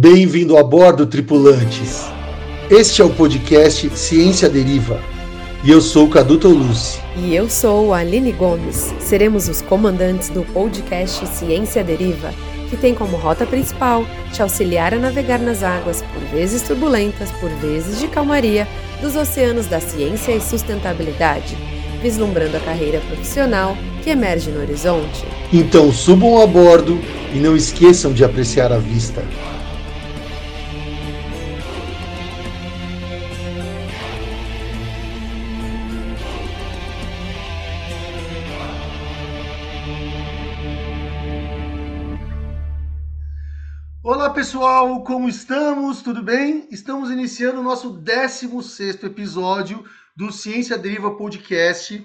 [0.00, 2.04] Bem-vindo a bordo, tripulantes.
[2.70, 5.02] Este é o podcast Ciência Deriva.
[5.64, 7.00] E eu sou o Cadu Tolucci.
[7.16, 8.94] E eu sou a Aline Gomes.
[9.00, 12.32] Seremos os comandantes do podcast Ciência Deriva,
[12.70, 17.50] que tem como rota principal te auxiliar a navegar nas águas, por vezes turbulentas, por
[17.56, 18.68] vezes de calmaria,
[19.02, 21.58] dos oceanos da ciência e sustentabilidade,
[22.00, 25.24] vislumbrando a carreira profissional que emerge no horizonte.
[25.52, 27.00] Então subam a bordo
[27.34, 29.24] e não esqueçam de apreciar a vista.
[44.58, 46.02] Pessoal, como estamos?
[46.02, 46.66] Tudo bem?
[46.68, 52.04] Estamos iniciando o nosso 16 episódio do Ciência Deriva Podcast.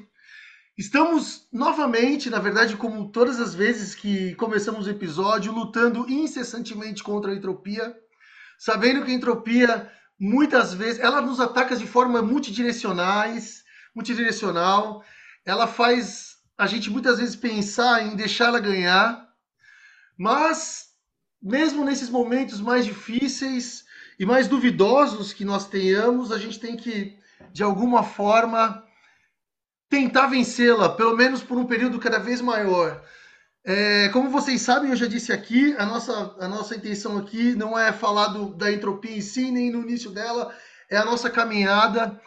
[0.78, 7.32] Estamos novamente, na verdade, como todas as vezes que começamos o episódio, lutando incessantemente contra
[7.32, 7.98] a entropia,
[8.60, 13.64] sabendo que a entropia muitas vezes ela nos ataca de forma multidirecionais,
[13.96, 15.04] multidirecional,
[15.44, 19.28] ela faz a gente muitas vezes pensar em deixá-la ganhar,
[20.16, 20.93] mas
[21.44, 23.84] mesmo nesses momentos mais difíceis
[24.18, 27.18] e mais duvidosos que nós tenhamos, a gente tem que,
[27.52, 28.82] de alguma forma,
[29.90, 33.04] tentar vencê-la, pelo menos por um período cada vez maior.
[33.66, 37.78] É, como vocês sabem, eu já disse aqui, a nossa, a nossa intenção aqui não
[37.78, 40.54] é falar do, da entropia em si, nem no início dela,
[40.90, 42.20] é a nossa caminhada,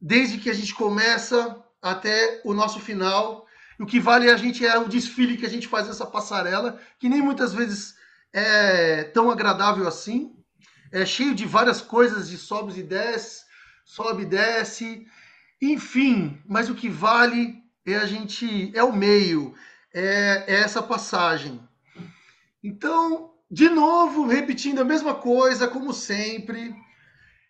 [0.00, 3.44] desde que a gente começa até o nosso final.
[3.78, 7.08] O que vale a gente é o desfile que a gente faz nessa passarela, que
[7.08, 8.00] nem muitas vezes
[8.32, 10.34] é tão agradável assim.
[10.90, 13.44] É cheio de várias coisas de sobes e desce,
[13.84, 15.06] sobe e desce.
[15.60, 19.54] Enfim, mas o que vale é a gente é o meio,
[19.92, 21.60] é, é essa passagem.
[22.62, 26.74] Então, de novo, repetindo a mesma coisa, como sempre.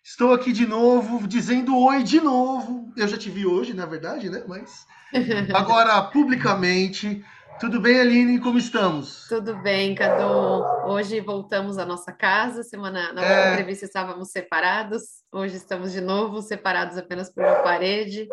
[0.03, 2.91] Estou aqui de novo, dizendo oi de novo.
[2.97, 4.43] Eu já te vi hoje, na verdade, né?
[4.45, 4.85] Mas
[5.53, 7.23] agora publicamente
[7.59, 8.39] tudo bem, Aline?
[8.39, 9.27] Como estamos?
[9.27, 10.63] Tudo bem, Cadu.
[10.87, 12.63] Hoje voltamos à nossa casa.
[12.63, 13.51] Semana na é...
[13.51, 15.03] entrevista estávamos separados.
[15.31, 18.27] Hoje estamos de novo separados apenas por uma parede.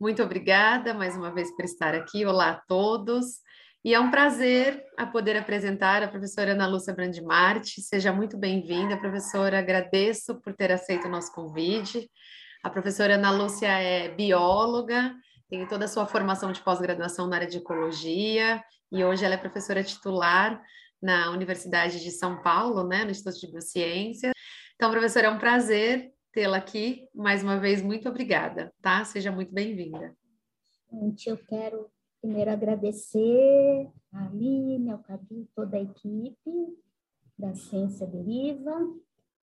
[0.00, 2.24] Muito obrigada mais uma vez por estar aqui.
[2.24, 3.42] Olá a todos.
[3.84, 7.82] E é um prazer a poder apresentar a professora Ana Lúcia Brandimarte.
[7.82, 9.58] Seja muito bem-vinda, professora.
[9.58, 12.10] Agradeço por ter aceito o nosso convite.
[12.62, 15.14] A professora Ana Lúcia é bióloga,
[15.48, 19.38] tem toda a sua formação de pós-graduação na área de ecologia e hoje ela é
[19.38, 20.62] professora titular
[21.02, 24.32] na Universidade de São Paulo, né, no Instituto de Biociência.
[24.74, 27.08] Então, professora, é um prazer tê-la aqui.
[27.14, 29.04] Mais uma vez, muito obrigada, tá?
[29.04, 30.16] Seja muito bem-vinda.
[30.90, 31.90] Gente, eu quero
[32.20, 36.78] primeiro agradecer a Aline, ao Cadu, toda a equipe
[37.38, 38.72] da Ciência Deriva.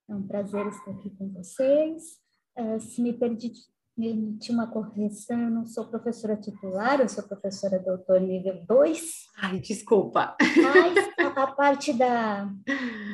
[0.10, 2.20] É um prazer estar aqui com vocês.
[2.58, 3.52] Uh, se me permite,
[3.98, 9.02] tinha uma correção, eu não sou professora titular, eu sou professora doutor nível 2.
[9.38, 10.36] Ai, desculpa.
[10.40, 12.50] Mas a, a parte da,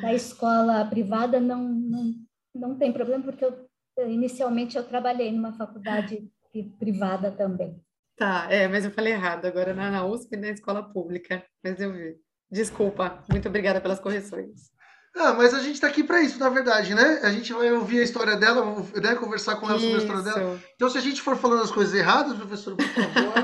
[0.00, 2.14] da escola privada não, não,
[2.54, 3.68] não tem problema, porque eu,
[4.08, 6.28] inicialmente eu trabalhei numa faculdade
[6.78, 7.80] privada também.
[8.16, 11.92] Tá, é, mas eu falei errado, agora na, na USP, na escola pública, mas eu
[11.92, 12.16] vi.
[12.50, 14.70] Desculpa, muito obrigada pelas correções.
[15.20, 17.18] Ah, mas a gente está aqui para isso, na verdade, né?
[17.24, 18.64] A gente vai ouvir a história dela,
[19.02, 19.16] né?
[19.16, 20.60] conversar com ela sobre a história dela.
[20.76, 23.34] Então, se a gente for falando as coisas erradas, professor, por favor,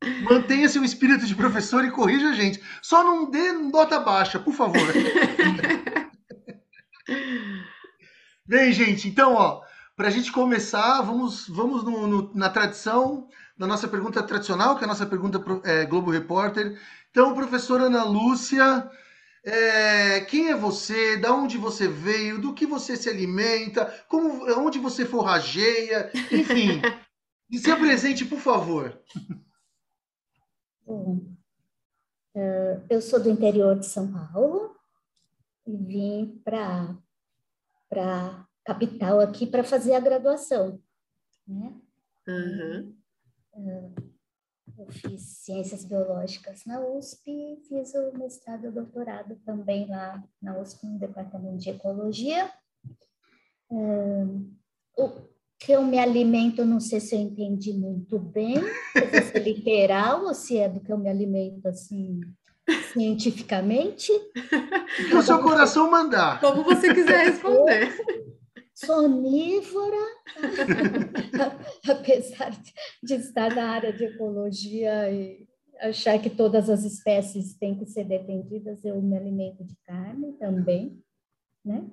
[0.24, 2.62] mantenha seu espírito de professor e corrija a gente.
[2.80, 4.80] Só não dê nota baixa, por favor.
[8.48, 9.60] Bem, gente, então, ó,
[9.94, 13.28] para a gente começar, vamos, vamos no, no, na tradição,
[13.58, 16.80] na nossa pergunta tradicional, que é a nossa pergunta é, Globo Repórter.
[17.10, 18.90] Então, professora Ana Lúcia.
[19.44, 21.16] É, quem é você?
[21.16, 22.40] Da onde você veio?
[22.40, 23.86] Do que você se alimenta?
[24.08, 26.10] Como, onde você forrageia?
[26.30, 26.80] Enfim,
[27.58, 29.00] se apresente, por favor.
[30.84, 31.16] Bom,
[32.34, 34.76] uh, eu sou do interior de São Paulo
[35.66, 36.96] e vim para
[37.88, 40.80] para capital aqui para fazer a graduação,
[41.46, 41.74] né?
[42.28, 42.94] Uhum.
[44.80, 50.86] Eu fiz ciências biológicas na USP, fiz o mestrado e doutorado também lá na USP,
[50.86, 52.50] no departamento de ecologia.
[53.70, 55.10] o
[55.58, 60.32] que eu me alimento, não sei se eu entendi muito bem, se é literal ou
[60.32, 62.20] se é do que eu me alimento assim
[62.92, 64.10] cientificamente.
[64.90, 66.40] O que o seu coração mandar.
[66.40, 67.96] Como você quiser responder
[68.84, 70.06] sonívora,
[71.88, 72.50] apesar
[73.02, 75.46] de estar na área de ecologia e
[75.80, 81.02] achar que todas as espécies têm que ser defendidas, eu me alimento de carne também,
[81.64, 81.86] né?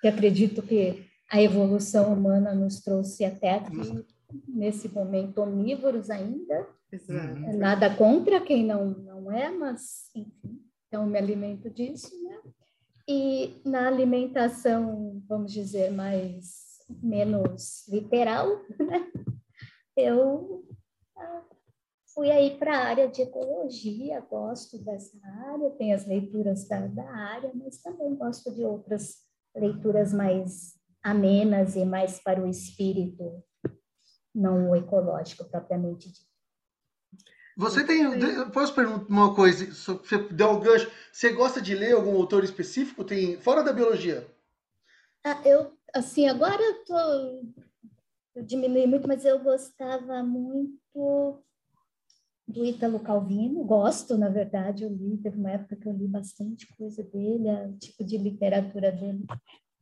[0.00, 4.04] que acredito que a evolução humana nos trouxe até aqui,
[4.46, 6.66] nesse momento, omnívoros ainda.
[7.08, 7.56] Uhum.
[7.56, 12.38] Nada contra quem não, não é, mas, enfim, então me alimento disso, né?
[13.06, 16.64] E na alimentação, vamos dizer, mais
[17.02, 18.48] menos literal,
[18.80, 19.12] né?
[19.96, 20.64] eu
[21.16, 21.42] ah,
[22.14, 25.18] fui aí para a área de ecologia, gosto dessa
[25.50, 29.16] área, tem as leituras da, da área, mas também gosto de outras
[29.54, 33.44] leituras mais amenas e mais para o espírito,
[34.34, 36.33] não o ecológico propriamente dito.
[37.56, 38.04] Você tem.
[38.50, 39.66] Posso perguntar uma coisa?
[39.66, 40.90] Você deu um gancho.
[41.12, 43.04] Você gosta de ler algum autor específico?
[43.04, 44.26] Tem fora da biologia?
[45.24, 47.42] Ah, eu assim agora eu tô
[48.34, 51.40] eu diminui muito, mas eu gostava muito
[52.46, 56.66] do Ítalo Calvino, gosto, na verdade, eu li, teve uma época que eu li bastante
[56.76, 59.24] coisa dele, o tipo de literatura dele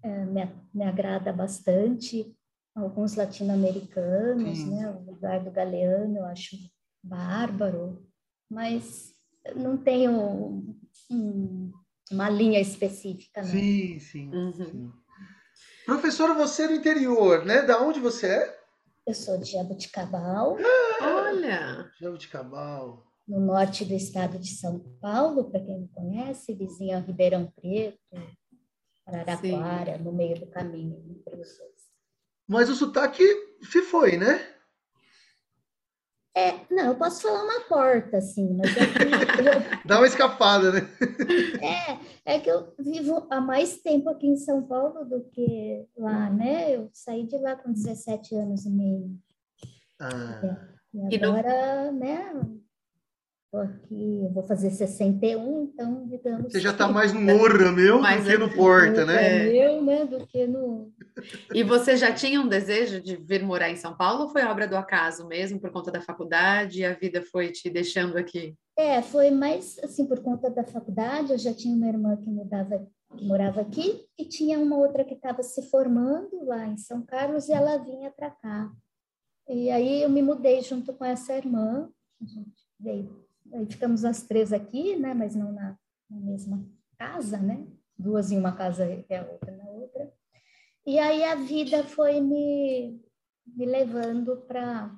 [0.02, 2.34] é, me, me agrada bastante,
[2.74, 6.56] alguns latino-americanos, né, o lugar do Galeano eu acho
[7.02, 8.06] bárbaro,
[8.48, 9.14] mas
[9.56, 10.12] não tenho
[11.10, 11.72] um,
[12.10, 13.42] uma linha específica.
[13.42, 13.48] Não.
[13.48, 14.52] Sim, sim, uhum.
[14.52, 14.92] sim.
[15.84, 17.62] Professora, você é do interior, né?
[17.62, 18.62] Da onde você é?
[19.06, 20.56] Eu sou de Jabuticabal.
[21.00, 21.90] Olha!
[22.00, 23.04] Jabuticabal.
[23.26, 27.98] No norte do estado de São Paulo, para quem não conhece, vizinha Ribeirão Preto,
[29.06, 30.04] Araraquara, Sim.
[30.04, 31.72] no meio do caminho entre os dois.
[32.48, 33.24] Mas o sotaque
[33.62, 34.54] se foi, né?
[36.34, 39.52] É, não, eu posso falar uma porta, assim, mas é que eu...
[39.84, 40.80] Dá uma escapada, né?
[42.24, 46.30] é, é que eu vivo há mais tempo aqui em São Paulo do que lá,
[46.30, 46.74] né?
[46.74, 49.18] Eu saí de lá com 17 anos e meio.
[50.00, 50.40] Ah.
[50.42, 52.32] É, e agora, né,
[53.54, 56.50] Aqui, eu vou fazer 61, então, digamos.
[56.50, 59.46] Você já está mais no Morra meu do que no Porta, né?
[59.46, 59.52] É.
[59.52, 60.06] Meu, né?
[60.06, 60.90] Do que no.
[61.54, 64.66] E você já tinha um desejo de vir morar em São Paulo ou foi obra
[64.66, 68.56] do acaso mesmo, por conta da faculdade, e a vida foi te deixando aqui?
[68.74, 71.32] É, foi mais assim, por conta da faculdade.
[71.32, 75.12] Eu já tinha uma irmã que, mudava, que morava aqui e tinha uma outra que
[75.12, 78.72] estava se formando lá em São Carlos e ela vinha para cá.
[79.46, 81.90] E aí eu me mudei junto com essa irmã.
[82.18, 83.21] A gente veio
[83.52, 85.14] Aí ficamos as três aqui, né?
[85.14, 85.78] Mas não na,
[86.08, 86.64] na mesma
[86.98, 87.66] casa, né?
[87.98, 90.12] Duas em uma casa e a outra na outra.
[90.86, 93.00] E aí a vida foi me,
[93.46, 94.90] me levando para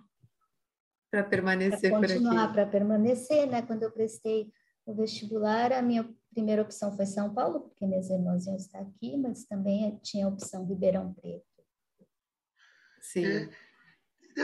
[1.11, 3.63] para permanecer pra continuar, para permanecer, né?
[3.63, 4.53] Quando eu prestei
[4.85, 9.17] o vestibular, a minha primeira opção foi São Paulo, porque minhas irmãs iam estar aqui,
[9.17, 11.45] mas também tinha a opção Ribeirão Preto.
[13.01, 13.27] Sim.
[13.27, 13.49] É,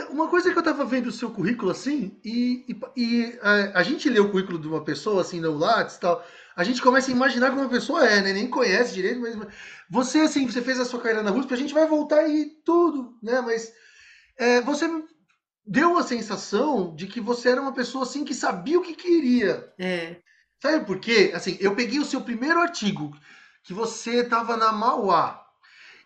[0.09, 3.83] uma coisa que eu estava vendo o seu currículo assim, e, e, e a, a,
[3.83, 7.11] gente lê o currículo de uma pessoa assim no Lattes e tal, a gente começa
[7.11, 8.33] a imaginar como uma pessoa é, né?
[8.33, 9.35] Nem conhece direito, mas
[9.89, 13.17] você assim, você fez a sua carreira na USP, a gente vai voltar aí tudo,
[13.21, 13.41] né?
[13.41, 13.73] Mas
[14.37, 14.89] é, você
[15.65, 19.71] deu a sensação de que você era uma pessoa assim que sabia o que queria.
[19.77, 20.17] É.
[20.61, 21.31] Sabe por quê?
[21.33, 23.15] Assim, eu peguei o seu primeiro artigo
[23.63, 25.41] que você estava na Mauá.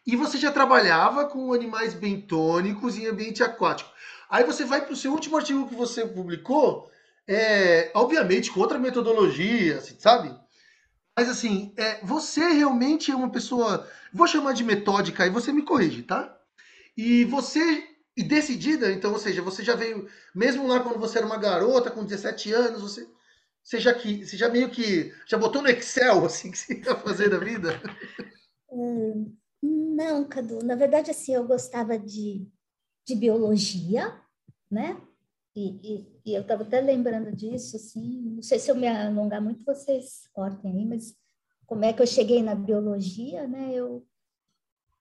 [0.05, 3.89] E você já trabalhava com animais bentônicos em ambiente aquático.
[4.29, 6.91] Aí você vai para o seu último artigo que você publicou,
[7.27, 10.35] é, obviamente com outra metodologia, assim, sabe?
[11.17, 15.61] Mas assim, é, você realmente é uma pessoa, vou chamar de metódica, e você me
[15.61, 16.37] corrige, tá?
[16.97, 21.27] E você, e decidida, então, ou seja, você já veio, mesmo lá quando você era
[21.27, 23.07] uma garota, com 17 anos, você,
[23.63, 26.95] você, já, que, você já meio que, já botou no Excel, assim, que você ia
[26.95, 27.81] fazer da vida?
[28.69, 29.33] Hum,
[29.65, 32.47] não, Cadu, na verdade, assim, eu gostava de,
[33.05, 34.19] de biologia,
[34.69, 35.01] né?
[35.55, 39.41] E, e, e eu estava até lembrando disso, assim, não sei se eu me alongar
[39.41, 41.15] muito, vocês cortem aí, mas
[41.65, 43.73] como é que eu cheguei na biologia, né?
[43.73, 44.05] Eu,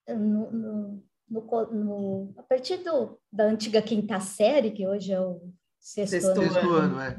[0.07, 5.21] eu no, no, no, no, a partir do, da antiga quinta série, que hoje é
[5.21, 7.17] o sexto, sexto ano, ano é.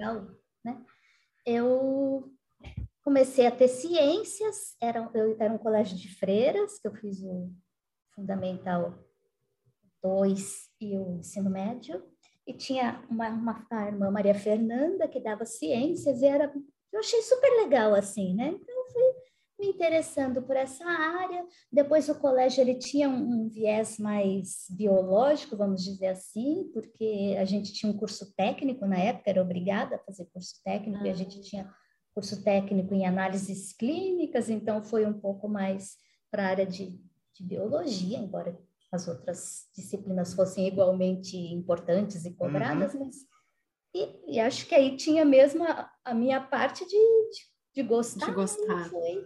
[0.64, 0.86] né?
[1.46, 2.35] eu
[3.06, 7.52] comecei a ter ciências, era, eu, era um colégio de freiras, que eu fiz o
[8.16, 8.98] Fundamental
[10.04, 12.04] 2 e o ensino médio,
[12.48, 16.52] e tinha uma, uma a irmã Maria Fernanda que dava ciências, e era,
[16.92, 18.48] eu achei super legal assim, né?
[18.48, 19.04] Então eu fui
[19.60, 21.46] me interessando por essa área.
[21.72, 27.46] Depois o colégio ele tinha um, um, viés mais biológico, vamos dizer assim, porque a
[27.46, 31.08] gente tinha um curso técnico na época, era obrigada a fazer curso técnico ah.
[31.08, 31.72] e a gente tinha
[32.16, 35.98] curso técnico em análises clínicas, então foi um pouco mais
[36.32, 36.98] para a área de,
[37.34, 38.58] de biologia, embora
[38.92, 43.02] as outras disciplinas fossem igualmente importantes e cobradas, uhum.
[43.02, 43.18] mas
[43.94, 48.26] e, e, acho que aí tinha mesmo a, a minha parte de, de, de gostar.
[48.26, 48.90] De gostar.
[48.90, 49.26] Foi,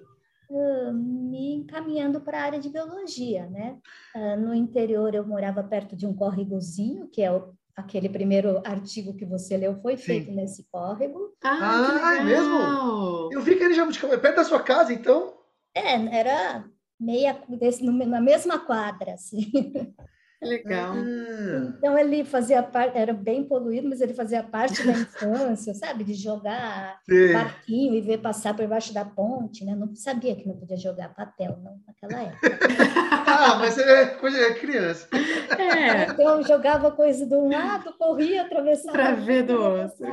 [0.51, 3.79] uh, me encaminhando para a área de biologia, né?
[4.15, 9.15] Uh, no interior eu morava perto de um córregozinho, que é o, aquele primeiro artigo
[9.15, 10.03] que você leu, foi Sim.
[10.03, 11.33] feito nesse córrego.
[11.43, 13.29] Ah, ah é mesmo?
[13.31, 15.38] Eu vi que ele já é perto da sua casa, então?
[15.73, 16.65] É, era
[16.99, 19.51] meia, desse, na mesma quadra, assim.
[20.41, 20.93] Legal.
[20.93, 21.74] Ah.
[21.77, 26.05] Então ele fazia parte, era bem poluído, mas ele fazia parte da infância, sabe?
[26.05, 27.34] De jogar Sim.
[27.34, 29.75] barquinho e ver passar por baixo da ponte, né?
[29.75, 32.60] Não sabia que não podia jogar papel não, naquela época.
[33.27, 35.10] ah, mas é coisa é criança.
[35.58, 36.03] É.
[36.03, 38.93] Então jogava coisa de um lado, corria, atravessava.
[38.93, 40.08] Para ver do outro.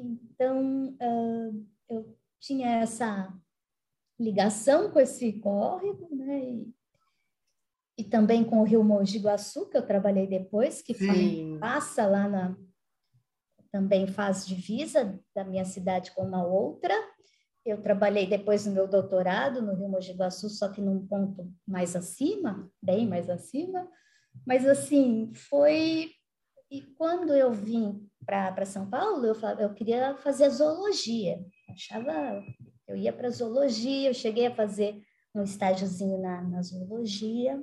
[0.00, 3.30] Então uh, eu tinha essa
[4.18, 6.38] ligação com esse córrego, né?
[6.40, 6.77] E,
[7.98, 11.58] e também com o Rio Mogi Guaçu, que eu trabalhei depois, que Sim.
[11.60, 12.56] passa lá na
[13.70, 16.94] também faz divisa da minha cidade com uma outra.
[17.66, 21.94] Eu trabalhei depois no meu doutorado no Rio Mogi Guaçu, só que num ponto mais
[21.94, 23.86] acima, bem mais acima.
[24.46, 26.12] Mas assim, foi
[26.70, 31.44] e quando eu vim para São Paulo, eu falava, eu queria fazer zoologia.
[31.68, 32.42] Achava
[32.86, 35.02] eu ia para zoologia, eu cheguei a fazer
[35.34, 37.62] um estágiozinho na, na zoologia,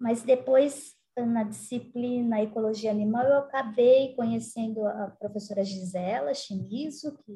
[0.00, 7.32] mas depois, na disciplina Ecologia Animal, eu acabei conhecendo a professora Gisela Chimizo, que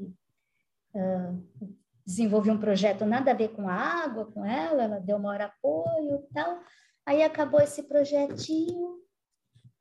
[0.94, 5.42] uh, desenvolveu um projeto nada a ver com a água, com ela, ela deu maior
[5.42, 6.60] apoio e tal.
[7.04, 8.98] Aí acabou esse projetinho,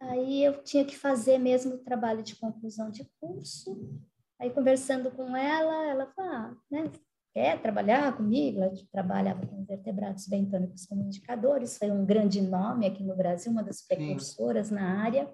[0.02, 3.98] aí eu tinha que fazer mesmo o trabalho de conclusão de curso.
[4.42, 6.92] Aí conversando com ela, ela falou, ah, né,
[7.34, 8.62] quer trabalhar comigo?
[8.62, 13.63] Ela trabalhava com vertebrados bentônicos como indicadores, foi um grande nome aqui no Brasil, uma
[13.63, 14.75] das precursoras Sim.
[14.75, 15.34] na área.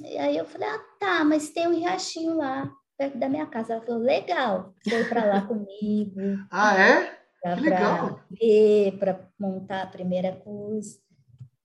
[0.00, 3.74] E aí eu falei, ah, tá, mas tem um riachinho lá, perto da minha casa.
[3.74, 6.20] Ela falou, legal, foi para lá comigo.
[6.50, 7.18] ah, é?
[7.60, 8.20] Legal.
[8.30, 10.98] ver, para montar a primeira coisa.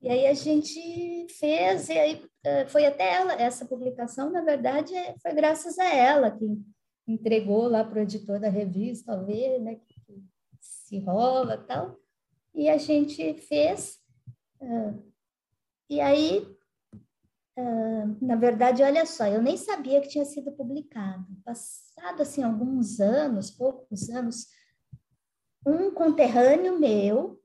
[0.01, 4.93] E aí a gente fez, e aí eh, foi até ela, essa publicação, na verdade,
[4.93, 6.45] é, foi graças a ela que
[7.07, 10.23] entregou lá para o editor da revista ver, né, que
[10.59, 11.99] se rola tal,
[12.53, 13.99] e a gente fez,
[14.61, 15.03] uh,
[15.89, 16.47] e aí,
[17.57, 22.99] uh, na verdade, olha só, eu nem sabia que tinha sido publicado, passado, assim, alguns
[22.99, 24.47] anos, poucos anos,
[25.65, 27.41] um conterrâneo meu...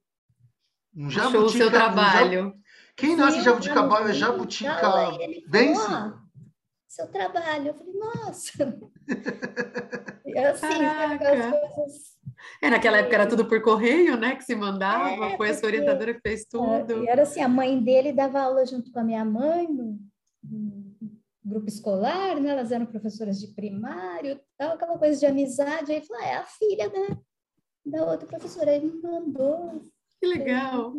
[0.94, 2.48] Um jabutica, o seu trabalho.
[2.48, 2.62] Um
[2.96, 4.80] Quem nasce jabuticabal é jabutica
[5.48, 5.88] Vence?
[6.88, 7.68] Seu trabalho.
[7.68, 8.76] Eu falei, nossa,
[10.26, 10.66] é assim,
[11.18, 12.18] coisas...
[12.62, 14.36] É, naquela época era tudo por correio, né?
[14.36, 17.06] Que se mandava, é, foi essa orientadora que fez tudo.
[17.06, 19.98] É, era assim, a mãe dele dava aula junto com a minha mãe no,
[20.42, 20.94] no
[21.44, 22.50] grupo escolar, né?
[22.50, 25.92] Elas eram professoras de primário, tal, aquela coisa de amizade.
[25.92, 27.18] Aí falou, ah, é a filha da,
[27.84, 28.70] da outra professora.
[28.70, 29.82] Aí me mandou.
[30.20, 30.94] Que legal.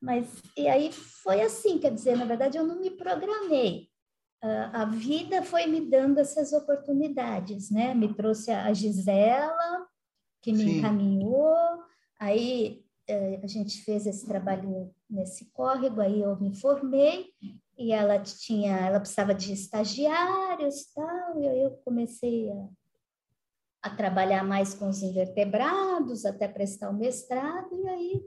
[0.00, 3.89] Mas, e aí foi assim, quer dizer, na verdade eu não me programei
[4.42, 7.92] a vida foi me dando essas oportunidades, né?
[7.94, 9.86] Me trouxe a Gisela,
[10.40, 10.78] que me Sim.
[10.78, 11.54] encaminhou,
[12.18, 17.26] aí é, a gente fez esse trabalho nesse córrego, aí eu me formei
[17.76, 22.68] e ela tinha, ela precisava de estagiários tal, e aí eu comecei a,
[23.82, 28.22] a trabalhar mais com os invertebrados, até prestar o mestrado, e aí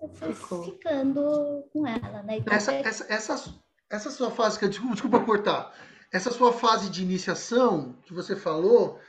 [0.00, 0.62] eu fui Ficou.
[0.62, 2.38] ficando com ela, né?
[2.50, 3.34] essa, essa, essa
[3.90, 5.74] essa sua fase, desculpa, desculpa cortar,
[6.12, 9.00] essa sua fase de iniciação que você falou,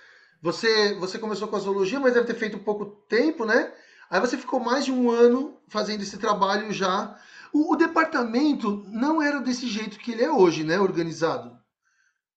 [0.42, 3.74] você, você começou com a zoologia, mas deve ter feito pouco tempo, né?
[4.10, 7.18] Aí você ficou mais de um ano fazendo esse trabalho já.
[7.54, 10.80] O, o departamento não era desse jeito que ele é hoje, né?
[10.80, 11.58] Organizado.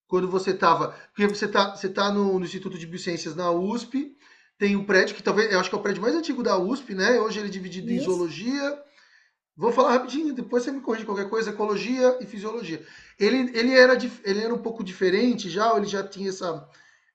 [0.06, 0.94] Quando você estava.
[1.14, 4.14] Porque você está você tá no, no, Instituto de Biociências na USP,
[4.58, 5.50] tem um prédio que talvez.
[5.50, 7.18] Eu acho que é o prédio mais antigo da USP, né?
[7.20, 8.02] Hoje ele é dividido Isso.
[8.02, 8.82] em zoologia
[9.54, 12.84] Vou falar rapidinho, depois você me corrige qualquer coisa, ecologia e fisiologia.
[13.18, 13.94] Ele, ele, era,
[14.24, 16.68] ele era um pouco diferente já, ou ele já tinha essa,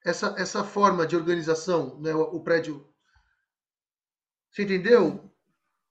[0.06, 2.88] essa, essa forma de organização, né, o, o prédio?
[4.52, 5.32] Você entendeu?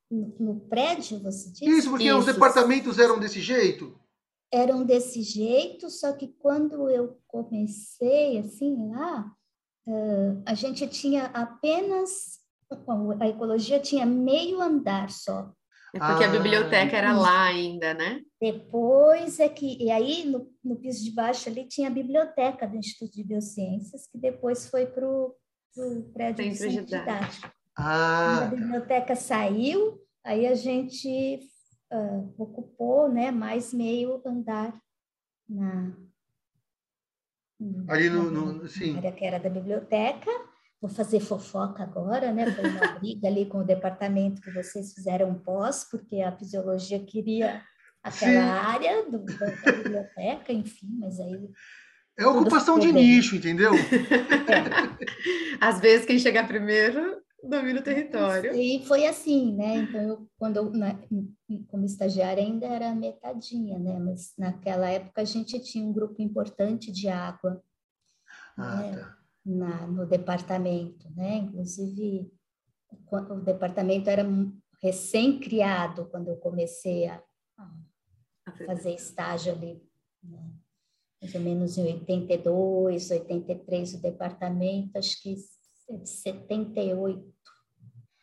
[0.09, 1.65] No, no, prédio, você disse?
[1.65, 2.19] Isso, porque Isso.
[2.19, 3.99] os departamentos eram desse jeito?
[4.53, 9.33] Eram desse jeito, só que quando eu comecei, assim, lá,
[9.89, 12.39] uh, a gente tinha apenas,
[13.21, 15.53] a ecologia tinha meio andar só.
[15.97, 18.21] É porque ah, a biblioteca era lá ainda, né?
[18.41, 19.83] Depois é que.
[19.83, 24.07] E aí, no, no piso de baixo ali, tinha a biblioteca do Instituto de Biociências,
[24.07, 25.35] que depois foi para o
[26.13, 27.51] prédio Centro de didático.
[27.77, 28.45] Ah.
[28.45, 31.41] A biblioteca saiu, aí a gente
[31.93, 34.79] uh, ocupou né, mais meio andar
[35.49, 35.97] na.
[37.89, 38.97] Ali no, no, sim.
[38.99, 40.31] área que era da biblioteca.
[40.81, 42.51] Vou fazer fofoca agora, né?
[42.51, 47.63] Foi uma briga ali com o departamento que vocês fizeram pós, porque a fisiologia queria
[48.03, 48.67] aquela Sim.
[48.67, 51.51] área do, da biblioteca, enfim, mas aí.
[52.19, 53.73] É ocupação de nicho, entendeu?
[53.75, 55.57] É.
[55.61, 58.55] Às vezes quem chegar primeiro domina o território.
[58.55, 59.77] E foi assim, né?
[59.77, 60.99] Então, eu, quando eu, na,
[61.69, 63.99] como estagiária, ainda era metadinha, né?
[63.99, 67.63] Mas naquela época a gente tinha um grupo importante de água
[68.57, 68.97] ah, né?
[68.97, 69.17] tá.
[69.49, 71.37] Na, no departamento, né?
[71.37, 72.33] Inclusive,
[73.09, 74.27] o departamento era
[74.83, 77.23] recém-criado quando eu comecei a,
[78.45, 79.81] a fazer estágio ali,
[80.23, 80.53] né?
[81.23, 85.37] mais ou menos em 82, 83, o departamento, acho que
[85.91, 87.37] é de 78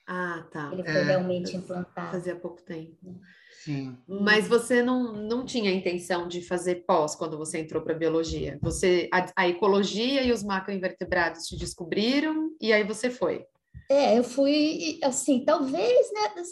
[0.05, 0.69] ah, tá.
[0.73, 2.11] Ele foi é, realmente implantado.
[2.11, 2.97] Fazia pouco tempo.
[3.01, 3.19] Né?
[3.63, 3.97] Sim.
[4.07, 8.59] Mas você não, não tinha intenção de fazer pós quando você entrou para biologia.
[8.61, 13.45] Você a, a, ecologia e os macroinvertebrados te descobriram e aí você foi.
[13.89, 16.43] É, eu fui assim, talvez, né?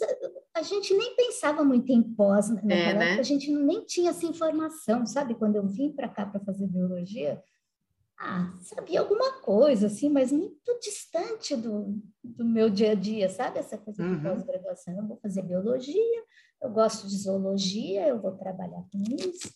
[0.54, 3.18] A gente nem pensava muito em pós né, é, né?
[3.18, 5.34] a gente nem tinha essa informação, sabe?
[5.34, 7.42] Quando eu vim para cá para fazer biologia,
[8.24, 13.58] ah, sabia alguma coisa, assim, mas muito distante do, do meu dia a dia, sabe?
[13.58, 14.22] Essa coisa de uhum.
[14.22, 14.96] pós-graduação.
[14.96, 16.22] Eu vou fazer biologia,
[16.62, 19.52] eu gosto de zoologia, eu vou trabalhar com isso.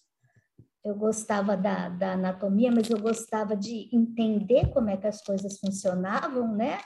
[0.85, 5.61] Eu gostava da, da anatomia, mas eu gostava de entender como é que as coisas
[5.61, 6.81] funcionavam, né?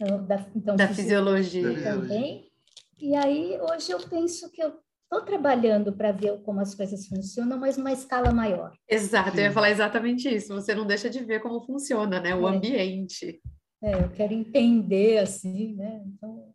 [0.00, 2.50] Então, da, então, da fisiologia também.
[2.98, 4.81] E aí, hoje eu penso que eu
[5.12, 8.72] estou trabalhando para ver como as coisas funcionam, mas numa escala maior.
[8.88, 10.54] Exato, eu ia falar exatamente isso.
[10.54, 12.34] Você não deixa de ver como funciona, né?
[12.34, 12.56] O é.
[12.56, 13.40] ambiente.
[13.82, 16.02] É, eu quero entender assim, né?
[16.06, 16.54] Então,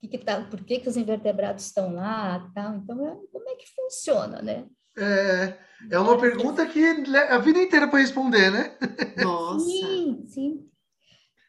[0.00, 2.76] que que tá, por que, que os invertebrados estão lá, tal?
[2.76, 4.66] Então, é, como é que funciona, né?
[4.96, 5.58] É,
[5.90, 6.82] é uma pergunta que
[7.28, 8.76] a vida inteira para responder, né?
[9.22, 9.64] Nossa.
[9.64, 10.70] Sim, sim.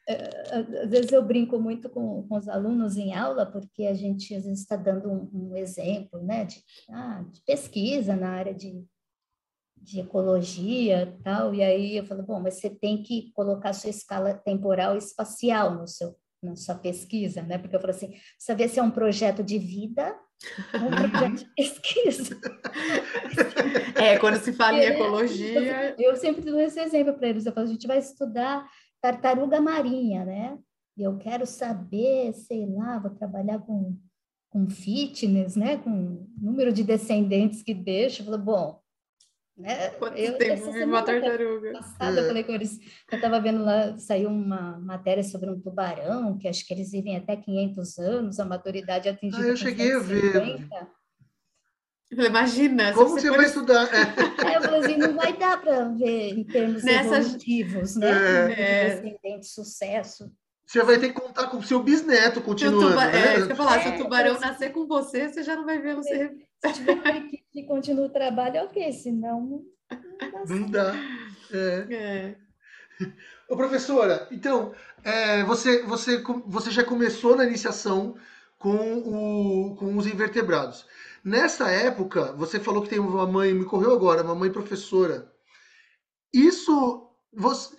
[0.09, 4.33] É, às vezes eu brinco muito com, com, os alunos em aula, porque a gente
[4.33, 8.85] às vezes está dando um, um, exemplo né, de, ah, de, pesquisa na área de,
[9.75, 14.33] de ecologia tal, e aí eu falo, bom, mas você tem que colocar sua escala
[14.33, 17.57] temporal e espacial no seu, na sua pesquisa, né?
[17.57, 20.17] Porque eu falo assim, saber se é um projeto de vida
[20.73, 22.39] ou um projeto de pesquisa.
[23.95, 25.95] É, quando se fala em ecologia...
[25.97, 28.63] Eu sempre dou esse exemplo para eles, eu falo, a gente vai estudar
[29.01, 30.57] tartaruga marinha, né?
[30.97, 33.97] E eu quero saber, sei lá, vou trabalhar com,
[34.49, 35.77] com fitness, né?
[35.77, 38.21] Com número de descendentes que deixa.
[38.21, 38.81] Eu falei, bom,
[39.57, 39.89] né?
[39.91, 41.73] Quanto eu, tempo vive uma tartaruga?
[41.73, 42.27] Passada, é.
[42.27, 42.79] falei com eles,
[43.11, 47.17] eu estava vendo lá, saiu uma matéria sobre um tubarão, que acho que eles vivem
[47.17, 50.67] até 500 anos, a maturidade atingida ah, eu cheguei a ver.
[52.11, 52.93] Imagina.
[52.93, 53.87] Como você, vai estudar?
[54.47, 57.17] É, eu falei assim, não vai dar para ver em termos Nessa...
[57.17, 58.53] evolutivos, né?
[58.53, 58.89] É.
[58.95, 60.31] Descendente, sucesso.
[60.65, 62.89] Você vai ter que contar com o seu bisneto continuando.
[62.89, 63.05] Tuba...
[63.07, 63.35] Né?
[63.35, 65.79] É, eu falar, é, se o tubarão é, nascer com você, você já não vai
[65.79, 66.31] ver você.
[66.65, 66.95] Se tiver
[67.51, 69.63] que continua o trabalho, ok, senão
[70.47, 70.93] não dá.
[71.51, 71.87] É.
[71.89, 72.35] é.
[73.49, 78.15] Ô, professora, então, é, você, você, você já começou na iniciação
[78.57, 80.85] com, o, com os invertebrados.
[81.27, 85.29] Nessa época, você falou que tem uma mãe, me correu agora, uma mãe professora.
[86.33, 87.75] Isso, você,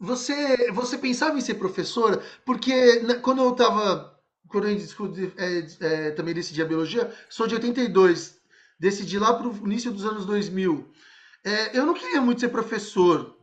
[0.00, 2.22] você, você pensava em ser professora?
[2.46, 2.72] Porque
[3.20, 8.40] quando eu estava, quando eu é, é, também decidi a biologia, sou de 82,
[8.80, 10.90] decidi lá para o início dos anos 2000.
[11.44, 13.36] É, eu não queria muito ser professor.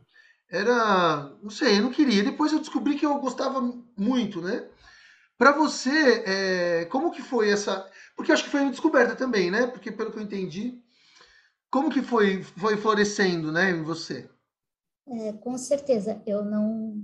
[0.50, 2.24] Era, não sei, eu não queria.
[2.24, 3.60] Depois eu descobri que eu gostava
[3.96, 4.66] muito, né?
[5.38, 9.66] Para você, é, como que foi essa porque acho que foi uma descoberta também, né?
[9.66, 10.80] Porque pelo que eu entendi,
[11.70, 14.28] como que foi, foi florescendo, né, em você?
[15.06, 16.96] É, com certeza, eu não...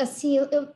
[0.00, 0.72] Assim, eu, eu,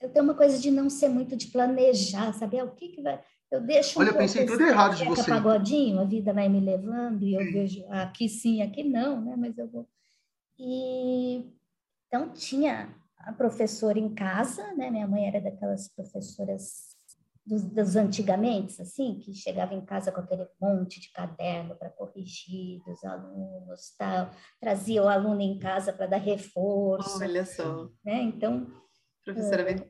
[0.00, 2.56] eu, tenho uma coisa de não ser muito de planejar, sabe?
[2.56, 3.22] É, o que que vai...
[3.50, 5.30] Eu deixo Olha, um eu pensei tudo errado de você.
[5.30, 7.52] pagodinho, a vida vai me levando e eu sim.
[7.52, 9.36] vejo aqui sim, aqui não, né?
[9.36, 9.88] Mas eu vou...
[10.58, 11.46] E...
[12.08, 12.92] Então, tinha
[13.26, 14.90] a professora em casa, né?
[14.90, 16.94] Minha mãe era daquelas professoras
[17.44, 22.82] dos, dos antigamente, assim, que chegava em casa com aquele monte de caderno para corrigir
[22.84, 27.22] dos alunos, tal, trazia o aluno em casa para dar reforço.
[27.22, 27.88] Olha só.
[28.04, 28.22] Né?
[28.22, 28.66] Então,
[29.24, 29.88] professora é,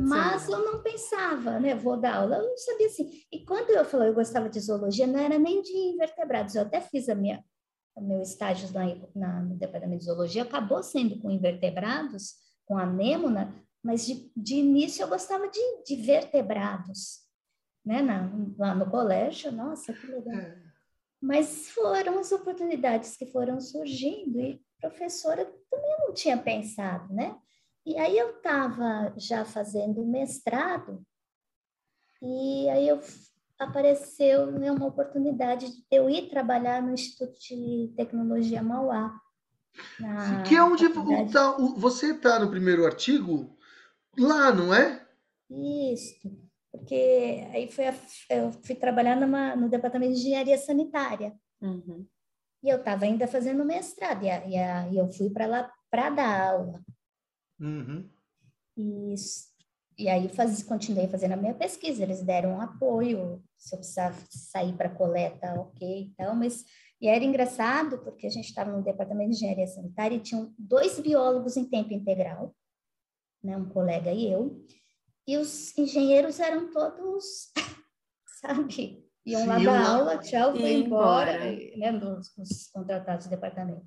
[0.00, 1.74] mas eu não pensava, né?
[1.74, 3.10] Vou dar aula, eu não sabia assim.
[3.30, 6.54] E quando eu falei eu gostava de zoologia, não era nem de invertebrados.
[6.54, 7.44] Eu até fiz a minha,
[7.94, 12.34] o meu estágio na, na, no departamento de zoologia, acabou sendo com invertebrados,
[12.66, 17.20] com anêmona, mas de, de início eu gostava de, de vertebrados,
[17.84, 18.02] né?
[18.02, 20.34] Na, lá no colégio, nossa, que legal.
[20.34, 20.62] É.
[21.20, 27.38] Mas foram as oportunidades que foram surgindo e professora também não tinha pensado, né?
[27.86, 31.04] E aí eu estava já fazendo mestrado,
[32.22, 33.00] e aí eu
[33.58, 39.14] apareceu né, uma oportunidade de eu ir trabalhar no Instituto de Tecnologia Mauá.
[40.46, 40.88] Que é onde
[41.32, 43.56] tá, você está no primeiro artigo,
[44.16, 45.06] lá, não é?
[45.50, 46.14] Isso,
[46.70, 47.94] porque aí foi a,
[48.30, 51.34] eu fui trabalhar numa, no departamento de engenharia sanitária.
[51.60, 52.06] Uhum.
[52.62, 55.72] E eu estava ainda fazendo mestrado, e, a, e, a, e eu fui para lá
[55.90, 56.84] para dar aula.
[57.60, 58.08] Uhum.
[58.76, 59.14] E,
[59.98, 64.14] e aí faz, continuei fazendo a minha pesquisa, eles deram um apoio, se eu precisar
[64.28, 66.64] sair para coleta, ok, então, mas
[67.00, 70.98] e era engraçado porque a gente estava no departamento de engenharia sanitária e tinham dois
[70.98, 72.54] biólogos em tempo integral,
[73.42, 74.64] né, um colega e eu,
[75.26, 77.52] e os engenheiros eram todos,
[78.40, 81.76] sabe, iam Sim, lá dar aula, tchau, foi embora, embora.
[81.76, 83.86] né, dos, dos contratados do departamento.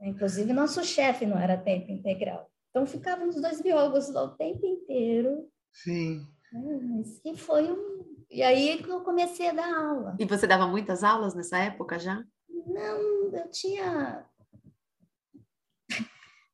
[0.00, 2.51] Inclusive, nosso chefe não era tempo integral.
[2.72, 5.46] Então, ficavam os dois biólogos lá o tempo inteiro.
[5.74, 6.26] Sim.
[6.50, 8.02] Né, e foi um.
[8.30, 10.16] E aí que eu comecei a dar aula.
[10.18, 12.24] E você dava muitas aulas nessa época já?
[12.48, 14.26] Não, eu tinha.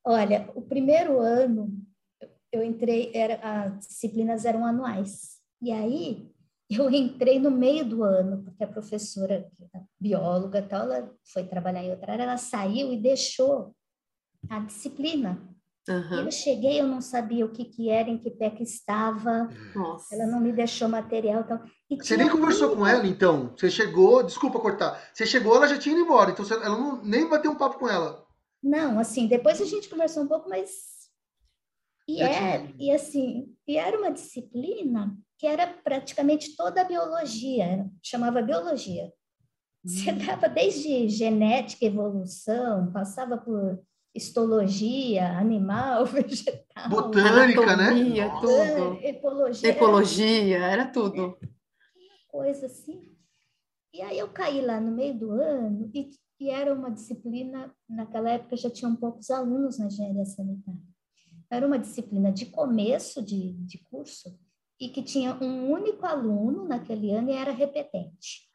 [0.05, 1.71] Olha, o primeiro ano
[2.51, 5.39] eu entrei, era, as disciplinas eram anuais.
[5.63, 6.33] E aí
[6.69, 11.85] eu entrei no meio do ano, porque a professora, a bióloga, tal, ela foi trabalhar
[11.85, 13.75] em outra área, ela saiu e deixou
[14.49, 15.41] a disciplina.
[15.89, 16.25] Uhum.
[16.25, 19.49] Eu cheguei, eu não sabia o que, que era, em que pé que estava.
[19.75, 20.15] Nossa.
[20.15, 21.41] Ela não me deixou material.
[21.41, 21.61] Então,
[21.99, 23.55] você nem conversou com ela, então?
[23.57, 25.01] Você chegou, desculpa cortar.
[25.15, 27.79] Você chegou, ela já tinha ido embora, então você, ela não, nem bateu um papo
[27.79, 28.23] com ela.
[28.63, 30.99] Não, assim, depois a gente conversou um pouco, mas.
[32.07, 38.43] E, é, e assim, e era uma disciplina que era praticamente toda a biologia, chamava
[38.43, 39.11] biologia.
[39.85, 40.19] Você hum.
[40.19, 43.79] dava desde genética, evolução, passava por
[44.15, 47.89] histologia, animal, vegetal, botânica, né?
[47.89, 48.41] anatomia, né?
[48.41, 48.99] Tudo.
[49.03, 51.39] Ecologia, ecologia, era tudo.
[52.29, 53.09] Coisa assim.
[53.93, 58.31] E aí eu caí lá no meio do ano e, e era uma disciplina, naquela
[58.31, 60.81] época já tinham poucos alunos na engenharia sanitária.
[61.51, 64.39] Era uma disciplina de começo de, de curso
[64.79, 68.49] e que tinha um único aluno naquele ano e era repetente.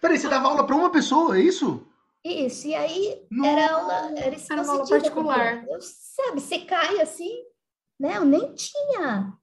[0.00, 1.86] Peraí, você dava aula para uma pessoa, é isso?
[2.24, 5.64] Isso, e aí era aula, era, era uma aula particular.
[5.66, 7.44] Eu, sabe, você cai assim,
[7.98, 8.16] né?
[8.16, 9.36] Eu nem tinha,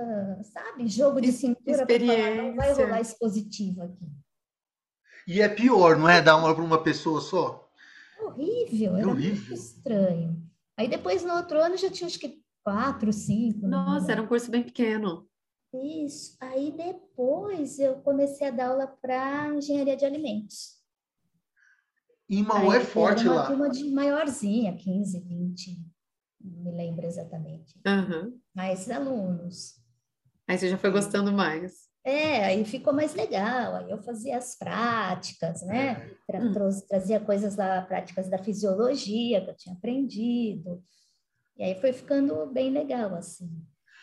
[0.00, 4.06] uh, sabe, jogo de cintura para falar, não vai rolar expositivo aqui.
[5.26, 6.20] E é pior, não é?
[6.20, 7.70] Dar aula para uma pessoa só?
[8.20, 9.36] Horrível, é era horrível.
[9.36, 10.42] muito estranho.
[10.76, 13.68] Aí depois, no outro ano, já tinha acho que quatro, cinco.
[13.68, 15.28] Nossa, era um curso bem pequeno.
[15.74, 16.36] Isso.
[16.40, 20.77] Aí depois eu comecei a dar aula para engenharia de alimentos.
[22.28, 23.46] E Mauá é forte era uma lá.
[23.46, 25.80] turma de maiorzinha, 15, 20,
[26.40, 27.80] não me lembro exatamente.
[27.86, 28.38] Uhum.
[28.54, 29.78] Mais alunos.
[30.46, 31.88] Aí você já foi gostando mais.
[32.04, 33.76] É, aí ficou mais legal.
[33.76, 36.10] Aí eu fazia as práticas, né?
[36.26, 36.52] Tra hum.
[36.88, 40.82] Trazia coisas lá, práticas da fisiologia que eu tinha aprendido.
[41.56, 43.50] E aí foi ficando bem legal, assim.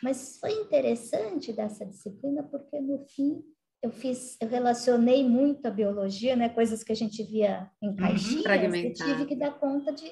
[0.03, 3.41] Mas foi interessante dessa disciplina porque, no fim,
[3.85, 7.95] eu fiz, eu relacionei muito a biologia, né, coisas que a gente via em uhum.
[7.95, 10.11] caixinhas, uhum, eu tive que dar conta de,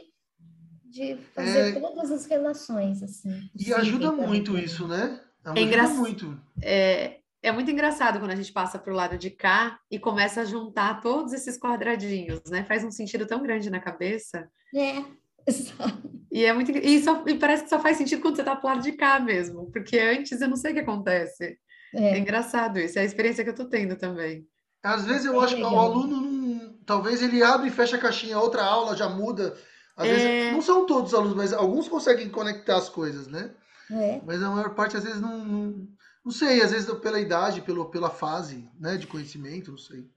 [0.85, 1.79] de fazer é...
[1.79, 3.49] todas as relações, assim.
[3.57, 5.19] E ajuda muito isso, né?
[5.43, 6.41] Ajuda é muito.
[6.61, 10.41] É, é muito engraçado quando a gente passa para o lado de cá e começa
[10.41, 12.63] a juntar todos esses quadradinhos, né?
[12.65, 14.47] Faz um sentido tão grande na cabeça.
[14.73, 15.03] É.
[16.33, 18.67] E é muito e, só, e parece que só faz sentido quando você está pro
[18.67, 21.59] lado de cá mesmo, porque antes eu não sei o que acontece.
[21.93, 24.47] É, é engraçado isso, é a experiência que eu estou tendo também.
[24.81, 27.99] Às vezes eu é acho que o aluno não, talvez ele abre e fecha a
[27.99, 29.55] caixinha, outra aula já muda.
[29.95, 30.13] Às é...
[30.13, 33.51] vezes, não são todos os alunos, mas alguns conseguem conectar as coisas, né?
[33.91, 34.21] É.
[34.25, 35.87] Mas a maior parte às vezes não, não,
[36.25, 40.09] não sei, às vezes pela idade, pelo, pela fase, né, de conhecimento, não sei.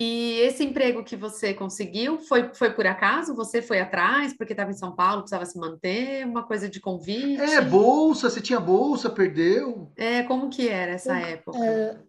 [0.00, 3.34] E esse emprego que você conseguiu foi, foi por acaso?
[3.34, 6.24] Você foi atrás porque estava em São Paulo, precisava se manter?
[6.24, 7.40] Uma coisa de convite?
[7.40, 9.90] É, bolsa, você tinha bolsa, perdeu?
[9.96, 11.58] É, como que era essa época?
[11.58, 12.08] Uh,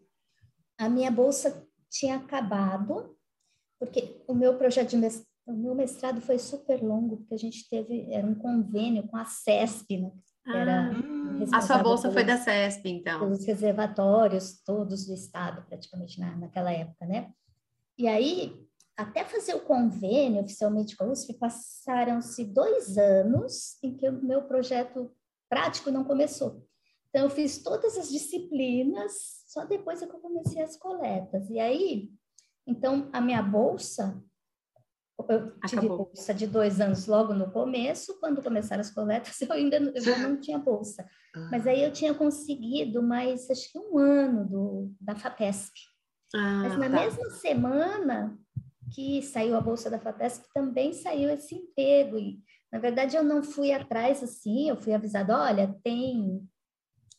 [0.78, 3.18] a minha bolsa tinha acabado,
[3.80, 7.68] porque o meu projeto de mestrado, o meu mestrado foi super longo, porque a gente
[7.68, 10.12] teve, era um convênio com a CESP, né?
[10.46, 13.20] Era ah, a sua bolsa pelos, foi da CESP, então?
[13.20, 17.32] Pelos reservatórios todos do estado, praticamente, na, naquela época, né?
[18.00, 18.58] E aí,
[18.96, 24.44] até fazer o convênio oficialmente com a USP, passaram-se dois anos em que o meu
[24.44, 25.12] projeto
[25.50, 26.66] prático não começou.
[27.10, 31.50] Então, eu fiz todas as disciplinas, só depois é que eu comecei as coletas.
[31.50, 32.10] E aí,
[32.66, 34.24] então, a minha bolsa
[35.28, 35.98] eu tive Acabou.
[36.06, 40.18] bolsa de dois anos logo no começo, quando começaram as coletas, eu ainda eu já
[40.18, 41.06] não tinha bolsa.
[41.36, 41.50] Ah.
[41.52, 45.78] Mas aí eu tinha conseguido mais, acho que um ano do, da FAPESP.
[46.36, 46.96] Ah, Mas na tá.
[46.96, 48.38] mesma semana
[48.94, 52.18] que saiu a bolsa da FAPESP, também saiu esse emprego.
[52.18, 52.40] E,
[52.72, 56.48] na verdade, eu não fui atrás assim, eu fui avisada, olha, tem,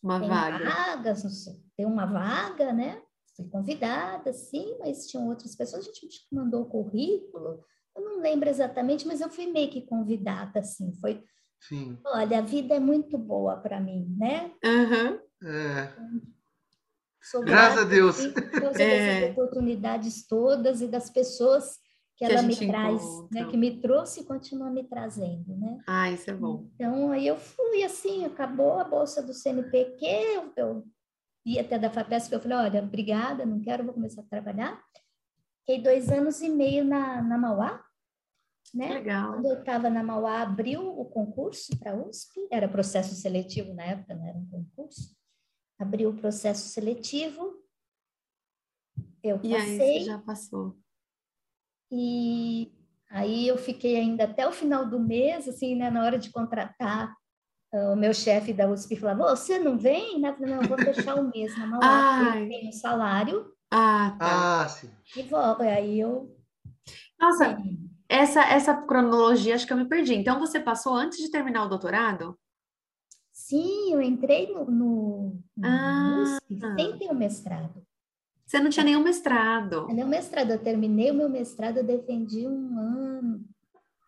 [0.02, 0.64] uma tem vaga.
[0.64, 1.44] vagas,
[1.76, 3.02] tem uma vaga, né?
[3.36, 7.64] Fui convidada, sim, mas tinham outras pessoas, a gente mandou o currículo,
[7.96, 11.24] eu não lembro exatamente, mas eu fui meio que convidada, assim, foi...
[11.62, 11.98] Sim.
[12.06, 14.50] Olha, a vida é muito boa para mim, né?
[14.64, 15.20] Uhum.
[15.46, 15.94] É.
[17.44, 18.26] Graças a Deus.
[18.26, 19.30] Por é.
[19.30, 21.78] oportunidades todas e das pessoas
[22.16, 23.46] que, que ela me traz, né?
[23.46, 25.78] Que me trouxe e continua me trazendo, né?
[25.86, 26.68] Ah, isso é bom.
[26.74, 30.84] Então, aí eu fui assim, acabou a bolsa do CNPq, eu, eu
[31.44, 34.82] ia até da FAPESP, eu falei, olha, obrigada, não quero, vou começar a trabalhar.
[35.60, 37.82] Fiquei dois anos e meio na, na Mauá,
[38.74, 38.94] né?
[38.94, 39.32] Legal.
[39.32, 43.84] Quando eu estava na Mauá, abriu o concurso para a USP, era processo seletivo na
[43.84, 45.19] época, não era um concurso.
[45.80, 47.58] Abriu o processo seletivo,
[49.22, 49.96] eu passei.
[49.96, 50.76] E aí, já passou.
[51.90, 52.70] E
[53.08, 57.16] aí eu fiquei ainda até o final do mês, assim, né, na hora de contratar
[57.72, 60.20] uh, o meu chefe da USP falava, você não vem?
[60.20, 60.28] Né?
[60.28, 63.50] Eu falei, não, eu vou fechar o mês na Mauá, eu tenho salário.
[63.70, 64.62] Ah, tá.
[64.62, 64.90] Ah, sim.
[65.16, 66.36] E volto, aí eu...
[67.18, 67.58] Nossa,
[68.06, 70.14] essa, essa cronologia acho que eu me perdi.
[70.14, 72.38] Então, você passou antes de terminar o doutorado?
[73.40, 76.22] Sim, eu entrei no, no, no ah.
[76.22, 77.82] USP sem ter o mestrado.
[78.46, 79.86] Você não tinha nenhum mestrado?
[79.86, 80.50] Nenhum mestrado.
[80.50, 83.44] Eu terminei o meu mestrado, eu defendi um ano,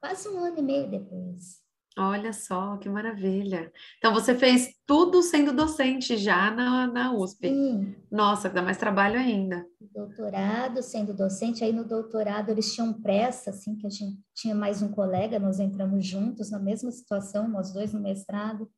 [0.01, 1.63] quase um ano e meio depois.
[1.99, 3.73] Olha só, que maravilha.
[3.99, 7.49] Então, você fez tudo sendo docente já na, na USP.
[7.49, 7.97] Sim.
[8.11, 9.67] Nossa, dá mais trabalho ainda.
[9.81, 11.65] Doutorado, sendo docente.
[11.65, 15.59] Aí, no doutorado, eles tinham pressa, assim, que a gente tinha mais um colega, nós
[15.59, 18.71] entramos juntos na mesma situação, nós dois no mestrado.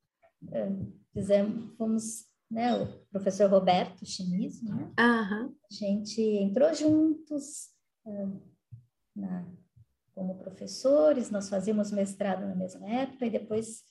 [1.13, 4.93] Fizemos, fomos, né, o professor Roberto Chimizo, né?
[4.99, 5.55] Uhum.
[5.71, 7.69] A gente entrou juntos
[8.05, 8.43] uh,
[9.15, 9.47] na
[10.15, 13.83] como professores, nós fazíamos mestrado na mesma época e depois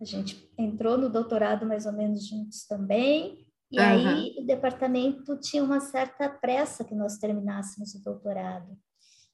[0.00, 3.46] a gente entrou no doutorado mais ou menos juntos também.
[3.70, 3.86] E uhum.
[3.86, 8.76] aí o departamento tinha uma certa pressa que nós terminássemos o doutorado.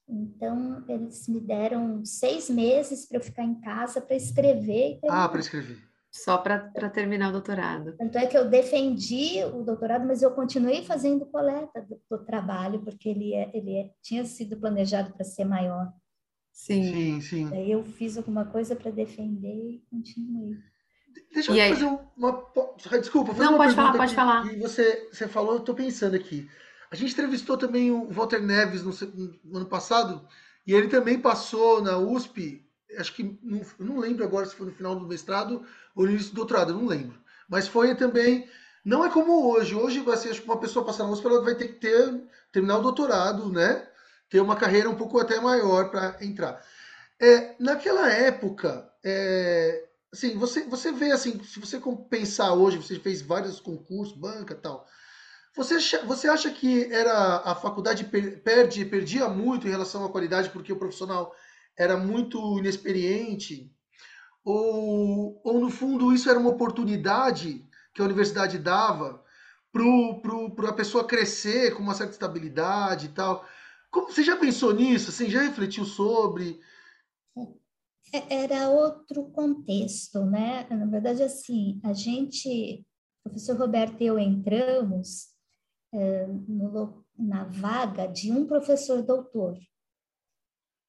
[0.07, 4.99] Então, eles me deram seis meses para eu ficar em casa para escrever.
[5.09, 5.81] ah, para escrever.
[6.15, 7.93] Só para terminar o doutorado.
[7.97, 12.79] Tanto é que eu defendi o doutorado, mas eu continuei fazendo coleta do, do trabalho,
[12.79, 15.91] porque ele, é, ele é, tinha sido planejado para ser maior.
[16.53, 16.83] Sim.
[16.93, 17.49] Sim, sim.
[17.49, 20.57] Daí eu fiz alguma coisa para defender e continuei.
[21.33, 21.73] Deixa e eu aí?
[21.73, 22.45] fazer uma.
[23.01, 24.53] Desculpa, fazer Não, uma pode falar, pode falar.
[24.53, 26.49] E você, você falou, eu estou pensando aqui.
[26.89, 28.93] A gente entrevistou também o Walter Neves no,
[29.43, 30.25] no, ano passado,
[30.65, 32.64] e ele também passou na USP,
[32.97, 36.31] acho que não, não lembro agora se foi no final do mestrado ou no início
[36.31, 37.19] do doutorado, não lembro.
[37.49, 38.49] Mas foi também.
[38.83, 39.75] Não é como hoje.
[39.75, 42.83] Hoje, você, acho uma pessoa passar na USP, ela vai ter que ter, terminar o
[42.83, 43.87] doutorado, né?
[44.29, 46.61] ter uma carreira um pouco até maior para entrar.
[47.19, 53.21] É, naquela época, é, assim, você, você vê assim, se você pensar hoje, você fez
[53.21, 54.85] vários concursos, banca tal.
[55.55, 58.03] Você, você acha que era a faculdade
[58.43, 61.33] perde, perdia muito em relação à qualidade porque o profissional
[61.77, 63.71] era muito inexperiente?
[64.43, 69.23] Ou, ou no fundo isso era uma oportunidade que a universidade dava
[69.71, 73.45] para a pessoa crescer com uma certa estabilidade e tal?
[73.91, 75.09] Como, você já pensou nisso?
[75.09, 76.59] Assim, já refletiu sobre?
[78.13, 80.67] É, era outro contexto, né?
[80.69, 82.85] Na verdade, assim, a gente,
[83.23, 85.29] o professor Roberto e eu entramos
[85.93, 89.57] é, no, na vaga de um professor doutor.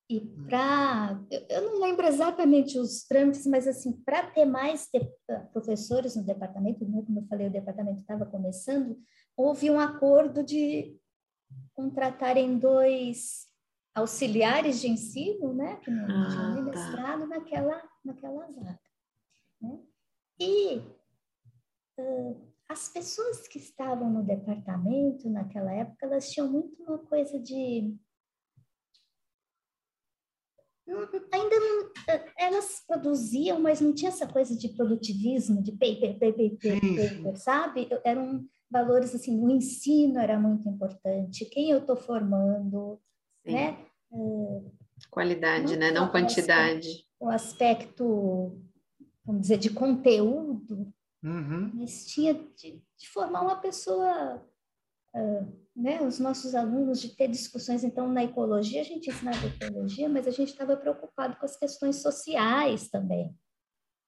[0.09, 0.47] E hum.
[0.49, 5.01] para, eu não lembro exatamente os trâmites, mas assim, para ter mais de,
[5.53, 8.97] professores no departamento, né, como eu falei, o departamento estava começando,
[9.37, 10.97] houve um acordo de
[11.75, 13.47] contratarem dois
[13.95, 16.71] auxiliares de ensino, né, que não ah, tinham tá.
[16.71, 18.81] mestrado naquela, naquela vaga.
[19.61, 19.81] Né?
[20.39, 20.77] E
[21.99, 27.97] uh, as pessoas que estavam no departamento naquela época, elas tinham muito uma coisa de
[31.33, 31.91] ainda não,
[32.39, 37.89] elas produziam, mas não tinha essa coisa de produtivismo, de paper, paper, paper, paper sabe?
[38.05, 43.01] Eram valores assim, o ensino era muito importante, quem eu estou formando,
[43.45, 43.53] Sim.
[43.53, 43.79] né?
[44.11, 44.71] Uh,
[45.11, 45.91] Qualidade, né?
[45.91, 47.05] Não quantidade.
[47.21, 48.61] O aspecto,
[49.25, 51.71] vamos dizer, de conteúdo, uhum.
[51.75, 54.43] mas tinha de, de, formar uma pessoa
[55.17, 57.85] uh, né, os nossos alunos de ter discussões.
[57.85, 61.97] Então, na ecologia, a gente ensinava ecologia, mas a gente estava preocupado com as questões
[61.97, 63.35] sociais também.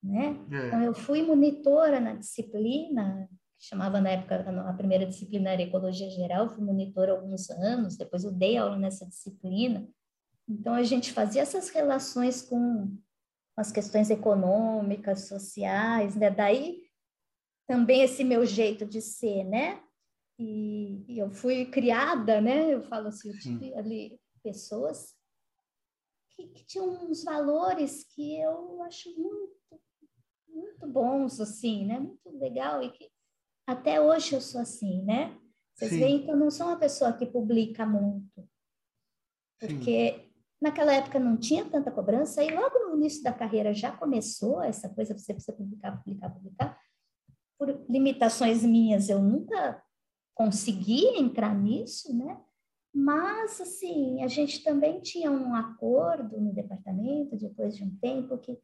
[0.02, 0.36] Né?
[0.50, 0.66] É.
[0.68, 6.08] Então, eu fui monitora na disciplina, que chamava na época, a primeira disciplina era Ecologia
[6.10, 9.88] Geral, fui monitora alguns anos, depois eu dei aula nessa disciplina.
[10.48, 12.96] Então, a gente fazia essas relações com
[13.56, 16.30] as questões econômicas, sociais, né?
[16.30, 16.80] Daí
[17.66, 19.82] também esse meu jeito de ser, né?
[20.38, 22.72] E, e eu fui criada, né?
[22.72, 25.16] Eu falo assim, eu tive ali pessoas
[26.30, 29.82] que, que, tinham uns valores que eu acho muito,
[30.48, 31.98] muito bons, assim, né?
[31.98, 33.10] Muito legal e que
[33.66, 35.36] até hoje eu sou assim, né?
[35.74, 35.98] Vocês Sim.
[35.98, 38.48] veem que eu não sou uma pessoa que publica muito,
[39.58, 40.32] porque Sim.
[40.60, 44.88] naquela época não tinha tanta cobrança e logo no início da carreira já começou essa
[44.88, 46.80] coisa, você precisa publicar, publicar, publicar.
[47.58, 49.82] Por limitações minhas, eu nunca
[50.38, 52.40] consegui entrar nisso, né?
[52.94, 58.56] Mas, assim, a gente também tinha um acordo no departamento, depois de um tempo, que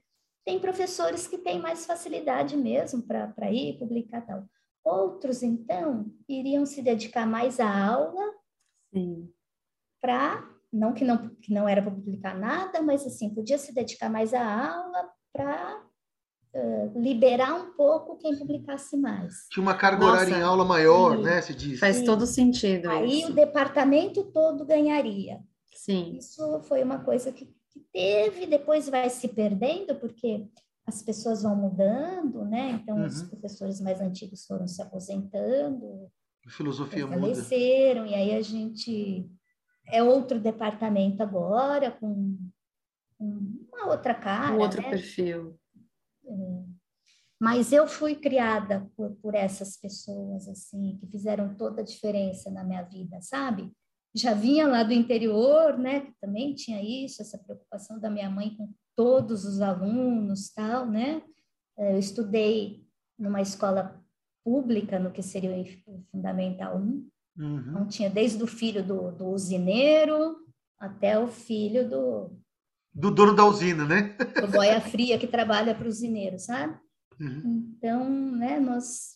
[0.47, 4.45] tem professores que têm mais facilidade mesmo para ir publicar tal.
[4.85, 8.35] Outros, então, iriam se dedicar mais à aula
[10.01, 14.09] para, não que não que não era para publicar nada, mas assim, podia se dedicar
[14.09, 15.83] mais à aula para
[16.95, 19.47] liberar um pouco quem publicasse mais.
[19.51, 21.23] Tinha uma carga Nossa, horária em aula maior, sim.
[21.23, 21.43] né?
[21.43, 21.81] Se diz.
[21.81, 22.05] Faz sim.
[22.05, 22.89] todo sentido.
[22.89, 23.33] Aí isso.
[23.33, 25.41] o departamento todo ganharia.
[25.75, 26.17] Sim.
[26.17, 30.47] Isso foi uma coisa que, que teve, depois vai se perdendo, porque
[30.87, 32.79] as pessoas vão mudando, né?
[32.81, 33.07] Então, uhum.
[33.07, 36.09] os professores mais antigos foram se aposentando.
[36.47, 38.13] A filosofia faleceram, muda.
[38.13, 39.29] e aí a gente
[39.89, 42.39] é outro departamento agora, com
[43.19, 44.55] uma outra cara.
[44.55, 44.91] Um outro né?
[44.91, 45.59] perfil.
[47.41, 52.65] Mas eu fui criada por, por essas pessoas, assim, que fizeram toda a diferença na
[52.65, 53.71] minha vida, sabe?
[54.15, 58.57] Já vinha lá do interior, né, que também tinha isso, essa preocupação da minha mãe
[58.57, 61.21] com todos os alunos, tal, né?
[61.77, 62.87] Eu estudei
[63.19, 64.01] numa escola
[64.45, 65.51] pública, no que seria
[65.87, 66.81] o Fundamental 1.
[67.37, 67.59] Uhum.
[67.59, 70.37] Então, tinha desde o filho do, do usineiro
[70.79, 72.31] até o filho do,
[72.95, 74.17] do dono da usina, né?
[74.41, 76.79] Do boia fria que trabalha para o usineiro, sabe?
[77.21, 77.75] Uhum.
[77.77, 79.15] Então, né, nós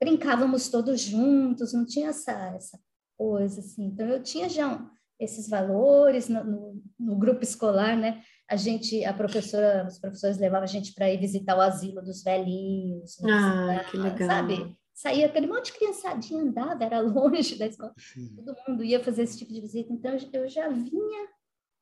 [0.00, 2.78] brincávamos todos juntos, não tinha essa, essa
[3.16, 3.86] coisa assim.
[3.86, 8.22] Então, eu tinha já um, esses valores no, no, no, grupo escolar, né?
[8.48, 12.22] A gente, a professora, os professores levavam a gente para ir visitar o asilo dos
[12.22, 13.18] velhinhos.
[13.24, 14.28] Ah, visitar, que legal.
[14.28, 14.76] Sabe?
[14.92, 17.94] Saía aquele monte de criançadinha andava, era longe da escola.
[17.96, 18.34] Sim.
[18.36, 19.92] Todo mundo ia fazer esse tipo de visita.
[19.92, 21.28] Então, eu já vinha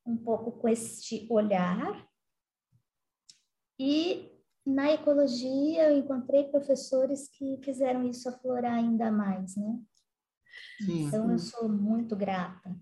[0.08, 2.06] um pouco com este olhar.
[3.78, 4.32] E
[4.66, 9.78] na ecologia eu encontrei professores que fizeram isso aflorar ainda mais, né?
[10.84, 11.06] Sim.
[11.06, 12.74] Então eu sou muito grata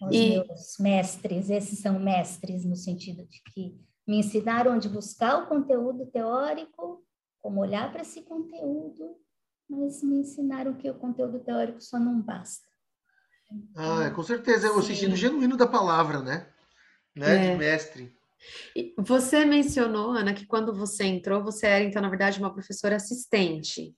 [0.00, 0.30] aos e...
[0.30, 6.06] meus mestres, esses são mestres no sentido de que me ensinaram onde buscar o conteúdo
[6.06, 7.04] teórico,
[7.42, 9.16] como olhar para esse conteúdo,
[9.68, 12.67] mas me ensinaram que o conteúdo teórico só não basta.
[13.74, 16.46] Ah, com certeza, é o sentido genuíno da palavra, né?
[17.16, 17.46] né?
[17.46, 17.52] É.
[17.52, 18.18] De mestre.
[18.98, 23.94] Você mencionou, Ana, que quando você entrou, você era, então, na verdade, uma professora assistente.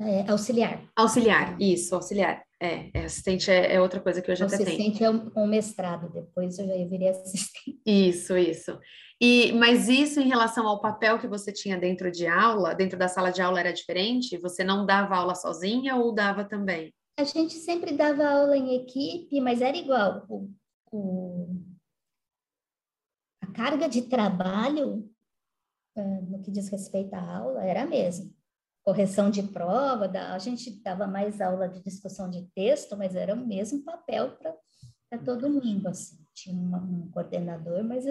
[0.00, 0.82] É, auxiliar.
[0.94, 2.42] Auxiliar, isso, auxiliar.
[2.60, 4.68] É, é assistente é, é, outra coisa que eu já até tenho.
[4.68, 7.80] Assistente é um, um, mestrado, depois eu já viria assistente.
[7.84, 8.78] Isso, isso.
[9.20, 13.08] E, mas isso em relação ao papel que você tinha dentro de aula, dentro da
[13.08, 14.38] sala de aula era diferente?
[14.38, 16.94] Você não dava aula sozinha ou dava também?
[17.18, 20.24] A gente sempre dava aula em equipe, mas era igual.
[20.28, 20.54] O,
[20.92, 21.64] o,
[23.42, 25.10] a carga de trabalho,
[25.96, 28.30] no que diz respeito à aula, era a mesma.
[28.84, 33.46] Correção de prova, a gente dava mais aula de discussão de texto, mas era o
[33.46, 35.88] mesmo papel para todo mundo.
[35.88, 36.24] Assim.
[36.32, 38.04] Tinha uma, um coordenador, mas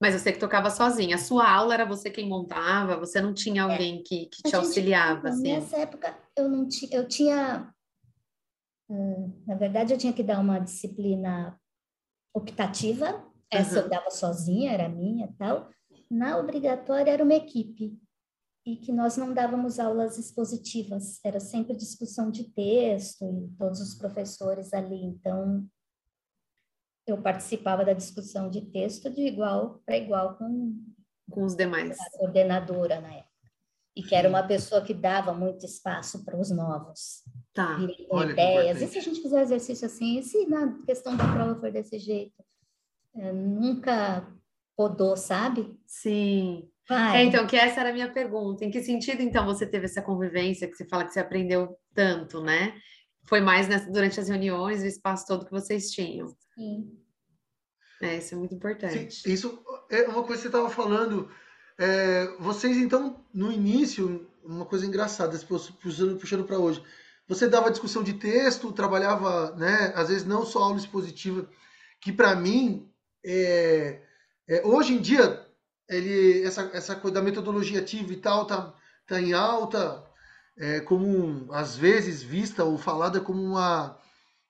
[0.00, 1.16] mas você que tocava sozinha.
[1.16, 2.96] A sua aula era você quem montava?
[2.96, 3.64] Você não tinha é.
[3.64, 4.02] alguém é.
[4.02, 5.28] que, que te auxiliava?
[5.28, 5.42] Assim?
[5.42, 6.90] Nessa época, eu não tinha.
[6.92, 7.74] Eu tinha.
[9.46, 11.58] Na verdade, eu tinha que dar uma disciplina
[12.34, 13.24] optativa.
[13.50, 13.82] Essa uhum.
[13.82, 15.68] eu dava sozinha, era minha tal.
[16.10, 17.98] Na obrigatória, era uma equipe.
[18.66, 21.20] E que nós não dávamos aulas expositivas.
[21.24, 25.04] Era sempre discussão de texto e todos os professores ali.
[25.04, 25.66] Então,
[27.06, 30.78] eu participava da discussão de texto de igual para igual com,
[31.30, 31.98] com os demais.
[31.98, 33.27] A coordenadora na época.
[33.98, 37.24] E que era uma pessoa que dava muito espaço para os novos.
[37.52, 37.76] Tá.
[38.08, 38.80] Com ideias.
[38.80, 41.98] E se a gente fizer exercício assim, e se na questão da prova for desse
[41.98, 42.40] jeito?
[43.16, 44.24] É, nunca
[44.78, 45.76] rodou, sabe?
[45.84, 46.70] Sim.
[46.88, 48.64] É, então, que essa era a minha pergunta.
[48.64, 52.40] Em que sentido, então, você teve essa convivência que você fala que você aprendeu tanto,
[52.40, 52.80] né?
[53.24, 56.28] Foi mais nessa, durante as reuniões, o espaço todo que vocês tinham.
[56.54, 56.96] Sim.
[58.00, 59.12] É, isso é muito importante.
[59.12, 61.28] Sim, isso é uma coisa que você estava falando.
[61.78, 65.38] É, vocês, então, no início, uma coisa engraçada,
[66.18, 66.82] puxando, para hoje.
[67.28, 71.48] Você dava discussão de texto, trabalhava, né, às vezes não só aula expositiva,
[72.00, 72.90] que para mim,
[73.24, 74.00] é,
[74.48, 75.46] é, hoje em dia,
[75.88, 78.74] ele, essa, essa coisa da metodologia ativa e tal tá,
[79.06, 80.04] tá em alta,
[80.56, 83.96] é, como às vezes vista ou falada como uma,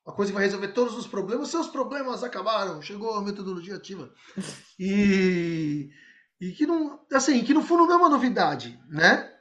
[0.06, 1.48] uma coisa que vai resolver todos os problemas.
[1.48, 4.10] Seus problemas acabaram, chegou a metodologia ativa.
[4.78, 5.90] E,
[6.40, 9.32] e que não, assim, que no fundo não é uma novidade, né?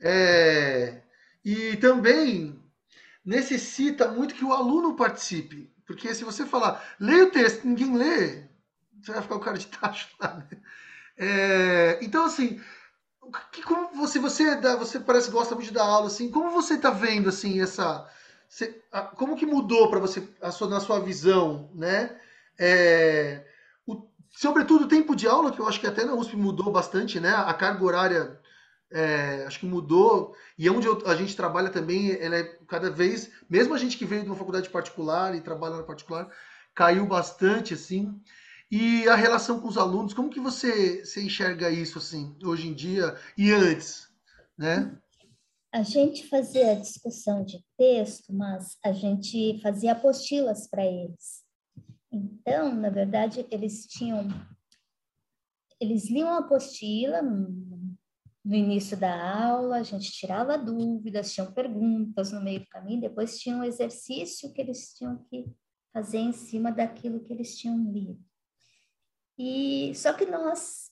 [0.00, 1.02] É,
[1.44, 2.60] e também
[3.24, 5.74] necessita muito que o aluno participe.
[5.86, 8.44] Porque se você falar, leia o texto, ninguém lê,
[9.00, 10.34] você vai ficar o cara de tacho lá.
[10.34, 10.46] Né?
[11.18, 12.60] É, então, assim,
[13.52, 16.90] que, como você, você, dá, você parece gosta muito dar aula, assim, como você está
[16.90, 18.08] vendo, assim, essa...
[18.48, 22.16] Você, a, como que mudou para você, a sua, na sua visão, né?
[22.58, 23.44] É,
[24.36, 27.34] sobretudo o tempo de aula, que eu acho que até na USP mudou bastante, né?
[27.34, 28.38] A carga horária
[28.92, 30.34] é, acho que mudou.
[30.58, 34.04] E onde eu, a gente trabalha também, ela é cada vez, mesmo a gente que
[34.04, 36.28] veio de uma faculdade particular e trabalha na particular,
[36.74, 38.14] caiu bastante, assim.
[38.70, 42.74] E a relação com os alunos, como que você, você enxerga isso, assim, hoje em
[42.74, 44.08] dia e antes,
[44.58, 44.96] né?
[45.72, 51.45] A gente fazia discussão de texto, mas a gente fazia apostilas para eles.
[52.16, 54.28] Então, na verdade, eles tinham...
[55.78, 62.40] Eles liam a apostila no início da aula, a gente tirava dúvidas, tinham perguntas no
[62.40, 65.52] meio do caminho, depois tinha um exercício que eles tinham que
[65.92, 68.18] fazer em cima daquilo que eles tinham lido.
[69.36, 70.85] E só que nós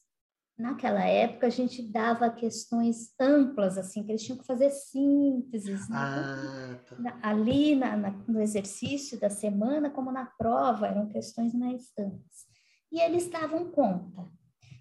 [0.56, 5.96] naquela época a gente dava questões amplas assim que eles tinham que fazer sínteses né?
[5.96, 7.18] ah, tá.
[7.22, 12.46] ali na, na, no exercício da semana como na prova eram questões mais amplas
[12.92, 14.30] e eles davam conta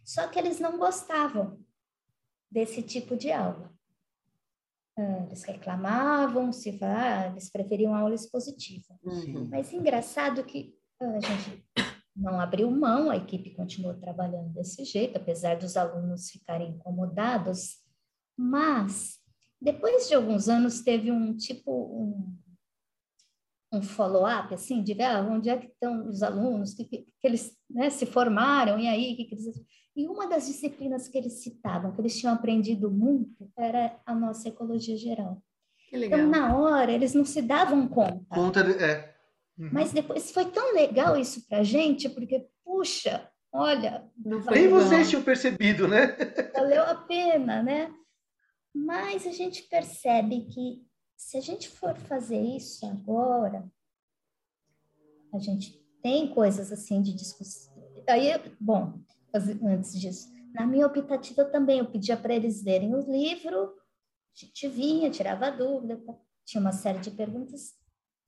[0.03, 1.59] só que eles não gostavam
[2.51, 3.73] desse tipo de aula.
[4.97, 8.99] Ah, eles reclamavam, se ah, eles preferiam aula expositiva.
[9.03, 9.47] Uhum.
[9.49, 11.63] Mas engraçado que ah, a gente
[12.15, 17.77] não abriu mão, a equipe continuou trabalhando desse jeito, apesar dos alunos ficarem incomodados,
[18.37, 19.19] mas
[19.61, 22.37] depois de alguns anos teve um tipo um,
[23.77, 27.57] um follow-up assim de ah, onde é que estão os alunos que, que, que eles
[27.69, 29.63] né, se formaram e aí que, que eles
[29.95, 34.49] e uma das disciplinas que eles citavam, que eles tinham aprendido muito, era a nossa
[34.49, 35.41] ecologia geral.
[35.91, 38.25] Então, na hora, eles não se davam conta.
[38.29, 39.12] Conta, de, é.
[39.57, 39.69] Uhum.
[39.71, 44.09] Mas depois foi tão legal isso para a gente, porque, puxa, olha.
[44.51, 46.07] Nem vocês tinham percebido, né?
[46.53, 47.93] Valeu a pena, né?
[48.73, 50.83] Mas a gente percebe que
[51.15, 53.71] se a gente for fazer isso agora,
[55.31, 57.73] a gente tem coisas assim de discussão.
[58.09, 58.99] Aí, bom,
[59.63, 60.31] antes disso.
[60.53, 63.73] Na minha optativa também, eu pedia para eles verem o livro,
[64.35, 65.99] a gente vinha, tirava dúvida,
[66.45, 67.73] tinha uma série de perguntas,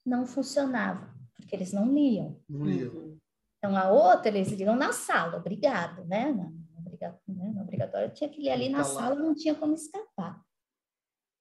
[0.06, 2.40] não funcionava, porque eles não liam.
[2.48, 3.18] Não liam.
[3.58, 6.32] Então, a outra, eles liam na sala, obrigado, né?
[6.32, 6.50] Na,
[7.28, 7.52] né?
[7.54, 10.44] no obrigatório, tinha que ler ali na tá sala, não tinha como escapar.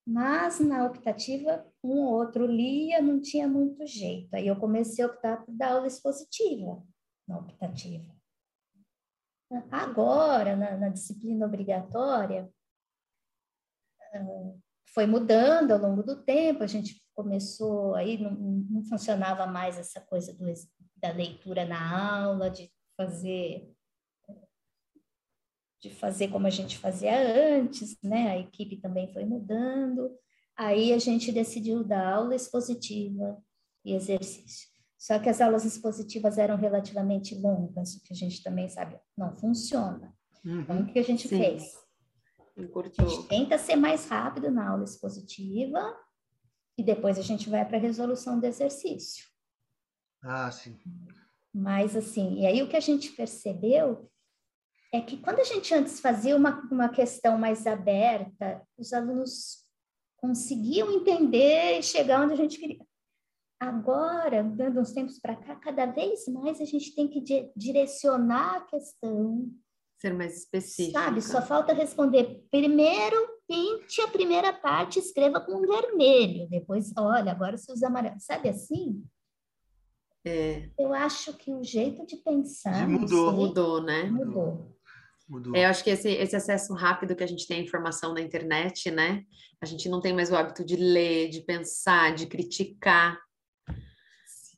[0.07, 4.35] Mas na optativa, um ou outro lia, não tinha muito jeito.
[4.35, 6.83] Aí eu comecei a optar por dar aula expositiva
[7.27, 8.15] na optativa.
[9.71, 12.53] Agora, na, na disciplina obrigatória,
[14.13, 14.55] ah,
[14.95, 20.01] foi mudando ao longo do tempo, a gente começou, aí não, não funcionava mais essa
[20.01, 20.45] coisa do,
[20.97, 23.69] da leitura na aula, de fazer
[25.81, 27.13] de fazer como a gente fazia
[27.59, 28.31] antes, né?
[28.31, 30.17] A equipe também foi mudando.
[30.57, 33.39] Aí a gente decidiu dar aula expositiva
[33.85, 34.67] e exercício.
[34.97, 39.37] Só que as aulas expositivas eram relativamente longas, o que a gente também sabe, não
[39.37, 40.15] funciona.
[40.43, 40.61] Uhum.
[40.63, 41.37] Então, o que a gente Sim.
[41.37, 41.84] fez?
[42.57, 45.97] A gente tenta ser mais rápido na aula expositiva
[46.79, 49.27] e depois a gente vai para a resolução do exercício.
[50.23, 50.79] Ah, sim.
[51.53, 54.11] Mas, assim, e aí o que a gente percebeu
[54.93, 59.65] é que quando a gente antes fazia uma, uma questão mais aberta, os alunos
[60.17, 62.87] conseguiam entender e chegar onde a gente queria.
[63.61, 68.57] Agora, dando uns tempos para cá, cada vez mais a gente tem que di direcionar
[68.57, 69.51] a questão.
[70.05, 70.99] Ser mais específico.
[70.99, 72.45] Sabe, só falta responder.
[72.51, 73.17] Primeiro,
[73.49, 76.47] pinte a primeira parte, escreva com vermelho.
[76.51, 78.21] Depois, olha, agora você usa amarelo.
[78.21, 79.03] Sabe assim?
[80.23, 80.69] É.
[80.79, 82.87] Eu acho que o jeito de pensar.
[82.87, 83.33] mudou.
[83.33, 84.03] mudou, né?
[84.03, 84.77] Mudou.
[85.27, 85.57] Mudou.
[85.57, 88.21] É, eu acho que esse, esse acesso rápido que a gente tem à informação na
[88.21, 89.25] internet, né?
[89.59, 93.19] A gente não tem mais o hábito de ler, de pensar, de criticar.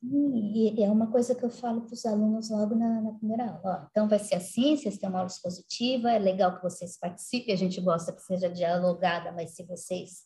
[0.01, 3.51] Sim, e é uma coisa que eu falo para os alunos logo na, na primeira
[3.51, 3.61] aula.
[3.64, 7.55] Ó, então, vai ser assim, vocês têm uma aula expositiva, é legal que vocês participem,
[7.55, 10.24] a gente gosta que seja dialogada, mas se vocês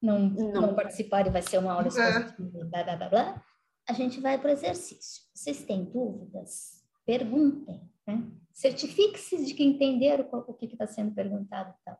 [0.00, 0.62] não, não.
[0.62, 1.88] não participarem, vai ser uma aula é.
[1.88, 3.44] expositiva, blá, blá, blá, blá.
[3.88, 5.22] A gente vai para o exercício.
[5.34, 6.82] Vocês têm dúvidas?
[7.04, 8.30] Perguntem, né?
[8.52, 11.74] Certifique-se de que entenderam o que está sendo perguntado.
[11.80, 11.96] Então.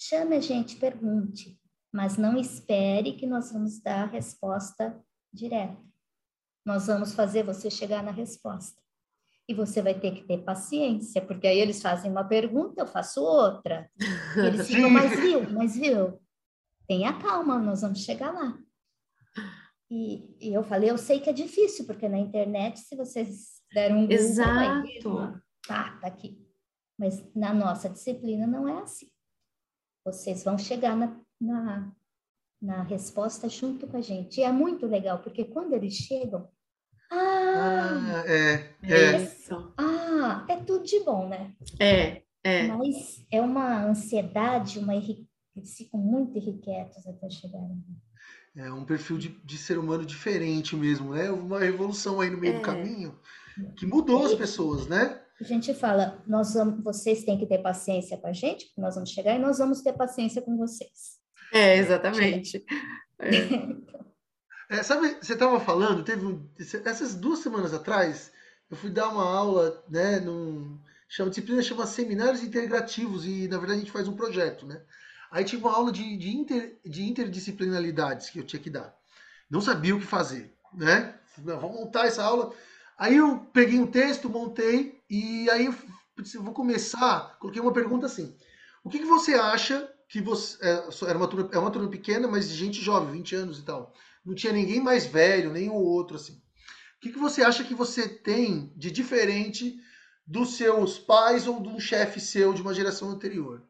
[0.00, 1.60] Chame a gente, pergunte,
[1.92, 4.98] mas não espere que nós vamos dar a resposta
[5.32, 5.76] direta.
[6.68, 8.78] Nós vamos fazer você chegar na resposta.
[9.48, 13.22] E você vai ter que ter paciência, porque aí eles fazem uma pergunta, eu faço
[13.22, 13.90] outra.
[14.36, 16.20] E eles ficam, mas viu, mas viu?
[16.86, 18.58] Tenha calma, nós vamos chegar lá.
[19.90, 24.00] E, e, eu falei, eu sei que é difícil, porque na internet, se vocês deram
[24.00, 25.42] um Google, Exato.
[25.66, 26.46] tá, tá aqui.
[26.98, 29.08] Mas na nossa disciplina não é assim.
[30.04, 31.96] Vocês vão chegar na, na,
[32.60, 34.38] na resposta junto com a gente.
[34.40, 36.46] E é muito legal, porque quando eles chegam,
[37.10, 39.16] ah, ah é, é.
[39.22, 39.72] Isso.
[39.76, 41.54] Ah, é tudo de bom, né?
[41.80, 42.66] É, é.
[42.68, 47.84] Mas é uma ansiedade, uma eles ficam muito irrequietos até chegarem.
[48.56, 51.30] É um perfil de, de ser humano diferente mesmo, né?
[51.30, 52.56] Uma revolução aí no meio é.
[52.56, 53.18] do caminho
[53.76, 55.20] que mudou as pessoas, né?
[55.40, 58.94] A gente fala, nós vamos, vocês têm que ter paciência com a gente, porque nós
[58.94, 61.18] vamos chegar e nós vamos ter paciência com vocês.
[61.52, 62.64] É, exatamente.
[63.20, 63.28] É.
[64.68, 66.46] É, sabe, você estava falando, teve um,
[66.84, 68.30] essas duas semanas atrás,
[68.70, 73.78] eu fui dar uma aula, né, num chama disciplina chama seminários integrativos e na verdade
[73.78, 74.82] a gente faz um projeto, né?
[75.30, 78.94] Aí tive uma aula de, de, inter, de interdisciplinaridades que eu tinha que dar.
[79.50, 81.14] Não sabia o que fazer, né?
[81.38, 82.52] Vou montar essa aula.
[82.98, 88.34] Aí eu peguei um texto, montei, e aí eu vou começar, coloquei uma pergunta assim.
[88.84, 90.58] O que, que você acha que você.
[90.62, 93.62] É, era uma turma, é uma turma pequena, mas de gente jovem, 20 anos e
[93.62, 93.94] tal.
[94.28, 96.34] Não tinha ninguém mais velho, o outro, assim.
[96.34, 99.74] O que, que você acha que você tem de diferente
[100.26, 103.62] dos seus pais ou de um chefe seu de uma geração anterior?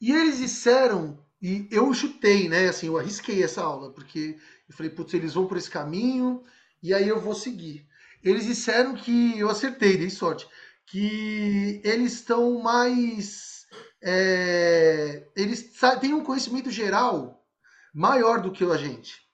[0.00, 2.66] E eles disseram, e eu chutei, né?
[2.68, 6.42] Assim, eu arrisquei essa aula, porque eu falei, putz, eles vão por esse caminho,
[6.82, 7.86] e aí eu vou seguir.
[8.22, 10.48] Eles disseram que, eu acertei, dei sorte,
[10.86, 13.66] que eles estão mais.
[14.02, 17.46] É, eles têm um conhecimento geral
[17.92, 19.24] maior do que a gente.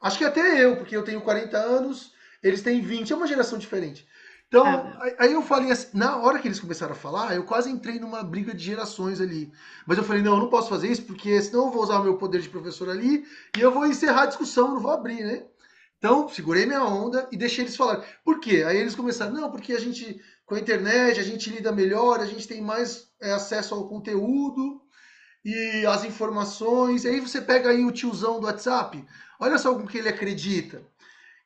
[0.00, 2.12] Acho que até eu, porque eu tenho 40 anos,
[2.42, 4.06] eles têm 20, é uma geração diferente.
[4.48, 5.16] Então, é.
[5.18, 8.22] aí eu falei assim, na hora que eles começaram a falar, eu quase entrei numa
[8.22, 9.52] briga de gerações ali.
[9.86, 12.04] Mas eu falei, não, eu não posso fazer isso, porque senão eu vou usar o
[12.04, 15.44] meu poder de professor ali e eu vou encerrar a discussão, não vou abrir, né?
[15.98, 18.04] Então, segurei minha onda e deixei eles falarem.
[18.24, 18.62] Por quê?
[18.66, 22.26] Aí eles começaram, não, porque a gente, com a internet, a gente lida melhor, a
[22.26, 24.83] gente tem mais é, acesso ao conteúdo
[25.44, 27.04] e às informações.
[27.04, 29.04] Aí você pega aí o tiozão do WhatsApp,
[29.38, 30.82] olha só com que ele acredita.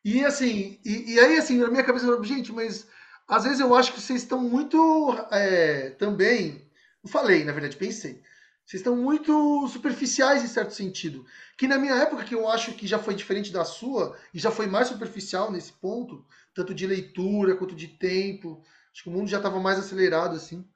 [0.05, 2.87] E assim, e, e aí assim, na minha cabeça, gente, mas
[3.27, 6.67] às vezes eu acho que vocês estão muito é, também.
[7.07, 8.23] Falei, na verdade, pensei.
[8.69, 11.25] Vocês estão muito superficiais em certo sentido.
[11.57, 14.51] Que na minha época, que eu acho que já foi diferente da sua, e já
[14.51, 16.23] foi mais superficial nesse ponto,
[16.55, 18.63] tanto de leitura quanto de tempo.
[18.93, 20.69] Acho que o mundo já estava mais acelerado, assim.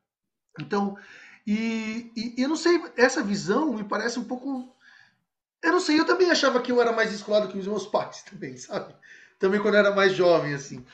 [0.59, 0.97] Então,
[1.47, 4.75] e, e, eu não sei, essa visão me parece um pouco.
[5.63, 8.23] Eu não sei, eu também achava que eu era mais escolado que os meus pais
[8.31, 8.95] também, sabe?
[9.39, 10.85] Também quando eu era mais jovem, assim.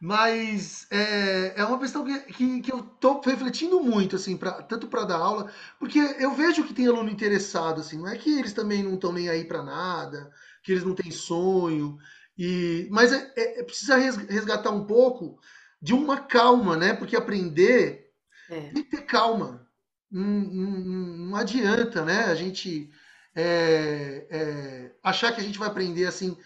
[0.00, 4.88] Mas é, é uma questão que, que, que eu estou refletindo muito, assim, pra, tanto
[4.88, 8.52] para dar aula, porque eu vejo que tem aluno interessado, assim, não é que eles
[8.52, 10.30] também não estão nem aí para nada,
[10.62, 11.96] que eles não têm sonho,
[12.36, 15.38] e mas é, é, é, precisa resgatar um pouco
[15.80, 16.92] de uma calma, né?
[16.92, 18.10] Porque aprender
[18.50, 18.60] é.
[18.68, 19.65] tem que ter calma.
[20.10, 22.24] Não, não, adianta, né?
[22.24, 22.90] A gente
[23.34, 26.36] é, é, achar que a gente vai aprender assim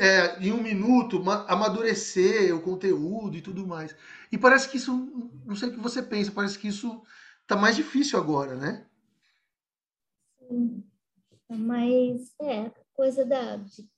[0.00, 3.94] é, em um minuto, amadurecer o conteúdo e tudo mais.
[4.30, 4.92] E parece que isso,
[5.44, 7.02] não sei o que você pensa, parece que isso
[7.42, 8.84] está mais difícil agora, né?
[10.38, 10.84] Sim,
[11.48, 13.88] mas é coisa da de,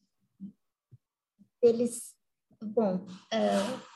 [1.63, 2.15] deles.
[2.63, 3.49] Bom, é,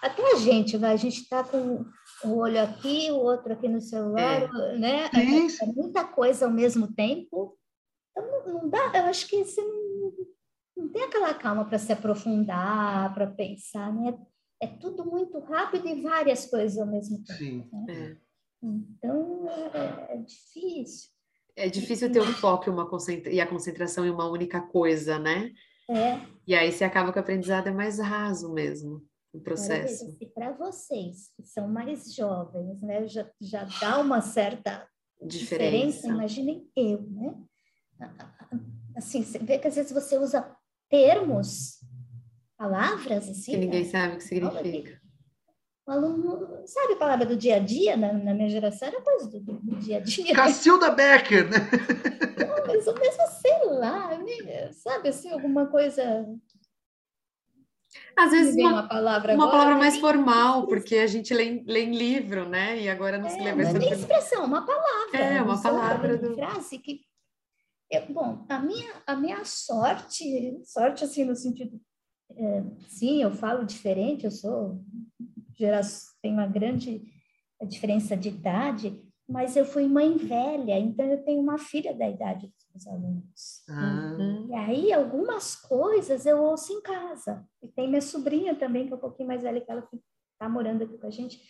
[0.02, 1.84] até a gente, vai, a gente está com
[2.24, 4.78] o olho aqui, o outro aqui no celular, é.
[4.78, 5.10] né?
[5.14, 7.56] É, é, muita coisa ao mesmo tempo.
[8.10, 10.12] Então, não, não dá, eu acho que você não
[10.80, 14.18] não tem aquela calma para se aprofundar, para pensar, né?
[14.62, 17.38] É tudo muito rápido e várias coisas ao mesmo tempo.
[17.38, 17.68] Sim.
[17.72, 17.86] Né?
[17.88, 18.16] É.
[18.62, 21.10] Então, é, é, difícil.
[21.56, 23.32] É difícil ter o foco e, uma concentra...
[23.32, 25.50] e a concentração em uma única coisa, né?
[25.88, 26.20] É.
[26.46, 29.02] E aí você acaba que o aprendizado é mais raso mesmo.
[29.32, 30.10] O processo.
[30.18, 34.88] Se para vocês, que são mais jovens, né, já, já dá uma certa
[35.22, 37.34] diferença, diferença imaginem eu, né?
[38.96, 40.56] Assim, você vê que às vezes você usa
[40.88, 41.78] termos,
[42.56, 43.52] palavras assim.
[43.52, 43.88] Que ninguém né?
[43.90, 45.00] sabe o que significa.
[45.86, 49.28] O aluno sabe a palavra do dia a dia, na, na minha geração era coisa
[49.28, 50.34] do, do, dia a dia.
[50.34, 51.58] Cacilda Becker, né?
[52.38, 54.10] Não, mas mesmo sei lá,
[54.72, 56.26] sabe assim, alguma coisa
[58.16, 61.96] às vezes uma, uma, palavra, uma palavra mais formal, porque a gente lê, lê em
[61.96, 62.80] livro, né?
[62.80, 63.74] E agora não é, se mais.
[63.74, 65.18] Não é expressão, uma palavra.
[65.18, 66.16] É, uma palavra.
[66.16, 66.34] Do...
[66.34, 67.00] Frase que...
[67.90, 71.80] Eu, bom, a minha, a minha sorte, sorte assim no sentido...
[72.36, 74.80] É, sim, eu falo diferente, eu sou...
[75.58, 77.02] Geração, tenho uma grande
[77.66, 82.50] diferença de idade, mas eu fui mãe velha, então eu tenho uma filha da idade
[82.72, 83.62] dos alunos.
[83.68, 84.16] Ah.
[84.48, 87.44] E aí, algumas coisas eu ouço em casa.
[87.62, 89.86] E tem minha sobrinha também, que é um pouquinho mais velha, que ela
[90.32, 91.40] está morando aqui com a gente.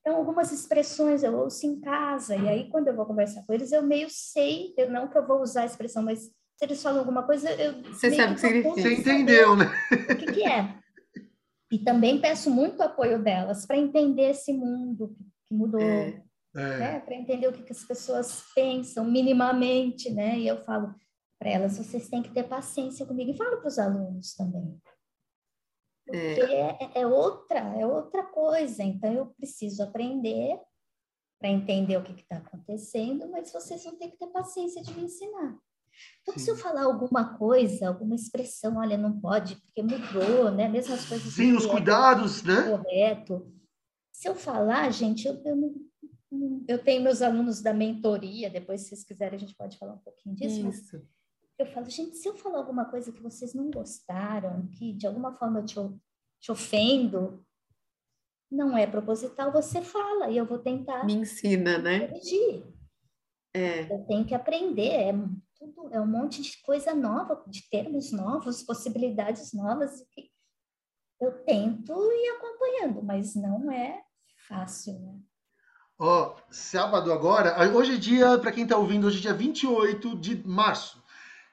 [0.00, 2.36] Então, algumas expressões eu ouço em casa.
[2.36, 5.26] E aí, quando eu vou conversar com eles, eu meio sei, eu não que eu
[5.26, 7.82] vou usar a expressão, mas se eles falam alguma coisa, eu.
[7.82, 8.74] Você sabe o que significa.
[8.74, 9.66] Você entendeu, né?
[9.92, 10.74] O que, que é?
[11.72, 15.16] E também peço muito apoio delas para entender esse mundo
[15.46, 15.80] que mudou.
[15.80, 16.22] É
[16.54, 16.78] é.
[16.78, 17.00] né?
[17.00, 20.38] Para entender o que, que as pessoas pensam minimamente, né?
[20.38, 20.94] E eu falo
[21.38, 23.30] para elas, vocês têm que ter paciência comigo.
[23.30, 24.78] E falo para os alunos também.
[26.04, 26.78] Porque é.
[26.94, 28.82] É, é outra, é outra coisa.
[28.82, 30.60] Então, eu preciso aprender
[31.38, 35.04] para entender o que está acontecendo, mas vocês vão ter que ter paciência de me
[35.04, 35.56] ensinar.
[36.22, 36.40] Então, Sim.
[36.40, 40.68] se eu falar alguma coisa, alguma expressão, olha, não pode, porque mudou, né?
[40.68, 41.32] Mesmo as coisas.
[41.32, 42.70] Sim, os cuidados, né?
[42.70, 43.50] Correto.
[44.12, 45.89] Se eu falar, gente, eu, eu não
[46.68, 49.98] eu tenho meus alunos da mentoria, depois, se vocês quiserem, a gente pode falar um
[49.98, 50.68] pouquinho disso.
[50.68, 51.08] Isso.
[51.58, 55.32] eu falo, gente, se eu falar alguma coisa que vocês não gostaram, que de alguma
[55.36, 55.74] forma eu te,
[56.40, 57.44] te ofendo,
[58.50, 61.04] não é proposital, você fala e eu vou tentar.
[61.04, 62.06] Me ensina, né?
[62.06, 62.64] Corrigir.
[63.52, 63.92] É.
[63.92, 65.12] Eu tenho que aprender, é,
[65.58, 70.30] tudo, é um monte de coisa nova, de termos novos, possibilidades novas, que
[71.20, 74.00] eu tento ir acompanhando, mas não é
[74.48, 75.20] fácil, né?
[76.02, 80.48] Ó, sábado agora, hoje é dia, para quem está ouvindo, hoje é dia 28 de
[80.48, 80.98] março.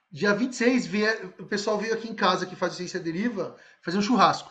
[0.09, 4.01] Dia 26, veio, o pessoal veio aqui em casa, que faz Ciência Deriva, fazer um
[4.01, 4.49] churrasco.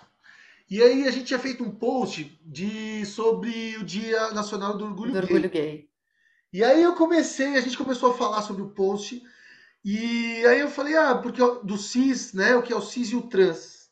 [0.68, 5.12] E aí a gente tinha feito um post de, sobre o Dia Nacional do Orgulho,
[5.12, 5.22] do Gay.
[5.22, 5.88] Orgulho Gay.
[6.53, 9.22] E aí eu comecei, a gente começou a falar sobre o post,
[9.82, 13.16] e aí eu falei, ah, porque do cis, né, o que é o cis e
[13.16, 13.88] o trans.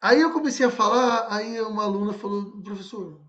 [0.00, 3.25] Aí eu comecei a falar, aí uma aluna falou, professor,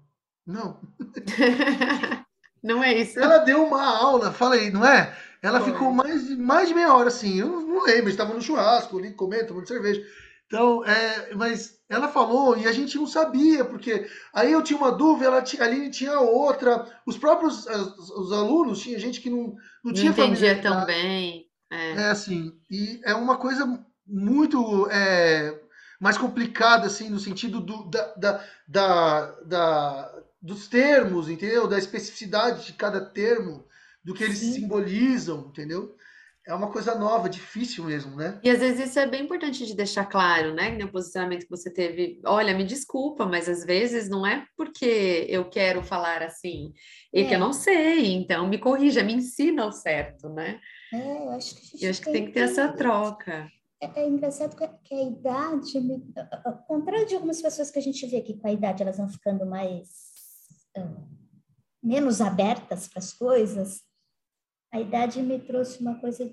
[0.48, 0.80] não.
[2.64, 3.20] não é isso.
[3.20, 5.16] Ela deu uma aula, falei, não é?
[5.42, 5.72] Ela Foi.
[5.72, 7.40] ficou mais, mais de meia hora assim.
[7.40, 10.02] Eu não lembro, estava no churrasco, ali comendo, tomando cerveja.
[10.48, 14.94] Então, é, mas ela falou e a gente não sabia, porque aí eu tinha uma
[14.94, 16.88] dúvida, ela tinha, ali tinha outra.
[17.06, 21.46] Os próprios os alunos, tinha gente que não, não, tinha não entendia tão bem.
[21.70, 21.92] É.
[21.92, 25.60] é assim, e é uma coisa muito é,
[26.00, 31.68] mais complicada, assim, no sentido do, da, da, da, da dos termos, entendeu?
[31.68, 33.66] Da especificidade de cada termo,
[34.04, 34.54] do que eles Sim.
[34.54, 35.96] simbolizam, entendeu?
[36.48, 38.40] É uma coisa nova, difícil mesmo, né?
[38.42, 40.70] E às vezes isso é bem importante de deixar claro, né?
[40.70, 42.22] No posicionamento que você teve.
[42.26, 46.72] Olha, me desculpa, mas às vezes não é porque eu quero falar assim,
[47.14, 50.58] é, que eu não sei, então me corrija, me ensina o certo, né?
[50.94, 53.50] É, eu acho que, eu acho que tem que ter essa troca.
[53.82, 55.78] É, é engraçado que a idade,
[56.46, 59.10] ao contrário de algumas pessoas que a gente vê que com a idade elas vão
[59.10, 60.07] ficando mais
[61.82, 63.82] menos abertas para as coisas,
[64.74, 66.30] a idade me trouxe uma coisa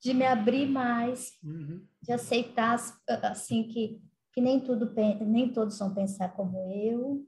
[0.00, 1.82] de me abrir mais, uhum.
[2.02, 2.78] de aceitar
[3.22, 4.00] assim que,
[4.32, 4.92] que nem tudo
[5.26, 7.26] nem todos vão pensar como eu,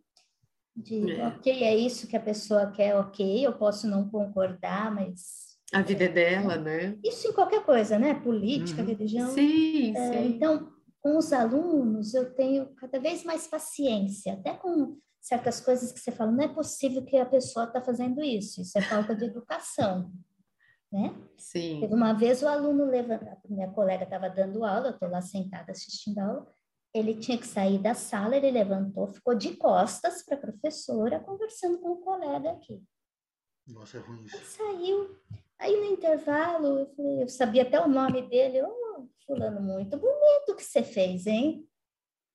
[0.74, 1.26] de é.
[1.28, 6.04] ok é isso que a pessoa quer, ok, eu posso não concordar, mas a vida
[6.04, 6.96] é dela, né?
[7.02, 8.14] Isso em qualquer coisa, né?
[8.14, 8.88] Política, uhum.
[8.88, 9.30] religião.
[9.30, 10.28] Sim, é, sim.
[10.28, 14.96] Então, com os alunos, eu tenho cada vez mais paciência, até com
[15.26, 18.78] certas coisas que você fala, não é possível que a pessoa está fazendo isso, isso
[18.78, 20.12] é falta de educação,
[20.92, 21.12] né?
[21.36, 21.80] Sim.
[21.80, 25.72] Teve uma vez o aluno levanta, minha colega estava dando aula, eu estou lá sentada
[25.72, 26.46] assistindo a aula,
[26.94, 31.78] ele tinha que sair da sala, ele levantou, ficou de costas para a professora, conversando
[31.80, 32.80] com o colega aqui.
[33.66, 34.38] Nossa, é ruim isso.
[34.56, 35.18] saiu.
[35.58, 39.98] Aí no intervalo, eu, falei, eu sabia até o nome dele, ô, oh, fulano, muito
[39.98, 41.68] bonito que você fez, hein?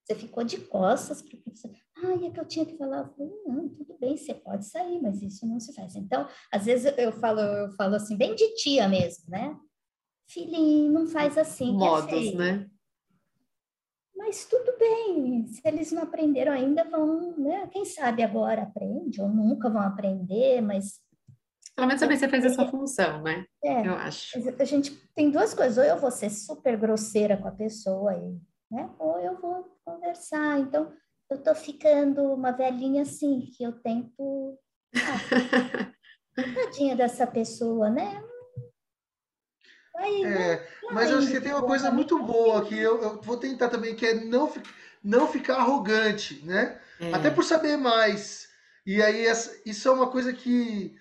[0.04, 1.72] Você ficou de costas para o professor.
[1.97, 2.99] Ah, é que eu tinha que falar.
[2.99, 5.95] Eu falei, não, tudo bem, você pode sair, mas isso não se faz.
[5.95, 9.56] Então, às vezes eu falo, eu falo assim, bem de tia mesmo, né?
[10.28, 11.74] Filhinho, não faz assim.
[11.74, 12.70] Modos, é né?
[14.16, 17.68] Mas tudo bem, se eles não aprenderam ainda, vão, né?
[17.68, 20.99] Quem sabe agora aprende, ou nunca vão aprender, mas.
[21.76, 23.45] Pelo menos também você fez a sua função, né?
[23.64, 24.38] É, eu acho.
[24.60, 28.39] A gente tem duas coisas, ou eu vou ser super grosseira com a pessoa, e,
[28.72, 28.89] né?
[28.97, 30.59] Ou eu vou conversar.
[30.59, 30.91] Então,
[31.30, 34.57] eu tô ficando uma velhinha assim, que eu tento.
[34.95, 38.24] Ah, tadinha dessa pessoa, né?
[39.95, 43.38] Aí, é, mas eu acho que tem uma coisa muito boa que eu, eu, vou
[43.38, 44.51] tentar também, que é não,
[45.03, 46.80] não ficar arrogante, né?
[46.99, 47.13] É.
[47.13, 48.49] Até por saber mais.
[48.86, 50.95] E aí, essa, isso é uma coisa que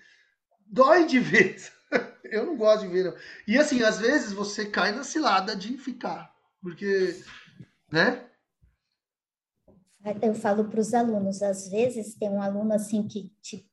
[0.67, 1.57] dói de ver.
[2.25, 3.15] eu não gosto de ver, não.
[3.47, 6.31] E assim, às vezes você cai na cilada de ficar.
[6.61, 7.15] Porque,
[7.91, 8.27] né?
[10.21, 13.69] Eu falo para os alunos, às vezes tem um aluno assim que te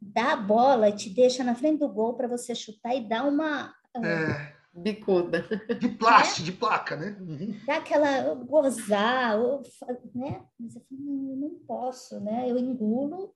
[0.00, 3.24] dá a bola e te deixa na frente do gol para você chutar e dar
[3.24, 3.74] uma.
[3.96, 4.56] É.
[4.72, 5.42] Bicuda.
[5.80, 6.50] De plástico, é?
[6.50, 7.16] de placa, né?
[7.18, 7.58] Uhum.
[7.66, 9.62] Dá aquela gozar, ou,
[10.14, 10.44] né?
[10.60, 12.50] Mas eu falo, não, eu não posso, né?
[12.50, 13.34] Eu engulo.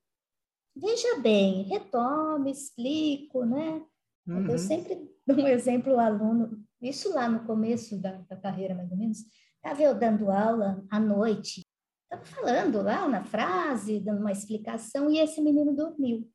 [0.76, 3.82] Veja bem, retome, explico, né?
[4.26, 4.50] Uhum.
[4.50, 8.90] Eu sempre dou um exemplo ao aluno, isso lá no começo da, da carreira, mais
[8.90, 9.18] ou menos,
[9.62, 11.62] estava eu dando aula à noite,
[12.04, 16.28] estava falando lá na frase, dando uma explicação, e esse menino dormiu.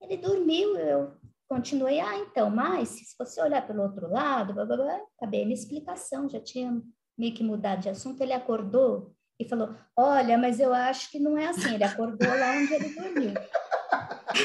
[0.00, 1.12] Ele dormiu, eu
[1.48, 5.54] continuei, ah, então, mas se você olhar pelo outro lado, blá, blá, blá, acabei minha
[5.54, 6.82] explicação, já tinha
[7.16, 11.36] meio que mudado de assunto, ele acordou e falou, olha, mas eu acho que não
[11.36, 13.34] é assim, ele acordou lá onde ele dormiu.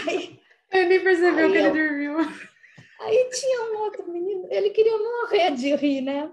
[0.07, 0.39] Aí,
[0.71, 2.17] eu nem percebeu que eu, ele dormiu.
[2.99, 6.31] Aí tinha um outro menino, ele queria morrer de rir, né?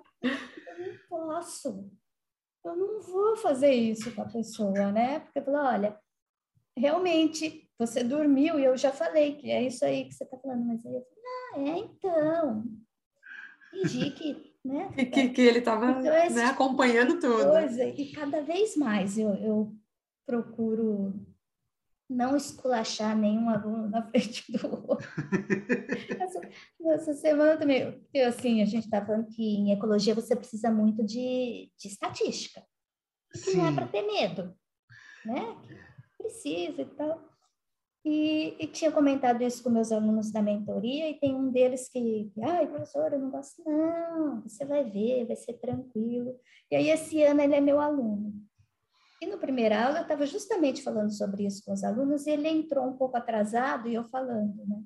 [0.77, 1.91] Eu não posso,
[2.65, 5.21] eu não vou fazer isso com a pessoa, né?
[5.21, 5.99] Porque falou, olha,
[6.77, 10.65] realmente você dormiu e eu já falei que é isso aí que você está falando,
[10.65, 12.65] mas aí eu falei, ah, é então.
[13.71, 14.93] Fingi que, né?
[15.13, 17.51] que, que ele estava então, né, tipo acompanhando tudo.
[17.51, 19.75] Coisa, e cada vez mais eu, eu
[20.27, 21.15] procuro
[22.09, 25.09] não esculachar nenhum aluno na frente do outro.
[26.21, 26.41] essa,
[26.95, 31.05] essa, semana também, porque assim, a gente está falando que em ecologia você precisa muito
[31.05, 32.63] de, de estatística.
[33.33, 34.55] Que não é para ter medo,
[35.25, 35.57] né?
[36.19, 37.35] Precisa e tal.
[38.05, 42.31] E, e, tinha comentado isso com meus alunos da mentoria, e tem um deles que,
[42.43, 46.39] ai, professora, eu não gosto, não, você vai ver, vai ser tranquilo.
[46.71, 48.35] E aí, esse ano, ele é meu aluno.
[49.25, 52.47] E no primeiro aula, eu estava justamente falando sobre isso com os alunos, e ele
[52.47, 54.83] entrou um pouco atrasado, e eu falando, né?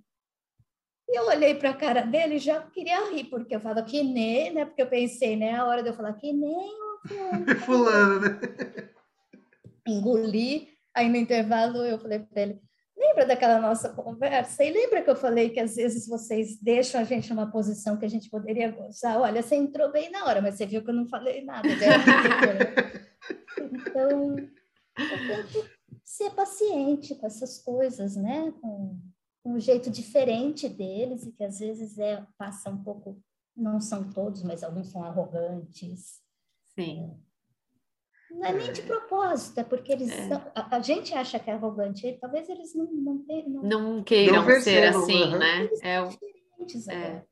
[1.08, 4.00] E eu olhei para a cara dele e já queria rir, porque eu falo que
[4.00, 4.64] nem, né?
[4.64, 5.56] Porque eu pensei, né?
[5.56, 6.70] A hora de eu falar que nem
[7.66, 8.20] fulano.
[8.20, 8.38] né?
[9.84, 10.68] Engoli.
[10.94, 12.60] Aí no intervalo eu falei para ele,
[12.96, 14.64] Lembra daquela nossa conversa?
[14.64, 18.04] E lembra que eu falei que às vezes vocês deixam a gente numa posição que
[18.04, 19.20] a gente poderia gozar?
[19.20, 21.68] Olha, você entrou bem na hora, mas você viu que eu não falei nada.
[23.72, 25.70] então, eu tento
[26.04, 28.52] ser paciente com essas coisas, né?
[28.60, 29.00] Com,
[29.42, 33.20] com um jeito diferente deles e que às vezes é passa um pouco,
[33.56, 36.20] não são todos, mas alguns são arrogantes.
[36.74, 37.16] Sim.
[38.30, 40.28] Não é nem de propósito, é porque eles é.
[40.28, 44.44] são, a, a, gente acha que é arrogante, talvez eles não não, não, não queiram
[44.44, 45.64] não ser assim, né?
[45.64, 46.08] Eles é o
[46.90, 47.24] é,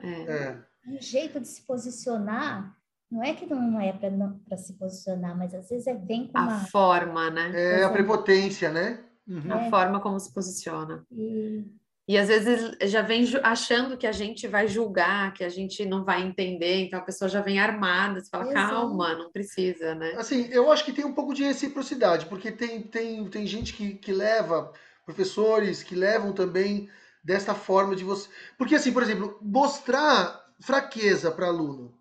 [0.00, 0.10] é.
[0.10, 0.64] é.
[0.86, 2.76] Um jeito de se posicionar
[3.14, 6.42] não é que não é para se posicionar, mas às vezes é bem com a
[6.42, 6.66] uma...
[6.66, 7.52] forma, né?
[7.54, 9.04] É a prepotência, né?
[9.26, 9.52] Uhum.
[9.52, 11.06] A forma como se posiciona.
[11.10, 11.64] E
[12.06, 16.04] e às vezes já vem achando que a gente vai julgar, que a gente não
[16.04, 18.74] vai entender, então a pessoa já vem armada, você fala, Exato.
[18.74, 20.12] calma, não precisa, né?
[20.18, 23.94] Assim, eu acho que tem um pouco de reciprocidade, porque tem, tem, tem gente que,
[23.94, 24.70] que leva,
[25.06, 26.90] professores que levam também
[27.22, 28.28] desta forma de você.
[28.58, 31.94] Porque, assim, por exemplo, mostrar fraqueza para aluno.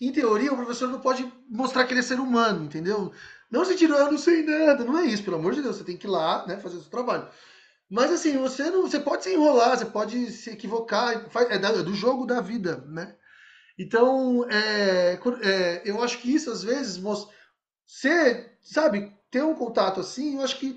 [0.00, 3.12] Em teoria, o professor não pode mostrar que ele é ser humano, entendeu?
[3.50, 5.84] Não se tirar, eu não sei nada, não é isso, pelo amor de Deus, você
[5.84, 7.28] tem que ir lá, né, fazer o seu trabalho.
[7.88, 12.26] Mas assim, você não, você pode se enrolar, você pode se equivocar, é, do jogo
[12.26, 13.14] da vida, né?
[13.78, 20.36] Então, é, é, eu acho que isso às vezes você, sabe, ter um contato assim,
[20.36, 20.76] eu acho que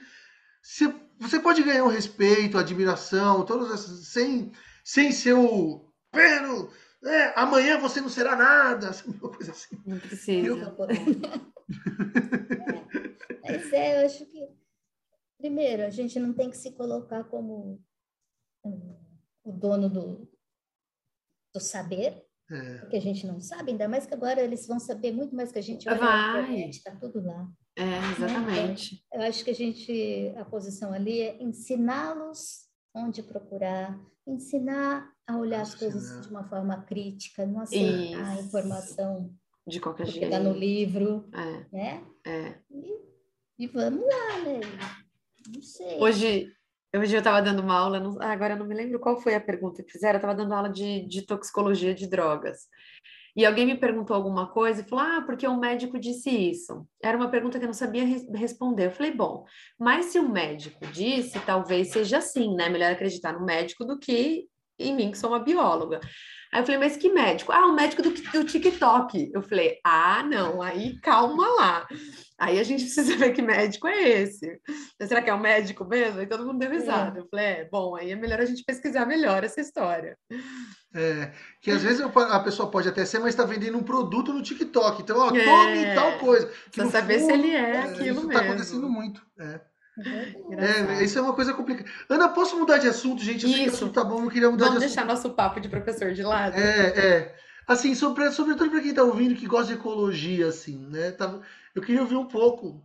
[0.61, 4.51] você, você pode ganhar um respeito, admiração, todas essas, sem,
[4.83, 6.71] sem ser o pero,
[7.05, 9.81] é, amanhã você não será nada, uma coisa assim.
[9.85, 10.47] Não precisa.
[10.47, 10.57] Eu...
[13.43, 14.59] é, mas é, eu acho que
[15.39, 17.81] Primeiro, a gente não tem que se colocar como
[18.61, 20.29] o dono do,
[21.53, 22.77] do saber, é.
[22.79, 25.59] porque a gente não sabe, ainda mais que agora eles vão saber muito mais que
[25.59, 25.85] a gente.
[25.85, 26.69] Vai.
[26.69, 27.49] Está tudo lá.
[27.77, 28.95] É, exatamente.
[28.95, 29.01] Né?
[29.13, 33.97] Eu acho que a gente, a posição ali é ensiná-los onde procurar,
[34.27, 39.31] ensinar a olhar as coisas de uma forma crítica, não aceitar a informação
[39.67, 40.33] De qualquer porque jeito.
[40.33, 42.03] Está no livro, É, né?
[42.25, 42.55] é.
[42.71, 42.99] E,
[43.59, 44.59] e vamos lá, né?
[45.53, 45.99] Não sei.
[45.99, 46.51] Hoje,
[46.95, 49.35] hoje eu estava dando uma aula, não- ah, agora eu não me lembro qual foi
[49.35, 52.67] a pergunta que fizeram, eu estava dando aula de, de toxicologia de drogas.
[53.35, 56.85] E alguém me perguntou alguma coisa e falou: Ah, porque um médico disse isso.
[57.01, 58.87] Era uma pergunta que eu não sabia res- responder.
[58.87, 59.45] Eu falei: Bom,
[59.79, 62.67] mas se um médico disse, talvez seja assim, né?
[62.69, 64.47] Melhor acreditar no médico do que
[64.79, 65.99] em mim, que sou uma bióloga.
[66.51, 67.51] Aí eu falei: Mas que médico?
[67.51, 69.31] Ah, o médico do, do TikTok.
[69.33, 71.87] Eu falei: Ah, não, aí calma lá.
[72.39, 74.59] Aí a gente precisa ver que médico é esse.
[75.01, 76.19] Será que é um médico mesmo?
[76.19, 77.19] Aí todo mundo deu risada.
[77.19, 80.17] Eu falei: É, bom, aí é melhor a gente pesquisar melhor essa história.
[80.95, 84.41] É, que às vezes a pessoa pode até ser, mas está vendendo um produto no
[84.41, 85.03] TikTok.
[85.03, 85.45] Então, ó, É.
[85.45, 86.47] tome tal coisa.
[86.71, 88.31] Precisa saber se fundo, ele é é, aquilo isso mesmo.
[88.31, 89.21] está acontecendo muito.
[89.39, 89.61] É.
[90.05, 90.29] É.
[90.53, 90.91] Engraçado.
[90.91, 91.89] É, isso é uma coisa complicada.
[92.09, 93.43] Ana, posso mudar de assunto, gente?
[93.45, 93.75] Eu sei que o Isso.
[93.77, 95.15] assunto tá bom, eu queria mudar Vamos de deixar assunto.
[95.15, 96.55] nosso papo de professor de lado?
[96.55, 97.35] É, é.
[97.67, 101.11] Assim, sobre, sobretudo para quem está ouvindo que gosta de ecologia, assim, né?
[101.11, 101.41] Tava-
[101.75, 102.83] eu queria ouvir um pouco.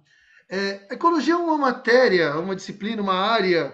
[0.49, 3.73] É, ecologia é uma matéria, uma disciplina, uma área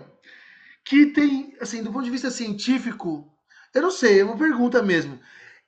[0.85, 3.27] que tem, assim, do ponto de vista científico,
[3.75, 5.19] eu não sei, é uma pergunta mesmo.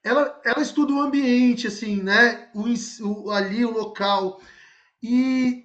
[0.03, 2.49] Ela, ela estuda o ambiente, assim, né?
[2.55, 2.65] O,
[3.07, 4.41] o- ali, o local.
[5.03, 5.65] E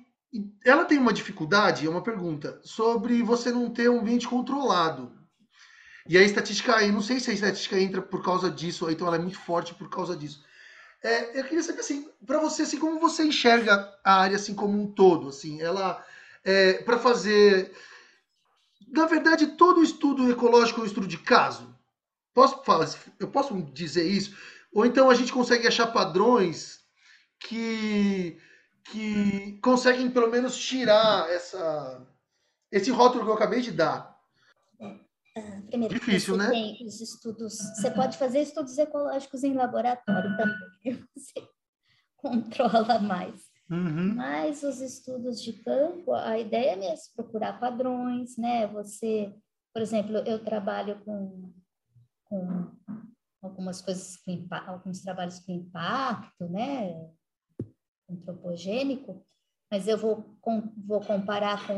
[0.64, 5.12] ela tem uma dificuldade, é uma pergunta, sobre você não ter um ambiente controlado.
[6.08, 9.18] E a estatística, eu não sei se a estatística entra por causa disso, então ela
[9.18, 10.44] é muito forte por causa disso.
[11.04, 14.82] É, eu queria saber assim, para você, assim, como você enxerga a área assim como
[14.82, 16.04] um todo, assim, ela
[16.44, 17.72] é, para fazer,
[18.88, 21.76] na verdade, todo estudo ecológico é um estudo de caso.
[22.34, 22.62] Posso
[23.20, 24.36] eu posso dizer isso?
[24.72, 26.80] Ou então a gente consegue achar padrões
[27.40, 28.38] que
[28.92, 32.06] que conseguem pelo menos tirar essa
[32.72, 34.18] esse rótulo que eu acabei de dar.
[35.70, 36.78] Primeiro, Difícil, você né?
[36.84, 41.48] os estudos, você pode fazer estudos ecológicos em laboratório também, você
[42.18, 43.46] controla mais.
[43.70, 44.16] Uhum.
[44.16, 48.66] Mas os estudos de campo, a ideia é mesmo procurar padrões, né?
[48.68, 49.34] Você,
[49.74, 51.54] por exemplo, eu trabalho com,
[52.24, 52.72] com
[53.42, 57.12] algumas coisas, com alguns trabalhos com impacto, né?
[58.10, 59.26] Antropogênico,
[59.70, 61.78] mas eu vou, com, vou comparar com,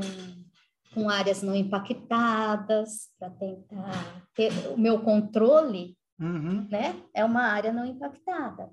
[0.93, 6.67] com áreas não impactadas para tentar ter o meu controle, Uhum.
[6.69, 7.01] né?
[7.13, 8.69] É uma área não impactada,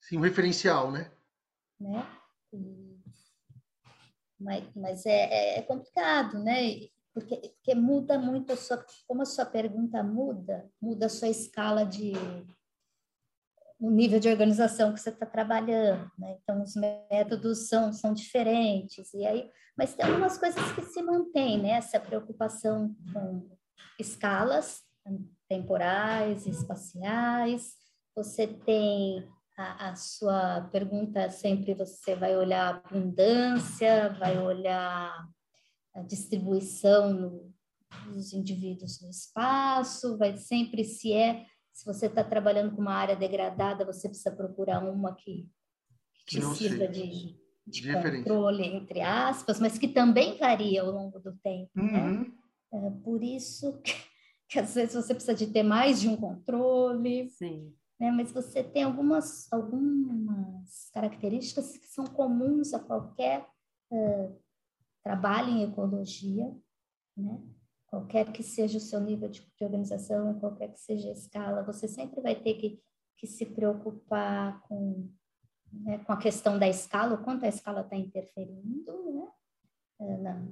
[0.00, 1.10] Sim, um referencial, né?
[1.80, 2.06] né?
[2.52, 3.00] E-
[4.40, 6.88] mas, mas é, é- é complicado, né?
[7.12, 11.84] Porque, porque muda muito a sua, como a sua pergunta muda, muda a sua escala
[11.84, 12.12] de
[13.82, 16.38] o nível de organização que você está trabalhando, né?
[16.40, 21.60] Então os métodos são são diferentes e aí, mas tem algumas coisas que se mantêm,
[21.60, 21.70] né?
[21.70, 23.50] Essa preocupação com
[23.98, 24.82] escalas
[25.48, 27.74] temporais, espaciais.
[28.14, 29.28] Você tem
[29.58, 35.28] a, a sua pergunta sempre você vai olhar abundância, vai olhar
[35.92, 37.52] a distribuição no,
[38.06, 43.16] dos indivíduos no espaço, vai sempre se é se você está trabalhando com uma área
[43.16, 45.48] degradada, você precisa procurar uma que,
[46.26, 50.90] que Que não te sirva de, de controle, entre aspas, mas que também varia ao
[50.90, 51.70] longo do tempo.
[51.74, 52.10] Né?
[52.10, 52.32] Uhum.
[52.74, 53.94] É por isso que,
[54.48, 57.74] que às vezes você precisa de ter mais de um controle, Sim.
[57.98, 58.10] né?
[58.10, 63.46] mas você tem algumas, algumas características que são comuns a qualquer
[63.90, 64.30] eh,
[65.02, 66.54] trabalho em ecologia,
[67.16, 67.40] né?
[67.92, 71.86] Qualquer que seja o seu nível de, de organização, qualquer que seja a escala, você
[71.86, 72.82] sempre vai ter que,
[73.18, 75.12] que se preocupar com,
[75.70, 79.28] né, com a questão da escala, o quanto a escala está interferindo,
[80.00, 80.48] né?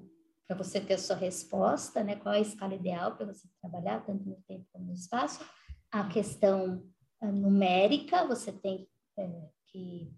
[0.47, 2.17] para você ter a sua resposta, né?
[2.17, 5.43] qual é a escala ideal para você trabalhar, tanto no tempo como no espaço.
[5.91, 6.87] A questão
[7.23, 8.87] uh, numérica, você tem
[9.19, 10.15] é, que...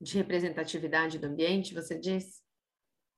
[0.00, 2.42] De representatividade do ambiente, você diz?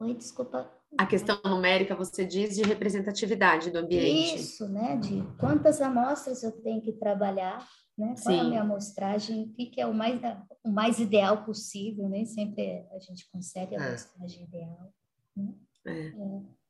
[0.00, 0.83] Oi, desculpa.
[0.98, 4.36] A questão numérica, você diz de representatividade do ambiente.
[4.36, 4.96] Isso, né?
[4.96, 7.66] De quantas amostras eu tenho que trabalhar,
[7.98, 8.14] né?
[8.22, 8.48] Qual é a Sim.
[8.50, 10.20] minha amostragem, o que, que é o mais,
[10.64, 13.88] o mais ideal possível, nem sempre a gente consegue a É.
[13.88, 14.92] amostragem ideal.
[15.36, 15.54] Né?
[15.86, 16.12] É,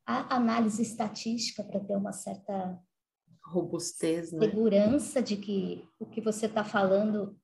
[0.06, 2.78] A análise estatística para ter uma certa
[3.44, 4.40] robustez, né?
[4.40, 7.38] segurança de que o que você está falando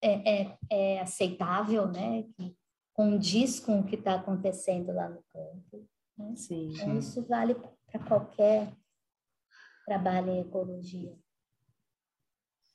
[0.00, 2.24] é, é, é aceitável, né?
[2.36, 2.56] Que
[2.94, 5.86] condiz com o que está acontecendo lá no campo.
[6.16, 6.34] Né?
[6.36, 6.72] Sim.
[6.72, 6.98] Então, Sim.
[6.98, 8.72] isso vale para qualquer
[9.84, 11.14] trabalho em ecologia,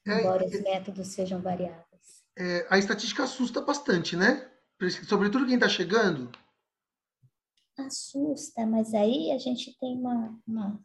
[0.05, 2.23] É, embora é- os métodos sejam variáveis.
[2.37, 4.49] É, a estatística assusta bastante, né?
[5.07, 6.31] Sobretudo quem está chegando.
[7.77, 10.79] Assusta, mas aí a gente tem uma, uma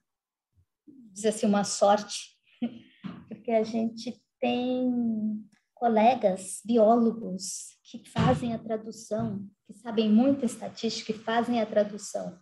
[1.13, 2.37] dizer assim, uma sorte,
[3.29, 11.19] porque a gente tem colegas biólogos que fazem a tradução, que sabem muito estatística e
[11.19, 12.39] fazem a tradução.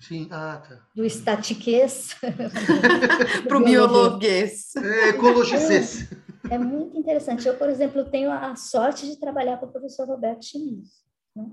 [0.00, 0.86] Sim, ah, tá.
[0.94, 2.16] Do estatiquês
[3.46, 4.74] para o biologuês.
[4.76, 6.10] É, ecologices.
[6.50, 7.46] É, é, muito interessante.
[7.46, 10.88] Eu, por exemplo, tenho a sorte de trabalhar com o professor Roberto Chimiz.
[11.36, 11.50] Né?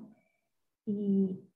[0.88, 1.48] E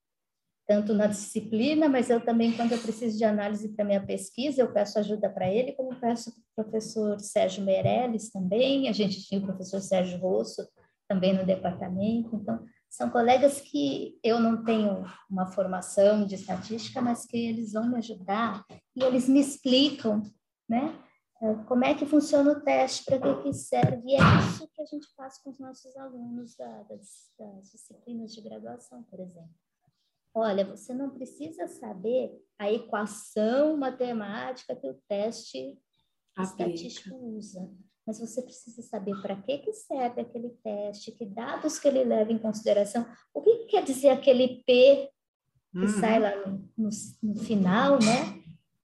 [0.67, 4.71] tanto na disciplina, mas eu também, quando eu preciso de análise para minha pesquisa, eu
[4.71, 9.39] peço ajuda para ele, como peço para o professor Sérgio Meirelles também, a gente tinha
[9.41, 10.65] o professor Sérgio Rosso
[11.12, 17.26] também no departamento, então são colegas que eu não tenho uma formação de estatística, mas
[17.26, 20.24] que eles vão me ajudar e eles me explicam,
[20.70, 20.97] né,
[21.41, 24.82] eh, como é que funciona o teste, para que, que serve, e é isso que
[24.82, 29.53] a gente faz com os nossos alunos das, das disciplinas de graduação, por exemplo.
[30.34, 35.78] Olha, você não precisa saber a equação matemática que o teste
[36.38, 36.70] Aplica.
[36.70, 37.70] estatístico usa,
[38.05, 42.31] mas você precisa saber para que, que serve aquele teste, que dados que ele leva
[42.31, 45.09] em consideração, o que, que quer dizer aquele P
[45.71, 45.87] que uhum.
[45.87, 46.89] sai lá no, no,
[47.23, 48.41] no final, né?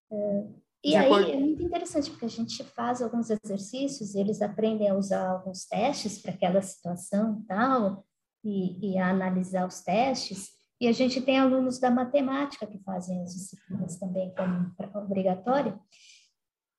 [0.10, 1.32] Uh, e aí acordo.
[1.32, 6.20] é muito interessante, porque a gente faz alguns exercícios, eles aprendem a usar alguns testes
[6.22, 8.06] para aquela situação tal,
[8.44, 13.22] e, e a analisar os testes, e a gente tem alunos da matemática que fazem
[13.24, 14.72] as disciplinas também como
[15.04, 15.78] obrigatória.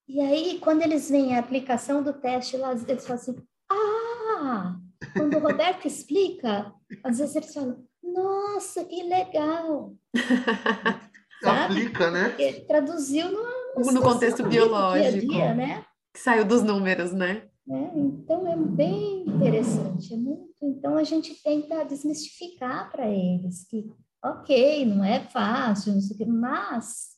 [0.09, 3.37] E aí, quando eles veem a aplicação do teste, lá, eles falam assim,
[3.71, 4.77] ah!
[5.13, 6.73] Quando o Roberto explica,
[7.05, 9.95] às vezes eles falam, nossa, que legal!
[11.45, 12.31] Aplica, né?
[12.31, 15.21] Porque traduziu no, no contexto biológico.
[15.21, 15.85] Dia dia, né?
[16.13, 17.49] Que saiu dos números, né?
[17.67, 17.93] Né?
[17.95, 20.15] Então, é bem interessante.
[20.15, 20.49] É muito...
[20.63, 23.93] Então, a gente tenta desmistificar para eles que,
[24.25, 27.11] ok, não é fácil, não sei o que, mas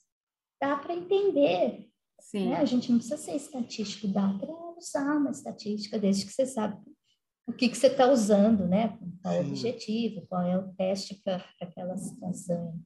[0.61, 1.90] dá para entender.
[2.31, 2.51] Sim.
[2.51, 2.57] Né?
[2.57, 6.81] A gente não precisa ser estatístico, dá para usar uma estatística, desde que você sabe
[7.45, 8.97] o que, que você está usando, né?
[9.21, 12.81] Qual é o objetivo, qual é o teste para aquela situação.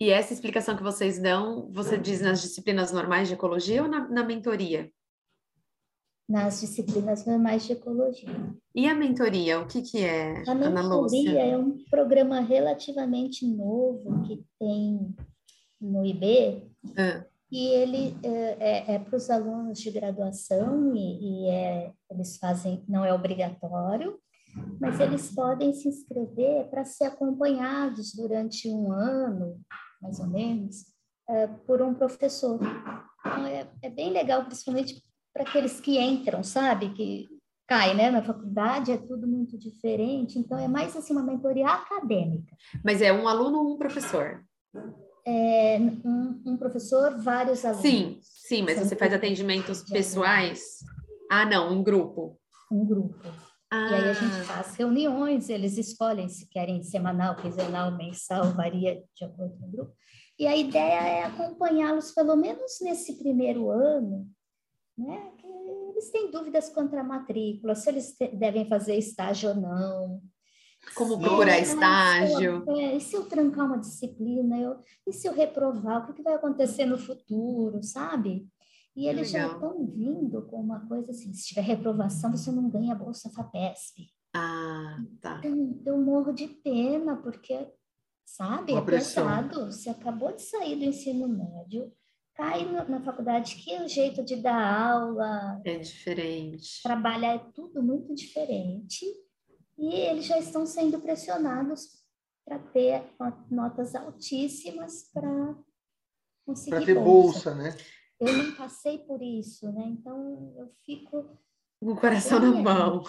[0.00, 4.08] E essa explicação que vocês dão, você diz nas disciplinas normais de ecologia ou na,
[4.08, 4.90] na mentoria?
[6.28, 8.28] nas disciplinas normais de ecologia.
[8.74, 10.42] E a mentoria, o que, que é?
[10.48, 15.14] A mentoria é um programa relativamente novo que tem
[15.80, 16.64] no IB,
[16.98, 17.24] ah.
[17.50, 22.84] E ele é, é, é para os alunos de graduação, e, e é, eles fazem,
[22.88, 24.18] não é obrigatório,
[24.80, 29.60] mas eles podem se inscrever para ser acompanhados durante um ano,
[30.00, 30.86] mais ou menos,
[31.28, 32.58] é, por um professor.
[33.20, 36.90] Então, é, é bem legal, principalmente para aqueles que entram, sabe?
[36.94, 37.28] Que
[37.66, 38.10] cai, né?
[38.10, 42.56] Na faculdade é tudo muito diferente, então é mais assim uma mentoria acadêmica.
[42.84, 44.42] Mas é um aluno um professor?
[45.26, 47.82] É um, um professor, vários alunos.
[47.82, 50.84] Sim, sim, mas você faz atendimentos pessoais?
[51.28, 52.38] Ah, não, um grupo.
[52.70, 53.18] Um grupo.
[53.68, 53.90] Ah.
[53.90, 54.44] E aí a gente ah.
[54.44, 59.92] faz reuniões, eles escolhem se querem semanal, quinzenal, mensal, varia de acordo com o grupo.
[60.38, 64.28] E a ideia é acompanhá-los pelo menos nesse primeiro ano,
[64.96, 65.32] né?
[65.38, 70.22] Que eles têm dúvidas quanto à matrícula, se eles devem fazer estágio ou não.
[70.94, 72.64] Como procurar é, estágio.
[72.64, 74.58] Se eu, é, e se eu trancar uma disciplina?
[74.58, 74.76] Eu,
[75.06, 76.08] e se eu reprovar?
[76.08, 78.48] O que, vai acontecer no futuro, sabe?
[78.94, 79.48] E eles Legal.
[79.48, 83.30] já estão vindo com uma coisa assim, se tiver reprovação, você não ganha a Bolsa
[83.30, 84.08] FAPESP.
[84.34, 85.40] Ah, tá.
[85.44, 87.68] Então, eu morro de pena, porque,
[88.24, 89.66] sabe, é pesado.
[89.66, 91.92] Você acabou de sair do ensino médio,
[92.34, 96.82] cai na faculdade que o jeito de dar aula é diferente.
[96.82, 99.06] Trabalhar é tudo muito diferente.
[99.78, 102.04] E eles já estão sendo pressionados
[102.44, 103.02] para ter
[103.50, 105.56] notas altíssimas para
[106.46, 107.50] conseguir para ter bolsa.
[107.50, 107.76] bolsa, né?
[108.18, 109.84] Eu não passei por isso, né?
[109.88, 111.38] Então eu fico
[111.80, 113.02] com o coração na mão.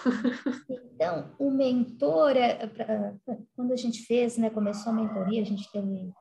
[0.70, 2.70] Então, o mentor, é,
[3.56, 6.12] quando a gente fez, né, começou a mentoria, a gente teve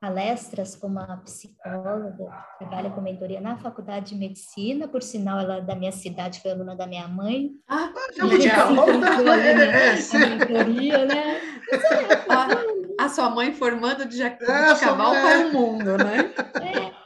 [0.00, 2.24] palestras com uma psicóloga
[2.58, 6.40] que trabalha com mentoria na faculdade de medicina, por sinal ela é da minha cidade,
[6.40, 7.50] foi aluna da minha mãe.
[7.68, 7.92] Ah,
[8.22, 8.68] legal!
[8.70, 11.40] a mentoria, né?
[12.28, 16.32] A, a, sua mãe formando de Jacaval é, para o mundo, né?
[16.62, 17.00] É.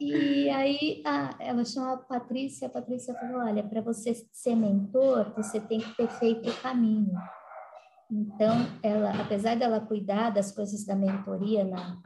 [0.00, 5.32] E aí a, ela chama a Patrícia, a Patrícia falou, olha, para você ser mentor,
[5.36, 7.14] você tem que ter feito o caminho.
[8.10, 11.96] Então, ela, apesar dela cuidar das coisas da mentoria na,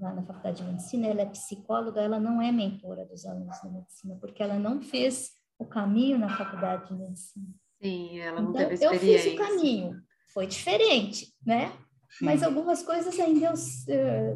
[0.00, 3.70] lá na faculdade de medicina, ela é psicóloga, ela não é mentora dos alunos de
[3.70, 7.46] medicina, porque ela não fez o caminho na faculdade de medicina.
[7.82, 9.06] Sim, ela não então, teve experiência.
[9.06, 10.02] Eu fiz o caminho,
[10.32, 11.72] foi diferente, né?
[12.10, 12.24] Sim.
[12.24, 13.56] Mas algumas coisas ainda eu, uh,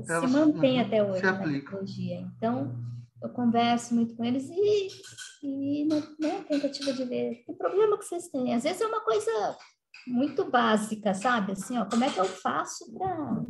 [0.04, 2.20] se mantêm até hoje na psicologia.
[2.36, 2.74] Então,
[3.22, 4.88] eu converso muito com eles e
[5.42, 8.54] e né, tentativa de ver que problema que vocês têm.
[8.54, 9.56] Às vezes é uma coisa
[10.06, 11.52] muito básica, sabe?
[11.52, 13.44] Assim, ó, como é que eu faço para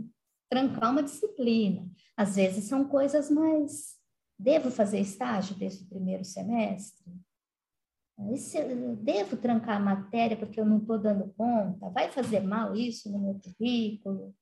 [0.50, 1.88] trancar uma disciplina?
[2.16, 3.98] Às vezes são coisas mais.
[4.38, 7.04] Devo fazer estágio desde o primeiro semestre?
[8.98, 11.88] Devo trancar a matéria porque eu não estou dando conta?
[11.90, 14.34] Vai fazer mal isso no meu currículo?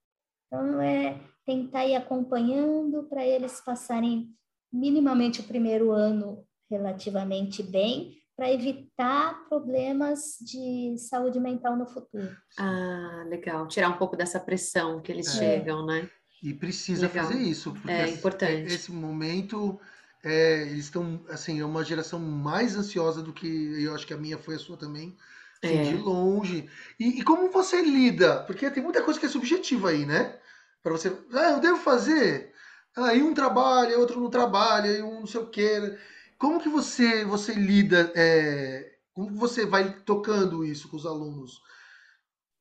[0.47, 4.31] Então, é tentar ir acompanhando para eles passarem
[4.73, 12.37] minimamente o primeiro ano relativamente bem, para evitar problemas de saúde mental no futuro.
[12.57, 13.67] Ah, legal.
[13.67, 15.39] Tirar um pouco dessa pressão que eles é.
[15.41, 16.09] chegam, né?
[16.41, 17.27] E precisa legal.
[17.27, 17.73] fazer isso.
[17.73, 18.73] Porque é importante.
[18.73, 19.81] Esse momento,
[20.23, 24.19] é, eles estão, assim, é uma geração mais ansiosa do que eu acho que a
[24.19, 25.17] minha foi a sua também.
[25.61, 25.83] Assim, é.
[25.83, 26.71] De longe.
[27.01, 28.45] E, e, como você lida?
[28.45, 30.39] Porque tem muita coisa que é subjetiva aí, né?
[30.81, 31.13] Para você.
[31.33, 32.53] Ah, eu devo fazer.
[32.97, 35.99] Aí ah, um trabalha, outro não trabalha, e um não sei o quê.
[36.39, 41.61] Como que você, você lida, é, como você vai tocando isso com os alunos?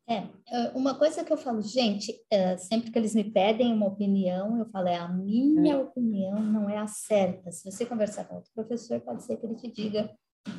[0.10, 3.88] É, é, uma coisa que eu falo, gente, é, sempre que eles me pedem uma
[3.88, 5.78] opinião, eu falo, é a minha é.
[5.78, 7.52] opinião, não é a certa.
[7.52, 10.10] Se você conversar com outro professor, pode ser que ele te diga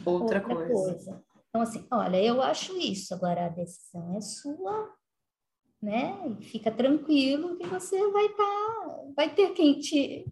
[0.05, 0.73] outra, outra coisa.
[0.73, 1.25] coisa.
[1.49, 4.95] Então, assim, olha, eu acho isso, agora a decisão é sua,
[5.81, 6.37] né?
[6.39, 10.27] E fica tranquilo que você vai estar, tá, vai ter quem te,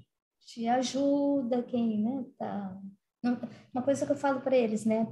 [0.46, 2.78] te ajuda, quem, né, tá...
[3.22, 3.38] Não,
[3.74, 5.06] uma coisa que eu falo para eles, né,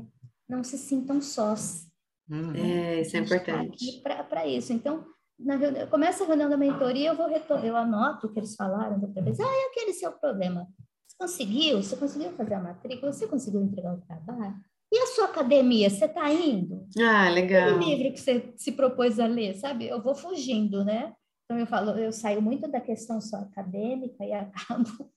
[0.48, 1.88] não se sintam sós.
[2.30, 2.54] Uhum.
[2.54, 4.02] É, isso é tá importante.
[4.02, 4.72] Tá para isso.
[4.72, 5.04] Então,
[5.38, 8.98] na reunião, começa a reunião da mentoria, eu vou eu anoto o que eles falaram
[8.98, 9.40] da vez.
[9.40, 10.66] Ah, é aquele seu problema.
[11.06, 11.82] Você conseguiu?
[11.82, 13.12] Você conseguiu fazer a matrícula?
[13.12, 14.54] Você conseguiu entregar o trabalho?
[14.92, 16.86] E a sua academia, você está indo?
[17.00, 17.74] Ah, legal.
[17.74, 19.88] O livro que você se propôs a ler, sabe?
[19.88, 21.12] Eu vou fugindo, né?
[21.44, 25.10] Então eu falo, eu saio muito da questão só acadêmica e acabo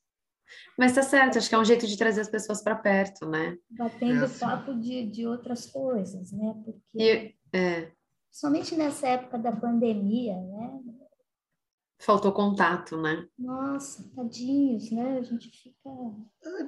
[0.76, 3.56] mas tá certo, acho que é um jeito de trazer as pessoas para perto, né?
[3.70, 4.40] Batendo é assim.
[4.40, 6.54] papo de, de outras coisas, né?
[6.64, 7.92] Porque, e, é.
[8.30, 10.80] somente nessa época da pandemia, né?
[12.00, 13.26] Faltou contato, né?
[13.36, 15.18] Nossa, tadinhos, né?
[15.18, 15.90] A gente fica.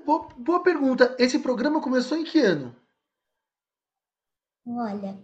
[0.05, 1.15] Boa, boa pergunta.
[1.21, 2.75] Esse programa começou em que ano?
[4.67, 5.17] Olha,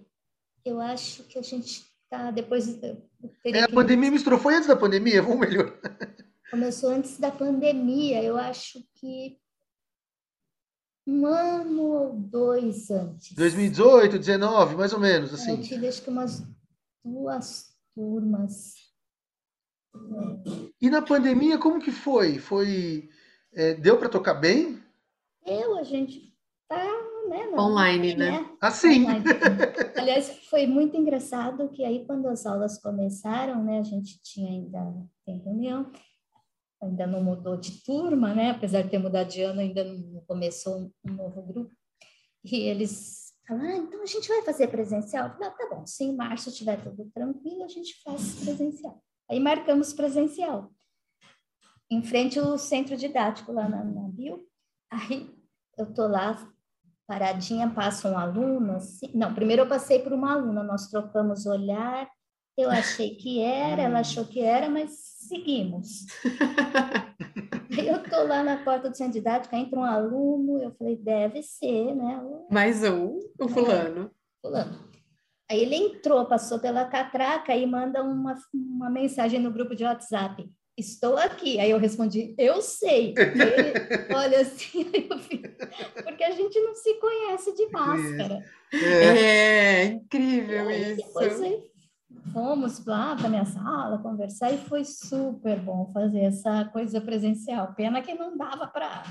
[0.64, 2.80] eu acho que a gente tá depois.
[3.44, 4.38] É, a pandemia misturou.
[4.38, 5.22] Foi antes da pandemia?
[5.22, 5.76] Vamos melhor.
[6.50, 9.38] Começou antes da pandemia, eu acho que
[11.06, 13.32] um ano ou dois antes.
[13.32, 15.52] 2018, 19, mais ou menos, assim.
[15.52, 16.42] Eu tive acho que umas
[17.04, 18.74] duas turmas.
[20.80, 22.38] E na pandemia, como que foi?
[22.38, 23.08] Foi
[23.52, 24.82] é, deu para tocar bem?
[25.44, 26.34] Eu, a gente
[26.68, 26.84] tá
[27.28, 28.30] né, online, né?
[28.32, 28.50] né?
[28.60, 29.04] Assim.
[29.04, 29.24] Online.
[29.96, 34.92] Aliás, foi muito engraçado que aí quando as aulas começaram, né, a gente tinha ainda
[35.24, 35.90] tem reunião
[36.82, 38.50] ainda não mudou de turma, né?
[38.50, 41.74] Apesar de ter mudado de ano, ainda não começou um novo grupo.
[42.44, 45.30] E eles falaram, ah, então a gente vai fazer presencial?
[45.30, 49.02] Falei, tá bom, se em março estiver tudo tranquilo, a gente faz presencial.
[49.30, 50.70] Aí marcamos presencial.
[51.90, 54.46] Em frente ao centro didático lá na, na Bio.
[54.90, 55.34] Aí
[55.76, 56.52] eu tô lá
[57.06, 59.10] paradinha, passa um aluno, assim...
[59.14, 62.08] não, primeiro eu passei por uma aluna, nós trocamos olhar,
[62.56, 64.90] eu achei que era, ela achou que era, mas
[65.28, 66.06] seguimos.
[67.76, 71.94] eu tô lá na porta do centro didático, entra um aluno, eu falei, deve ser,
[71.94, 72.22] né?
[72.50, 74.10] Mais um, o é, fulano.
[74.40, 74.86] Fulano.
[75.50, 80.48] Aí ele entrou, passou pela catraca e manda uma, uma mensagem no grupo de WhatsApp.
[80.76, 81.58] Estou aqui.
[81.60, 83.14] Aí eu respondi, eu sei.
[83.16, 84.84] Ele, olha assim,
[86.02, 88.44] porque a gente não se conhece de máscara.
[88.72, 90.96] É, é incrível isso.
[90.96, 91.40] Depois
[92.32, 97.74] fomos lá para minha sala conversar e foi super bom fazer essa coisa presencial.
[97.74, 99.02] Pena que não dava para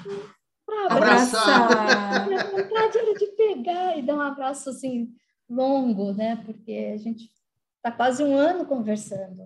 [0.89, 1.71] abraçar.
[1.71, 5.13] A vontade era de pegar e dar um abraço assim
[5.49, 6.41] longo, né?
[6.45, 7.29] Porque a gente
[7.77, 9.43] está quase um ano conversando.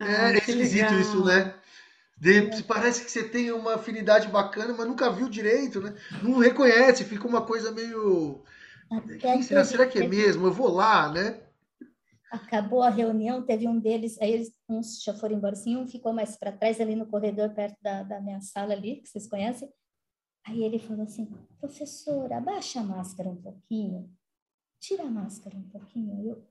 [0.00, 1.54] É, é esquisito isso, né?
[2.18, 5.94] De, parece que você tem uma afinidade bacana, mas nunca viu direito, né?
[6.22, 8.42] Não reconhece, fica uma coisa meio.
[9.42, 10.46] Será, será que é mesmo?
[10.46, 11.40] Eu vou lá, né?
[12.30, 16.12] Acabou a reunião, teve um deles, aí eles, uns já foram embora, assim, um ficou
[16.12, 19.68] mais para trás ali no corredor, perto da, da minha sala ali, que vocês conhecem.
[20.46, 21.28] Aí ele falou assim,
[21.58, 24.10] professora, abaixa a máscara um pouquinho,
[24.80, 26.28] tira a máscara um pouquinho.
[26.28, 26.46] Eu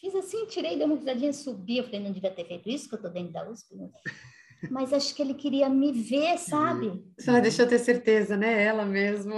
[0.00, 2.94] fiz assim, tirei, dei uma risadinha, subi, eu falei, não devia ter feito isso, que
[2.94, 3.74] eu tô dentro da USP.
[4.70, 7.04] Mas acho que ele queria me ver, sabe?
[7.20, 8.64] Só deixa eu ter certeza, né?
[8.64, 9.34] Ela mesmo.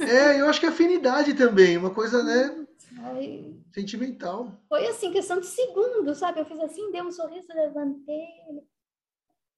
[0.00, 2.66] É, eu acho que é afinidade também, uma coisa, né?
[3.00, 4.60] Aí, Sentimental.
[4.68, 6.40] Foi assim, questão de segundos, sabe?
[6.40, 8.26] Eu fiz assim, dei um sorriso, levantei.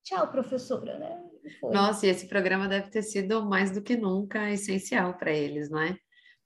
[0.05, 1.23] Tchau, professora, né?
[1.59, 1.73] Foi.
[1.73, 5.81] Nossa, e esse programa deve ter sido mais do que nunca essencial para eles, não
[5.81, 5.97] é?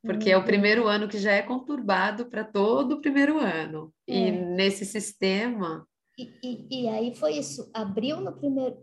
[0.02, 0.46] Porque é o uhum.
[0.46, 3.92] primeiro ano que já é conturbado para todo o primeiro ano.
[4.06, 4.14] É.
[4.14, 5.88] E nesse sistema.
[6.18, 8.76] E, e, e, aí foi isso, abriu no primeiro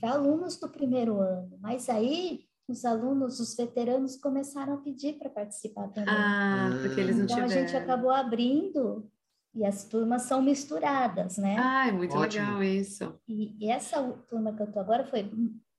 [0.00, 5.30] para alunos do primeiro ano, mas aí os alunos, os veteranos começaram a pedir para
[5.30, 6.14] participar também.
[6.14, 7.62] Ah, porque eles não então, tiveram.
[7.62, 9.10] a gente acabou abrindo
[9.54, 11.56] e as turmas são misturadas, né?
[11.58, 12.44] Ah, é muito Ótimo.
[12.44, 13.18] legal isso.
[13.26, 15.30] E, e essa turma que eu tô agora foi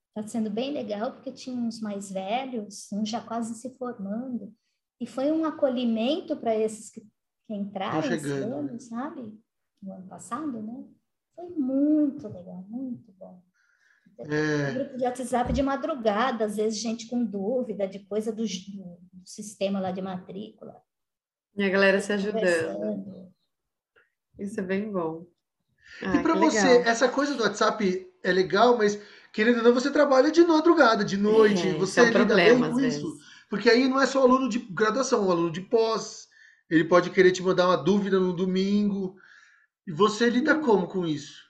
[0.08, 4.52] está sendo bem legal porque tinha uns mais velhos, uns já quase se formando
[5.00, 7.00] e foi um acolhimento para esses que,
[7.46, 9.40] que entraram tá esse ano, sabe?
[9.80, 10.84] No ano passado, né?
[11.34, 13.40] Foi muito legal, muito bom.
[14.28, 14.72] É...
[14.72, 19.80] Grupo de WhatsApp de madrugada, às vezes gente com dúvida de coisa do, do, sistema
[19.80, 20.76] lá de matrícula.
[21.56, 23.30] E a galera se ajudando.
[24.38, 25.26] Isso é bem bom.
[26.02, 26.90] Ah, e para você, legal.
[26.90, 29.00] essa coisa do WhatsApp é legal, mas
[29.32, 32.72] querendo ou não, você trabalha de madrugada, de noite, é, você é lida problema, bem
[32.72, 33.18] com isso.
[33.48, 36.28] Porque aí não é só aluno de graduação, é um aluno de pós.
[36.70, 39.16] Ele pode querer te mandar uma dúvida no domingo.
[39.86, 41.49] E você lida como com isso?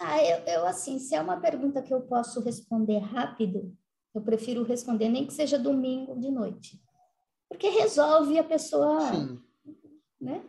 [0.00, 3.74] Ah, eu, eu, assim, se é uma pergunta que eu posso responder rápido,
[4.14, 6.80] eu prefiro responder nem que seja domingo de noite.
[7.48, 9.40] Porque resolve a pessoa, Sim.
[10.20, 10.42] né?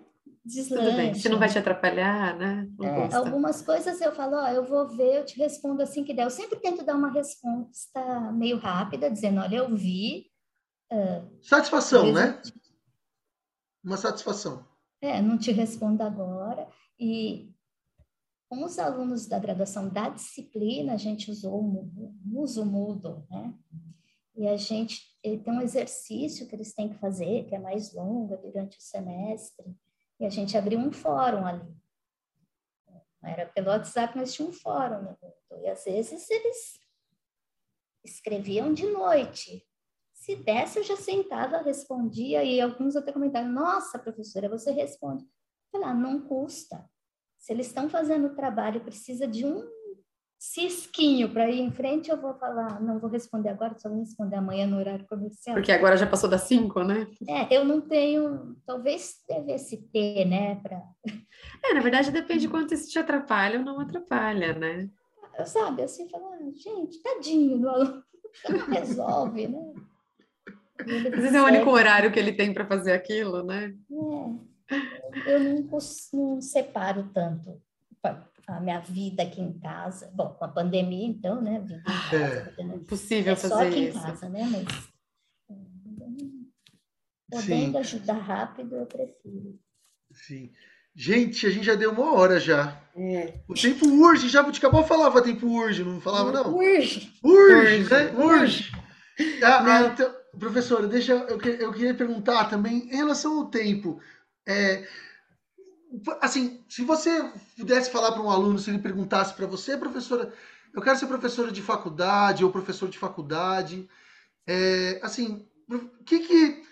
[0.44, 0.86] Deslancha.
[0.86, 2.70] Tudo bem, se não vai te atrapalhar, né?
[2.82, 6.24] É, algumas coisas eu falo, ó, eu vou ver, eu te respondo assim que der.
[6.24, 10.32] Eu sempre tento dar uma resposta meio rápida, dizendo, olha, eu vi.
[10.92, 12.42] Uh, satisfação, né?
[13.84, 14.66] Uma satisfação.
[15.02, 16.68] É, não te respondo agora.
[16.98, 17.54] E
[18.50, 23.54] com os alunos da graduação da disciplina, a gente usou o Moodle, né?
[24.36, 28.38] E a gente tem um exercício que eles têm que fazer, que é mais longo
[28.38, 29.76] durante o semestre,
[30.20, 31.76] e a gente abriu um fórum ali.
[33.24, 35.64] Era pelo WhatsApp, mas tinha um fórum no Moodle.
[35.64, 36.80] E às vezes eles
[38.06, 39.68] escreviam de noite.
[40.14, 45.26] Se desse, eu já sentava, respondia, e alguns até comentaram, nossa, professora, você responde.
[45.72, 46.90] Falei, ah, não custa
[47.48, 49.64] se eles estão fazendo o trabalho, precisa de um
[50.38, 54.36] cisquinho para ir em frente, eu vou falar, não vou responder agora, só vou responder
[54.36, 55.56] amanhã no horário comercial.
[55.56, 57.08] Porque agora já passou das cinco, né?
[57.26, 60.84] É, eu não tenho, talvez devesse ter, né, para...
[61.64, 64.90] É, na verdade depende de quanto isso te atrapalha ou não atrapalha, né?
[65.46, 68.04] Sabe, assim, falar, gente, tadinho do aluno,
[68.68, 69.74] resolve, né?
[70.82, 73.74] Às vezes é o único horário que ele tem para fazer aquilo, né?
[73.90, 74.57] É
[75.26, 75.80] eu não,
[76.14, 77.62] não separo tanto
[78.48, 80.10] a minha vida aqui em casa.
[80.14, 81.60] Bom, com a pandemia, então, né?
[81.60, 83.98] Vida em casa, é impossível é fazer só aqui isso.
[83.98, 84.50] em casa, né?
[84.50, 84.88] Mas
[87.30, 87.78] podendo Sim.
[87.78, 89.60] ajudar rápido, eu prefiro.
[90.14, 90.52] Sim.
[90.96, 92.82] Gente, a gente já deu uma hora já.
[92.96, 93.42] É.
[93.48, 96.56] O tempo urge, já Buticabal falava tempo urge, não falava, não?
[96.56, 97.14] Urge.
[97.24, 97.94] Urge, urge.
[97.94, 98.12] né?
[98.16, 98.72] Urge.
[99.44, 104.00] Ah, ah, então, professora, deixa eu, eu queria perguntar também em relação ao tempo.
[104.48, 104.88] É,
[106.22, 110.34] assim, se você pudesse falar para um aluno, se ele perguntasse para você, professora,
[110.74, 113.90] eu quero ser professora de faculdade ou professor de faculdade,
[114.48, 116.64] é, assim, o que que,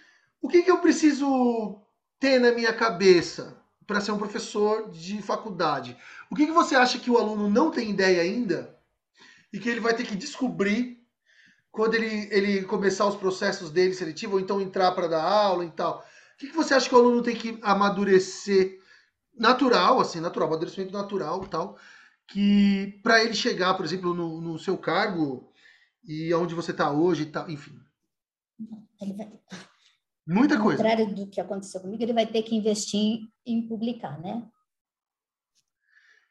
[0.42, 1.82] o que que eu preciso
[2.18, 5.98] ter na minha cabeça para ser um professor de faculdade?
[6.32, 8.74] O que que você acha que o aluno não tem ideia ainda
[9.52, 11.04] e que ele vai ter que descobrir
[11.72, 15.72] quando ele, ele começar os processos dele seletivo ou então entrar para dar aula e
[15.72, 16.06] tal?
[16.36, 18.82] O que, que você acha que o aluno tem que amadurecer
[19.34, 21.78] natural, assim, natural, amadurecimento natural e tal,
[22.28, 25.50] que para ele chegar, por exemplo, no, no seu cargo
[26.04, 27.80] e onde você está hoje e tal, enfim.
[29.00, 29.32] Vai...
[30.28, 30.82] Muita coisa.
[30.82, 34.46] Ao contrário do que aconteceu comigo, ele vai ter que investir em publicar, né?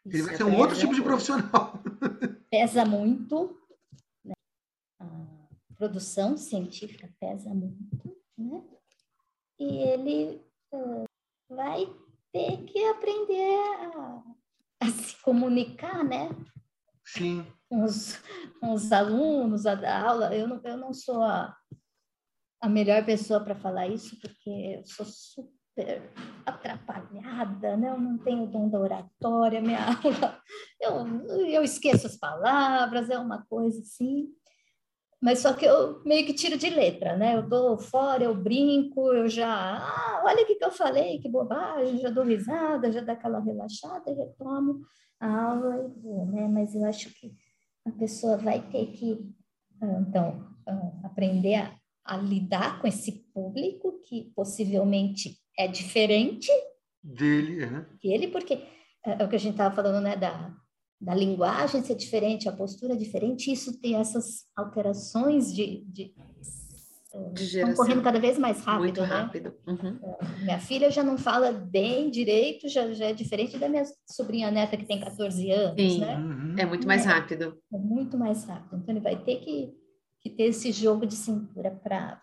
[0.05, 1.83] Ele vai ser um outro tipo de profissional.
[2.51, 3.59] Pesa muito.
[4.23, 4.35] Né?
[5.01, 5.07] A
[5.77, 8.63] produção científica pesa muito, né?
[9.59, 11.05] E ele uh,
[11.49, 11.87] vai
[12.33, 13.57] ter que aprender
[13.95, 14.23] a,
[14.83, 16.31] a, se comunicar, né?
[17.07, 17.47] Sim.
[17.69, 18.21] Com os,
[18.61, 20.35] com os alunos, a dar aula.
[20.35, 21.57] Eu não, eu não sou a,
[22.61, 26.11] a melhor pessoa para falar isso, porque eu sou super
[26.47, 27.91] atrapalhada, né?
[27.91, 30.43] Eu não tenho dom da oratória, minha aula,
[30.81, 34.33] eu, eu esqueço as palavras, é uma coisa assim
[35.25, 37.35] mas só que eu meio que tiro de letra, né?
[37.35, 41.31] Eu dou fora, eu brinco, eu já, ah, olha o que, que eu falei, que
[41.31, 44.83] bobagem, já dou risada, já dá aquela relaxada e retomo
[45.19, 46.47] a aula e vou, né?
[46.47, 47.33] Mas eu acho que
[47.87, 49.19] a pessoa vai ter que,
[49.81, 51.75] ah, então, ah, aprender a,
[52.05, 56.51] a lidar com esse público que possivelmente é diferente
[57.03, 57.85] dele, uhum.
[58.03, 58.63] dele, porque
[59.07, 60.55] é, é o que a gente estava falando, né, da
[61.01, 66.15] da linguagem ser diferente, a postura diferente, isso tem essas alterações de, de
[67.33, 69.07] de Estão correndo cada vez mais rápido, Muito né?
[69.07, 69.55] rápido.
[69.69, 69.99] Uhum.
[70.43, 74.77] Minha filha já não fala bem direito, já, já é diferente da minha sobrinha neta
[74.77, 76.01] que tem 14 anos, Sim.
[76.01, 76.17] né?
[76.19, 76.57] Uhum.
[76.59, 77.09] É muito mais É.
[77.09, 77.57] rápido.
[77.73, 78.77] É muito mais rápido.
[78.79, 79.73] Então, ele vai ter que,
[80.23, 82.21] que ter esse jogo de cintura para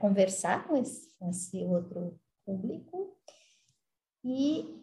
[0.00, 3.16] conversar com esse, com esse outro público.
[4.24, 4.74] E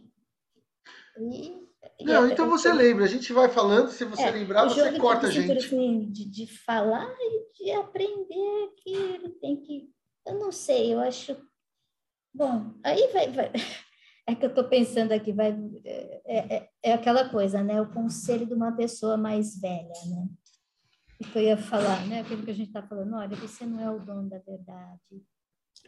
[1.19, 1.67] e
[2.01, 4.97] Não, é- então é- você lembra, a gente vai falando, se você é, lembrar, você
[4.99, 5.51] corta a gente.
[5.65, 9.89] assim, de, de falar e de aprender que ele tem que.
[10.25, 11.35] Eu não sei, eu acho.
[12.33, 13.31] Bom, aí vai.
[13.31, 13.51] vai-
[14.25, 15.51] É que eu estou pensando aqui, vai,
[15.83, 17.81] é, é, é aquela coisa, né?
[17.81, 20.29] O conselho de uma pessoa mais velha, né?
[21.19, 22.21] O que eu ia falar, né?
[22.21, 25.25] Aquilo que a gente está falando, olha, você não é o dono da verdade.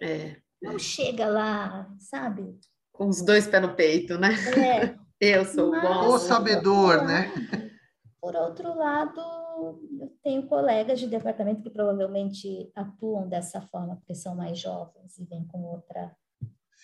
[0.02, 0.36] É.
[0.62, 2.60] Não chega lá, sabe?
[2.92, 4.32] Com os dois pés no peito, né?
[4.58, 6.08] É, Eu sou Mas- bom.
[6.08, 7.32] O sabedor, né?
[8.22, 9.20] Por outro lado,
[10.00, 15.26] eu tenho colegas de departamento que provavelmente atuam dessa forma, porque são mais jovens e
[15.26, 16.16] vêm com outra,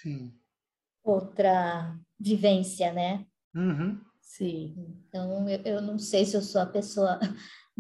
[0.02, 0.32] Sim.
[1.04, 3.26] outra vivência, né?
[3.56, 4.00] Uhum.
[4.22, 4.76] Sim.
[5.08, 7.20] Então, eu, eu não sei se eu sou a pessoa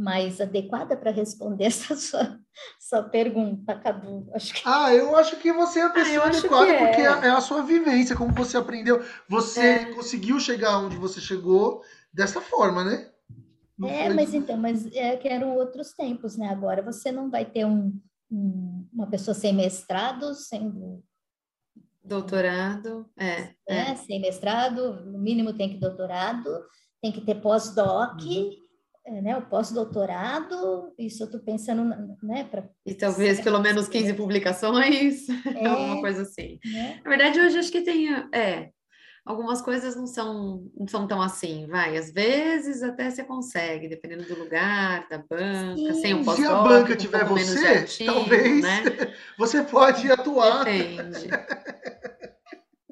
[0.01, 2.39] mais adequada para responder essa sua,
[2.79, 4.27] sua pergunta, Cadu.
[4.33, 6.85] Acho que Ah, eu acho que você é a pessoa eu acho adequada, é.
[6.87, 9.03] porque é a sua vivência, como você aprendeu.
[9.29, 9.93] Você É.
[9.93, 13.09] conseguiu chegar onde você chegou dessa forma, né?
[13.77, 16.47] Não É, foi mas então, mas é que eram outros tempos, né?
[16.49, 17.99] Agora você não vai ter um,
[18.31, 21.03] um- uma pessoa sem mestrado, sendo
[22.03, 23.53] Doutorado, é.
[23.67, 23.75] é.
[23.89, 23.95] né?
[23.95, 26.49] Sem mestrado, no mínimo tem que doutorado,
[27.01, 28.51] tem que ter pós-doc, Uhum.
[29.17, 29.37] É, né?
[29.37, 31.83] O pós-doutorado, isso eu estou pensando,
[32.23, 32.43] né?
[32.45, 36.59] Pra, E talvez pelo menos 15 publicações, é, alguma coisa assim.
[36.65, 36.99] né?
[37.03, 38.69] Na verdade, hoje acho que tem, é,
[39.25, 44.23] algumas coisas não são, não são tão assim, vai, às vezes até você consegue, dependendo
[44.25, 45.93] do lugar, da banca, Sim.
[46.01, 48.83] sem um Se a banca um tiver de você, artigo, talvez né?
[49.37, 50.63] você pode atuar.
[50.65, 51.29] Depende.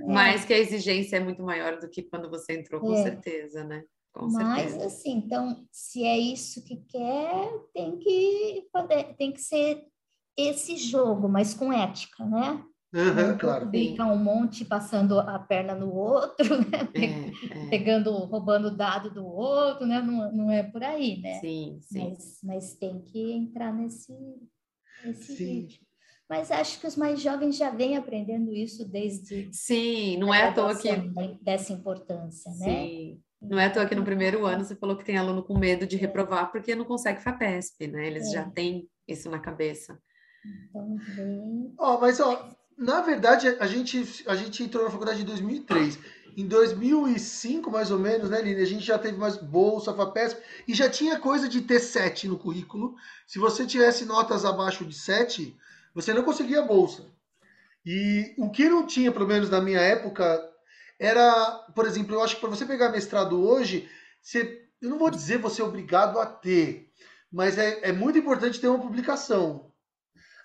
[0.01, 3.03] É, Mas que a exigência é muito maior do que quando você entrou, com É.
[3.03, 3.83] certeza, né?
[4.19, 4.85] Com Mas certeza.
[4.85, 9.87] assim, então, se é isso que quer, tem que fazer, tem que ser
[10.37, 12.63] esse jogo, mas com ética, né?
[12.91, 13.67] Não claro.
[13.69, 16.89] Brincar um monte passando a perna no outro, né?
[16.95, 17.69] É, é.
[17.69, 20.01] Pegando, roubando dado do outro, né?
[20.01, 21.39] Não, não é por aí, né?
[21.39, 22.09] Sim, sim.
[22.09, 24.11] Mas, mas tem que entrar nesse,
[25.03, 25.61] nesse Sim.
[25.61, 25.85] ritmo.
[26.27, 30.53] Mas acho que os mais jovens já vêm aprendendo isso desde Sim, não é à
[30.53, 30.87] toa que.
[30.87, 32.85] da- dessa importância, né?
[32.85, 33.21] Sim.
[33.41, 35.87] Não é à toa que no primeiro ano você falou que tem aluno com medo
[35.87, 38.07] de reprovar porque não consegue FAPESP, né?
[38.07, 38.31] Eles É.
[38.31, 39.97] já têm isso na cabeça.
[40.69, 41.73] Então.
[41.77, 45.99] Ó, mas ó, na verdade a gente a gente entrou na faculdade em 2003.
[46.37, 48.61] Em 2005, mais ou menos, né, Lili?
[48.61, 52.37] A gente já teve mais bolsa, FAPESP, e já tinha coisa de ter 7 no
[52.37, 52.95] currículo.
[53.25, 55.57] Se você tivesse notas abaixo de 7,
[55.93, 57.03] você não conseguia bolsa.
[57.85, 60.48] E o que não tinha, pelo menos na minha época,
[60.99, 63.89] era, por exemplo, eu acho que para você pegar mestrado hoje,
[64.21, 66.91] você, eu não vou dizer você é obrigado a ter,
[67.31, 69.69] mas é, é muito importante ter uma publicação.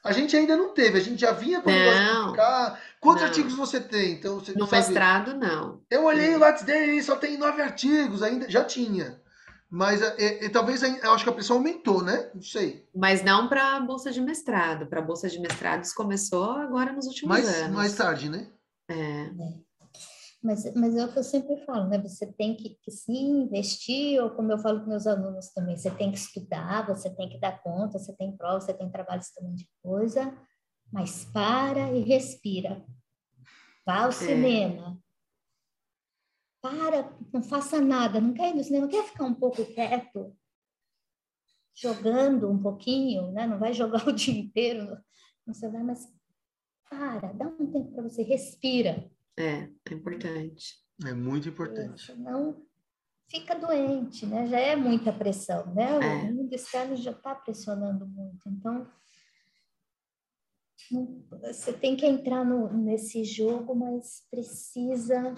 [0.05, 2.81] A gente ainda não teve, a gente já vinha com o negócio de Não, publicar.
[3.01, 3.29] Quantos não.
[3.29, 4.13] artigos você tem?
[4.13, 5.81] Então, você No sabe, mestrado, não.
[5.91, 9.19] Eu olhei o Lattes dele, só tem nove artigos, ainda já tinha.
[9.71, 12.31] Mas é, é, talvez eu acho que a pressão aumentou, né?
[12.35, 12.87] Não sei.
[12.95, 14.87] Mas não para a bolsa de mestrado.
[14.87, 17.75] Para a bolsa de mestrado, isso começou agora nos últimos Mais, anos.
[17.75, 18.47] mais tarde, né?
[18.89, 19.31] É,
[20.45, 21.97] Mas, mas é o que eu sempre falo, né?
[22.03, 25.91] Você tem que, que sim investir, ou como eu falo com meus alunos também, você
[25.91, 29.33] tem que estudar, você tem que dar conta, você tem prova, você tem trabalho, você
[29.35, 30.39] tem um monte de coisa,
[30.93, 32.85] mas para e respira.
[33.87, 35.01] Vá ao cinema.
[36.61, 40.37] Para, não faça nada, não quer ir no cinema, quer ficar um pouco quieto,
[41.75, 43.47] jogando um pouquinho, né?
[43.47, 44.99] Não vai jogar o dia inteiro no,
[45.47, 46.07] no celular, mas
[46.91, 49.11] para, dá um tempo para você, respira.
[49.37, 50.75] É, é importante.
[51.05, 52.07] É muito importante.
[52.07, 52.65] Senão
[53.29, 54.47] fica doente, né?
[54.47, 55.99] Já é muita pressão, né?
[55.99, 56.31] O É.
[56.33, 58.49] mundo externo já está pressionando muito.
[58.49, 58.89] Então,
[60.91, 65.35] não- você tem que entrar no- nesse jogo, mas precisa,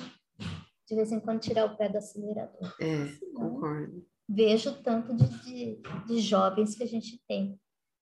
[0.89, 2.75] de vez em quando, tirar o pé do acelerador.
[2.81, 4.07] É, Senão, concordo.
[4.29, 7.59] vejo o tanto de, de, de jovens que a gente tem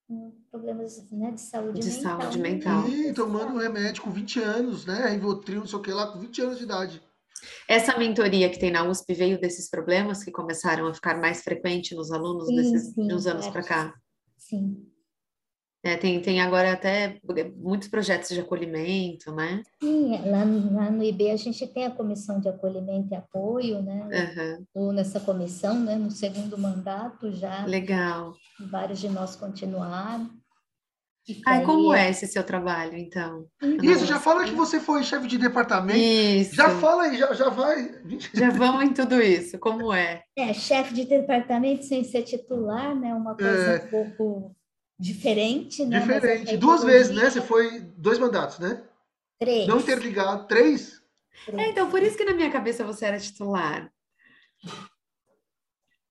[0.07, 2.21] com problemas né, de saúde De mental.
[2.21, 2.51] saúde né?
[2.51, 2.89] mental.
[2.89, 5.09] E tomando um remédio com 20 anos, né?
[5.11, 7.03] Rivotril, não sei o que lá, com 20 anos de idade.
[7.69, 11.95] Essa mentoria que tem na USP veio desses problemas que começaram a ficar mais frequente
[11.95, 13.51] nos alunos Sim, desses sim, de uns anos é.
[13.51, 13.95] para cá.
[14.39, 14.87] Sim.
[15.85, 17.19] É, tem, tem agora até
[17.57, 19.63] muitos projetos de acolhimento, né?
[19.83, 20.39] Sim, lá,
[20.73, 24.01] lá no IB a gente tem a comissão de acolhimento e apoio, né?
[24.03, 24.63] Uhum.
[24.63, 25.95] Estou nessa comissão, né?
[25.97, 27.67] No segundo mandato já.
[27.67, 28.33] Legal.
[28.71, 30.31] Vários de nós continuaram.
[31.47, 33.47] Ah, como é esse seu trabalho, então?
[33.83, 35.99] Isso, já fala que você foi chefe de departamento.
[35.99, 36.55] Isso.
[36.55, 37.95] Já fala aí, já, já vai.
[38.35, 40.23] Já vamos em tudo isso, como é?
[40.37, 43.15] É, chefe de departamento sem ser titular, né?
[43.15, 43.85] Uma coisa é.
[43.85, 44.57] um pouco
[45.05, 46.01] diferente, né?
[46.01, 46.57] Diferente.
[46.57, 47.29] Duas vezes, né?
[47.29, 48.83] Você foi dois mandatos, né?
[49.39, 49.69] Três.
[49.69, 50.47] Não interligado.
[50.47, 51.03] Três?
[51.45, 51.63] Três.
[51.63, 53.93] É, então, por isso que na minha cabeça você era titular.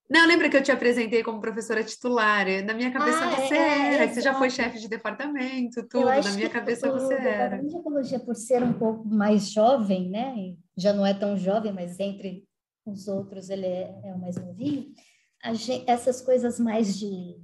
[0.07, 2.45] Não, lembra que eu te apresentei como professora titular?
[2.63, 6.05] Na minha cabeça ah, você é, era, é, você já foi chefe de departamento, tudo.
[6.05, 7.55] Na minha cabeça você era.
[7.55, 10.53] A ecologia, por ser um pouco mais jovem, né?
[10.77, 12.43] Já não é tão jovem, mas entre
[12.85, 14.93] os outros ele é, é o mais novinho.
[15.53, 17.41] Gente, essas coisas mais de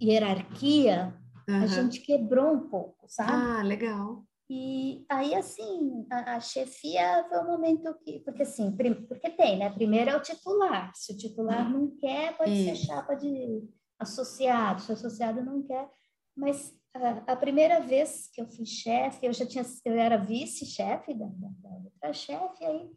[0.00, 1.14] hierarquia,
[1.48, 1.62] uhum.
[1.62, 3.32] a gente quebrou um pouco, sabe?
[3.32, 4.24] Ah, legal.
[4.48, 8.20] E aí, assim, a, a, chefia foi um momento que...
[8.20, 9.70] Porque, assim, prim, porque tem, né?
[9.70, 10.92] Primeiro é o titular.
[10.94, 13.68] Se o titular não quer, pode ser chapa de
[13.98, 14.82] associado.
[14.82, 15.90] Se o associado não quer...
[16.36, 19.64] Mas a, a primeira vez que eu fui chefe, eu já tinha...
[19.84, 22.88] Eu era vice-chefe da, da, da outra chefe, aí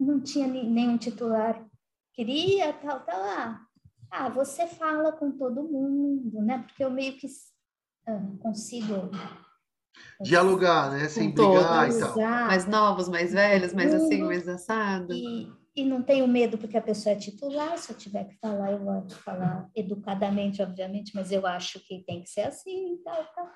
[0.00, 1.64] não tinha nenhum titular
[2.20, 3.20] queria, tal, tal.
[3.20, 3.66] Ah,
[4.10, 6.64] ah, você fala com todo mundo, né?
[6.66, 7.26] Porque eu meio que
[8.06, 9.10] ah, consigo
[10.20, 11.08] dialogar, né?
[11.08, 12.16] Sem brigar todos, e tal.
[12.16, 15.12] Mais novos, mais velhos, mais assim, mais assado.
[15.12, 18.72] E, e não tenho medo porque a pessoa é titular, se eu tiver que falar,
[18.72, 23.24] eu vou falar educadamente, obviamente, mas eu acho que tem que ser assim e tal,
[23.34, 23.48] tal.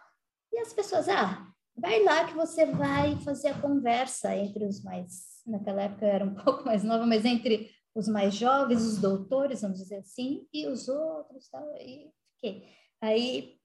[0.53, 5.43] E as pessoas, ah, vai lá que você vai fazer a conversa entre os mais,
[5.47, 9.63] naquela época eu era um pouco mais nova, mas entre os mais jovens, os doutores,
[9.63, 12.69] vamos dizer assim, e os outros, tal, e fiquei.
[13.01, 13.59] Aí,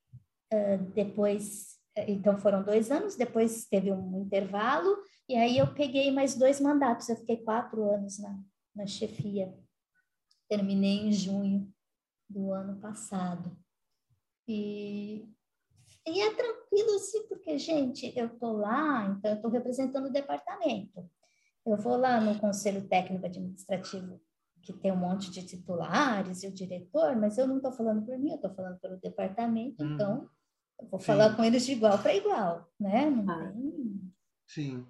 [0.53, 4.97] uh, depois então foram dois anos, depois teve um intervalo,
[5.27, 8.39] e aí eu peguei mais dois mandatos, eu fiquei quatro anos na,
[8.75, 9.53] na chefia.
[10.47, 11.71] Terminei em junho
[12.29, 13.55] do ano passado.
[14.47, 15.27] E,
[16.07, 21.09] e é tranquilo assim, porque, gente, eu estou lá, então eu estou representando o departamento.
[21.65, 24.19] Eu vou lá no Conselho Técnico Administrativo,
[24.61, 28.17] que tem um monte de titulares e o diretor, mas eu não estou falando por
[28.17, 29.93] mim, eu estou falando pelo departamento, hum.
[29.93, 30.29] então
[30.79, 31.05] eu vou Sim.
[31.05, 33.09] falar com eles de igual para igual, né?
[33.09, 33.51] Não ah.
[33.51, 34.13] tem
[34.47, 34.85] Sim.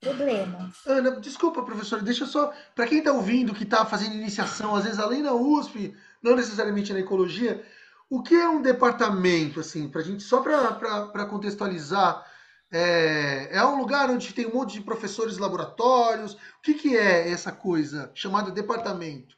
[0.00, 0.70] problema.
[0.86, 2.52] Ana, desculpa, professora, deixa só.
[2.74, 6.92] Para quem está ouvindo, que está fazendo iniciação, às vezes além da USP, não necessariamente
[6.92, 7.64] na ecologia,
[8.08, 12.24] o que é um departamento, assim, para gente, só para contextualizar?
[12.72, 16.34] É, é, um lugar onde tem um monte de professores laboratórios.
[16.34, 19.36] O que, que é essa coisa chamada departamento?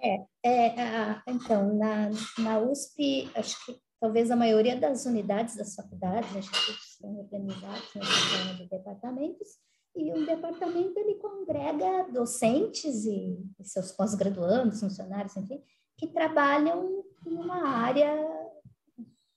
[0.00, 6.46] É, é então, na, na USP, acho que talvez a maioria das unidades das faculdades,
[6.90, 9.48] estão organizadas nessa forma de departamentos,
[9.96, 15.62] e um departamento ele congrega docentes e, e seus pós-graduandos, funcionários, enfim,
[15.96, 18.12] que trabalham em uma área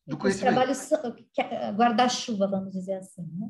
[0.07, 0.91] do trabalhos
[1.37, 3.49] é, guarda-chuva, vamos dizer assim, né?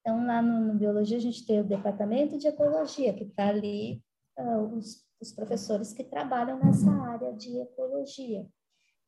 [0.00, 4.00] Então, lá no, no, Biologia, a gente tem o departamento de Ecologia, que está ali
[4.38, 8.46] uh, os, os professores que trabalham nessa área de ecologia.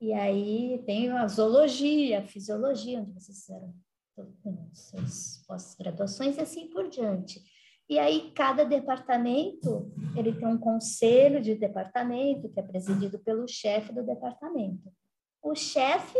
[0.00, 3.74] E aí tem a zoologia, a fisiologia, onde vocês fizeram
[4.72, 7.40] suas pós-graduações e assim por diante.
[7.88, 13.92] E aí cada departamento, ele tem um conselho de departamento que é presidido pelo chefe
[13.92, 14.92] do departamento.
[15.42, 16.18] O chefe,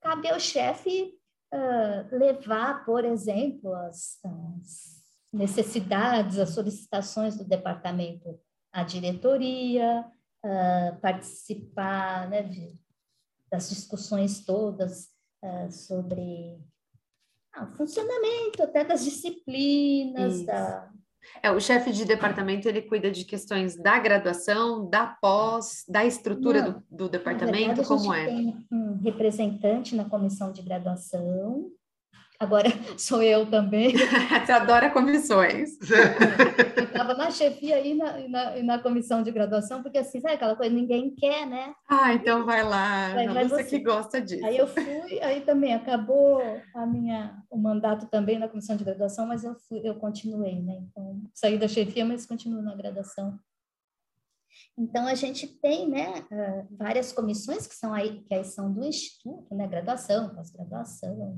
[0.00, 1.14] cabe ao chefe
[1.52, 5.00] uh, levar, por exemplo, as, as
[5.32, 8.38] necessidades, as solicitações do departamento
[8.72, 10.04] à diretoria,
[10.44, 12.48] uh, participar né,
[13.50, 15.08] das discussões todas
[15.42, 16.58] uh, sobre
[17.52, 20.89] ah, o funcionamento até das disciplinas, da...
[21.42, 26.62] É, o chefe de departamento, ele cuida de questões da graduação, da pós, da estrutura
[26.62, 28.26] Não, do, do, departamento, verdade, como é?
[28.26, 31.70] tem um representante na comissão de graduação,
[32.40, 33.92] Agora sou eu também.
[34.46, 35.76] Você adora comissões.
[36.74, 40.56] eu estava na chefia e na, na, na, comissão de graduação, porque assim, sabe aquela
[40.56, 41.74] coisa, ninguém quer, né?
[41.86, 44.44] Ah, então vai lá, vai, vai você, você, que gosta disso.
[44.46, 46.40] Aí eu fui, aí também acabou
[46.74, 50.78] a minha, o mandato também na comissão de graduação, mas eu fui, eu continuei, né?
[50.90, 53.38] Então, saí da chefia, mas continuo na graduação.
[54.78, 56.24] Então, a gente tem né,
[56.70, 59.66] várias comissões que são aí, que aí são do Instituto, né?
[59.66, 61.36] Graduação, pós-graduação,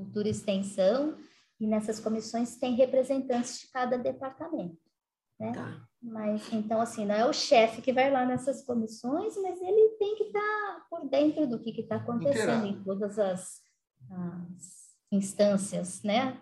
[0.00, 1.16] cultura e extensão,
[1.60, 4.78] e nessas comissões tem representantes de cada departamento,
[5.38, 5.52] né?
[5.52, 5.86] Tá.
[6.02, 10.16] Mas, então, assim, não é o chefe que vai lá nessas comissões, mas ele tem
[10.16, 13.60] que estar tá por dentro do que está acontecendo em todas as,
[14.10, 16.40] as instâncias, né,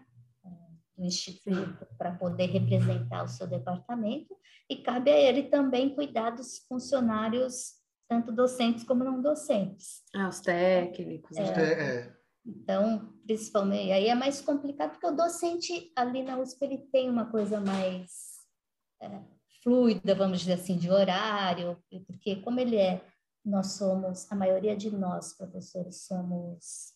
[0.96, 4.36] do instituto para poder representar o seu departamento
[4.68, 7.78] e cabe a ele também cuidar dos funcionários
[8.08, 10.02] tanto docentes como não docentes.
[10.14, 11.36] Ah, os técnicos.
[11.36, 11.72] É, né?
[11.72, 12.12] É,
[12.44, 17.26] Então, principalmente, aí é mais complicado porque o docente ali na USP ele tem uma
[17.26, 18.38] coisa mais
[19.02, 19.20] é,
[19.62, 21.76] fluida, vamos dizer assim, de horário,
[22.06, 23.04] porque como ele é,
[23.44, 26.94] nós somos, a maioria de nós, professores, somos,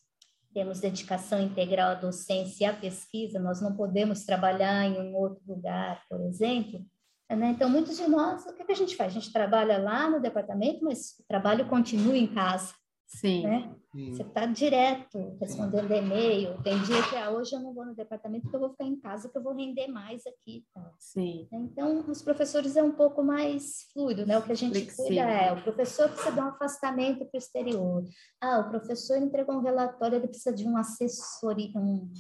[0.55, 5.43] temos dedicação integral à docência e à pesquisa, nós não podemos trabalhar em um outro
[5.47, 6.83] lugar, por exemplo,
[7.29, 7.51] né?
[7.51, 9.11] Então, muitos de nós, o que, que a gente faz?
[9.13, 12.75] A gente trabalha lá no departamento, mas o trabalho continua em casa,
[13.15, 13.43] Sim.
[13.43, 13.75] né?
[13.93, 14.13] sim.
[14.13, 16.61] Você está direto respondendo e-mail.
[16.63, 18.97] Tem dia que ah, hoje eu não vou no departamento porque eu vou ficar em
[18.99, 20.65] casa, que eu vou render mais aqui.
[20.75, 20.93] Tá?
[20.99, 21.47] Sim.
[21.53, 24.39] Então, os professores é um pouco mais fluido, né?
[24.39, 25.07] O que a gente Flexível.
[25.07, 28.05] cuida é o professor precisa dar um afastamento para o exterior.
[28.41, 32.11] Ah, o professor entregou um relatório, ele precisa de um assessoria, um,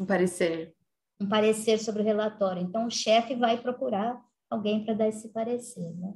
[0.00, 0.74] Um parecer.
[1.20, 2.62] um parecer sobre o relatório.
[2.62, 6.14] Então, o chefe vai procurar alguém para dar esse parecer, né?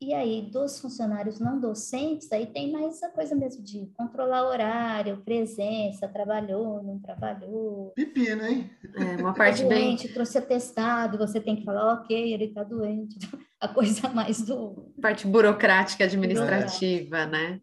[0.00, 5.20] E aí, dos funcionários não docentes, aí tem mais a coisa mesmo de controlar horário,
[5.24, 7.92] presença, trabalhou, não trabalhou.
[7.96, 8.70] Pepino, hein?
[8.94, 9.68] É uma Tá parte bem.
[9.86, 13.18] doente, trouxe atestado, você tem que falar, ok, ele está doente.
[13.60, 14.92] A coisa mais do...
[15.02, 17.60] Parte burocrática administrativa, né?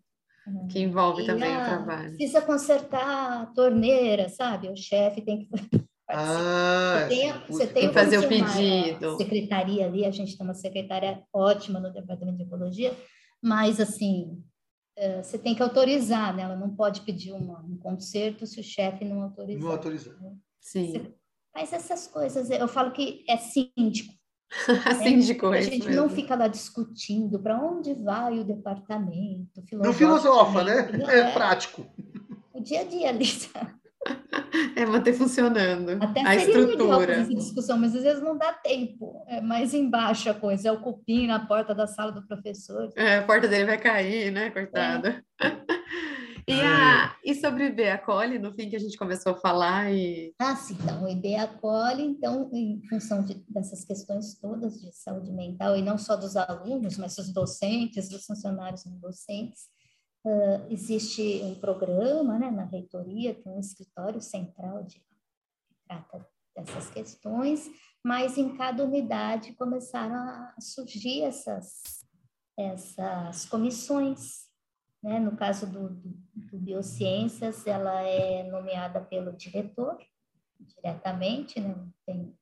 [0.69, 2.09] Que envolve E, também o trabalho.
[2.17, 4.67] Precisa consertar a torneira, sabe?
[4.69, 5.84] O chefe tem que.
[6.07, 9.09] Ah, Você tem, você tem fazer o funcionário, pedido.
[9.13, 12.95] a secretaria ali, a gente tem uma secretária ótima no departamento de ecologia,
[13.41, 14.43] mas assim,
[14.97, 16.43] eh, você tem que autorizar, né?
[16.43, 19.63] Ela não pode pedir uma- um conserto se o chefe não autorizar.
[19.63, 20.15] Não autorizar.
[20.61, 21.11] Sim.
[21.53, 24.13] Mas essas coisas, eu falo que é síndico.
[25.01, 26.01] Síndico, A é isso gente mesmo.
[26.03, 29.63] não fica lá discutindo para onde vai o departamento.
[29.73, 30.83] Não filosofa, né?
[30.85, 31.09] filosoficamente.
[31.11, 31.85] É prático.
[32.53, 33.25] O dia a dia ali.
[34.75, 36.99] É manter funcionando Até a estrutura.
[36.99, 39.23] fazer essa discussão, mas às vezes não dá tempo.
[39.27, 42.89] É mais embaixo a coisa, é o cupim na porta da sala do professor.
[42.95, 45.23] É, a porta dele vai cair, né, coitada?
[46.47, 46.63] E, É.
[46.63, 50.31] a, e sobre o a Cole, no fim que a gente começou a falar e
[50.39, 55.31] Ah, sim, então, o IB acolhe, então, em função de- dessas questões todas de saúde
[55.31, 59.63] mental, e não só dos alunos, mas dos docentes, dos funcionários não docentes,
[60.25, 66.89] ah, existe um programa, né, na reitoria, tem um escritório central de, que trata dessas
[66.89, 67.69] questões,
[68.03, 72.05] mas em cada unidade começaram a surgir essas,
[72.57, 74.45] essas comissões,
[75.03, 75.19] né?
[75.19, 79.97] No caso do, do, do Biociências, ela é nomeada pelo diretor,
[80.59, 81.75] diretamente, né?
[82.05, 82.35] Tem,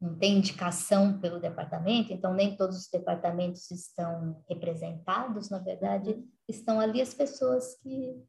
[0.00, 6.16] não tem indicação pelo departamento, então nem todos os departamentos estão representados, na verdade,
[6.48, 8.24] estão ali as pessoas que,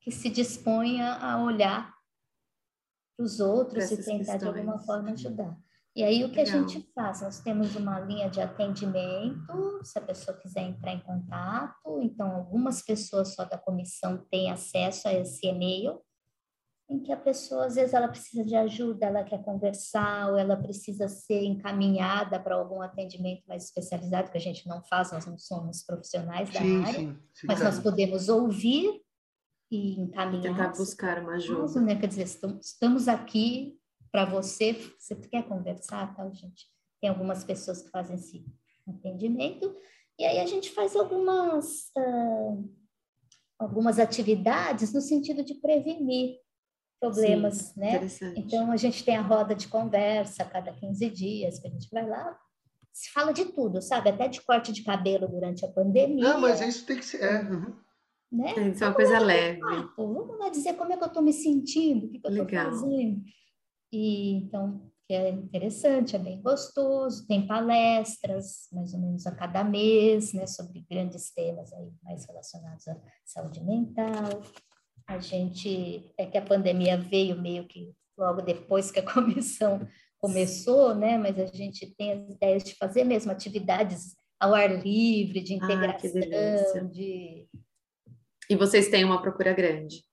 [0.00, 1.94] que se dispõem a a olhar
[3.16, 4.86] para os outros Pra e essas tentar de alguma questões.
[4.86, 5.58] forma ajudar.
[5.94, 6.66] E aí, o que a Legal.
[6.68, 7.20] gente faz?
[7.20, 12.00] Nós temos uma linha de atendimento, se a pessoa quiser entrar em contato.
[12.00, 16.00] Então, algumas pessoas só da comissão têm acesso a esse e-mail,
[16.92, 20.56] em que a pessoa, às vezes, ela precisa de ajuda, ela quer conversar, ou ela
[20.56, 25.38] precisa ser encaminhada para algum atendimento mais especializado, que a gente não faz, nós não
[25.38, 27.18] somos profissionais da Sim, área, sim.
[27.32, 29.00] sim, mas nós podemos ouvir
[29.70, 30.54] e encaminhar.
[30.54, 31.80] tentar buscar uma ajuda.
[31.80, 31.96] Né?
[31.96, 33.78] Quer dizer, estamos, aqui
[34.10, 36.66] para você, você quer conversar, tal, gente?
[37.00, 38.44] Tem algumas pessoas que fazem esse
[38.86, 39.74] atendimento,
[40.18, 42.56] e aí a gente faz algumas, ah,
[43.58, 46.42] algumas atividades no sentido de prevenir
[47.02, 48.00] problemas, Sim, né?
[48.36, 51.88] Então, a gente tem a roda de conversa a cada 15 dias, que a gente
[51.90, 52.38] vai lá,
[52.92, 54.10] se fala de tudo, sabe?
[54.10, 57.22] Até de corte de cabelo durante a pandemia, Não, mas isso tem que ser.
[57.22, 57.74] É, uhum.
[58.30, 58.54] né?
[58.54, 59.58] Tem que ser uma coisa leve.
[59.58, 62.30] papo, vamos lá dizer como é que eu estou me sentindo, o que, que eu
[62.30, 63.22] estou fazendo.
[63.92, 69.64] E então, que é interessante, é bem gostoso, tem palestras, mais ou menos a cada
[69.64, 74.40] mês, né, sobre grandes temas aí, mais relacionados à saúde mental.
[75.06, 79.86] A gente, é que a pandemia veio meio que logo depois que a comissão
[80.18, 85.40] começou, né, mas a gente tem as ideias de fazer mesmo atividades ao ar livre,
[85.40, 87.48] de Ah, integração, de
[88.48, 90.04] E vocês têm uma procura grande.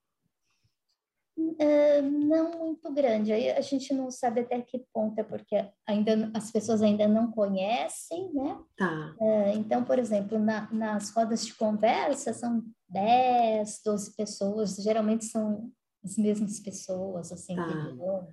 [1.58, 3.32] É, não muito grande.
[3.32, 5.56] Aí a gente não sabe até que ponto é porque
[5.88, 8.60] ainda as pessoas ainda não conhecem, né?
[8.78, 9.16] Tá.
[9.22, 15.72] É, então, por exemplo, na- nas rodas de conversa são 10, 12 pessoas, geralmente são
[16.04, 17.66] as mesmas pessoas, assim, Tá.
[17.68, 18.28] que vão.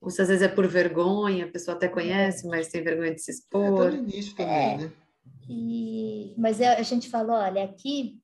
[0.00, 3.20] Ou se às vezes é por vergonha, a pessoa até conhece, mas tem vergonha de
[3.22, 3.84] se É, expor.
[3.84, 4.76] tá no início também, É.
[4.78, 4.92] né?
[5.48, 8.20] E, mas a a gente fala, olha, aqui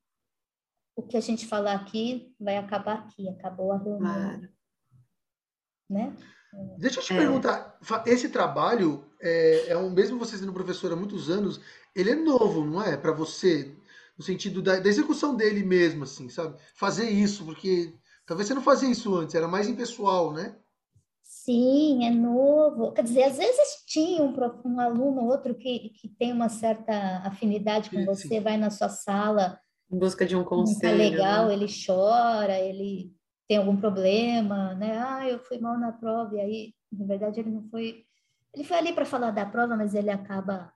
[0.97, 3.99] o que a gente falar aqui vai acabar aqui, acabou a reunião.
[4.01, 4.49] Claro.
[5.91, 6.17] Né?
[6.79, 7.17] Deixa eu te é.
[7.19, 11.61] perguntar, esse trabalho é, é, um mesmo você sendo professora há muitos anos,
[11.97, 12.97] ele é novo, não é?
[12.97, 13.75] Para você,
[14.17, 16.57] no sentido da, da, execução dele mesmo, assim, sabe?
[16.75, 17.95] Fazer isso, porque
[18.27, 20.57] talvez você não fazia isso antes, era mais impessoal, né?
[21.23, 22.93] Sim, é novo.
[22.93, 24.35] Quer dizer, às vezes tinha um,
[24.65, 28.41] um aluno ou outro que, que tem uma certa afinidade com sim, você, sim.
[28.41, 29.59] vai na sua sala.
[29.91, 30.81] Em busca de um conselho.
[30.81, 31.55] Tá legal, né?
[31.55, 33.15] ele chora, ele
[33.49, 34.99] tem algum problema, né?
[34.99, 38.05] Ah, eu fui mal na prova, e aí, na verdade, ele não foi.
[38.53, 40.73] Ele foi ali para falar da prova, mas ele acaba.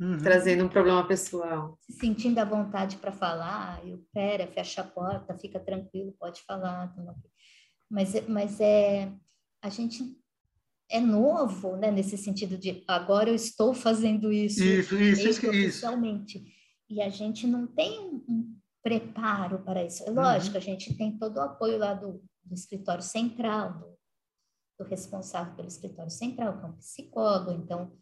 [0.00, 0.18] Uhum.
[0.18, 1.76] Trazendo um problema pessoal.
[1.80, 6.42] Se sentindo à vontade para falar, e o pera, fecha a porta, fica tranquilo, pode
[6.42, 6.94] falar.
[7.90, 9.12] Mas, mas é.
[9.60, 10.16] A gente
[10.88, 15.86] é novo, né, nesse sentido de agora eu estou fazendo isso, isso, isso, isso, isso.
[16.88, 20.02] E a gente não tem um preparo para isso.
[20.04, 20.62] É lógico, uhum.
[20.62, 23.98] a gente tem todo o apoio lá do, do escritório central, do,
[24.78, 27.92] do, responsável pelo escritório central, que é um psicólogo, então,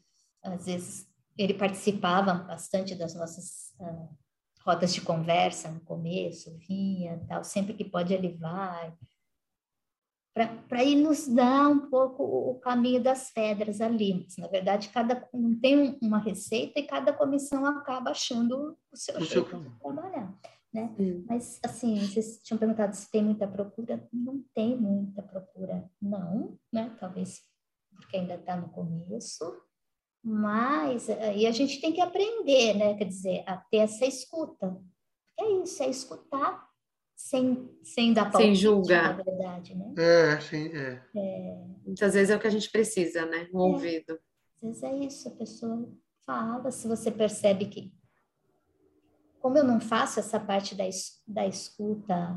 [0.43, 4.09] às vezes, ele participava bastante das nossas uh,
[4.63, 8.93] rodas de conversa no começo, vinha, tal, sempre que pode ele vai,
[10.69, 14.23] para ir nos dar um pouco o caminho das pedras ali.
[14.23, 19.17] Mas, na verdade, cada não tem uma receita e cada comissão acaba achando o seu
[19.17, 19.61] o jeito seu...
[19.61, 20.39] de trabalhar
[20.77, 20.95] né?
[20.99, 21.25] Hum.
[21.27, 24.07] Mas, assim, vocês tinham perguntado se tem muita procura.
[24.13, 26.95] Não tem muita procura, não, né?
[27.01, 27.41] Talvez
[27.95, 29.43] porque ainda está no começo.
[30.29, 32.95] Mas aí a gente tem que aprender, né?
[32.95, 34.77] Quer dizer, a ter essa escuta.
[35.39, 36.67] É isso, é escutar
[37.15, 39.17] sem, sem dar palpite, sem julgar.
[39.17, 39.95] na verdade, né?
[39.97, 41.01] É, sim, é.
[41.15, 41.65] é.
[41.87, 43.49] Muitas vezes é o que a gente precisa, né?
[43.55, 43.63] Um é.
[43.73, 44.19] ouvido.
[44.57, 45.89] Às vezes é isso, a pessoa
[46.27, 47.95] fala, se você percebe que
[49.39, 50.83] como eu não faço essa parte da,
[51.29, 52.37] da escuta,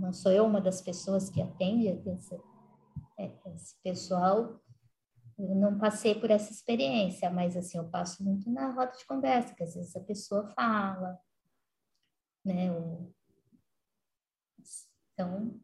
[0.00, 2.40] não sou eu uma das pessoas que atende esse,
[3.18, 4.58] é, esse pessoal,
[5.38, 9.54] eu não passei por essa experiência, mas assim, eu passo muito na roda de conversa,
[9.54, 11.18] que às vezes a pessoa fala,
[12.44, 12.66] né?
[15.12, 15.60] Então,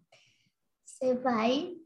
[0.85, 1.77] você vai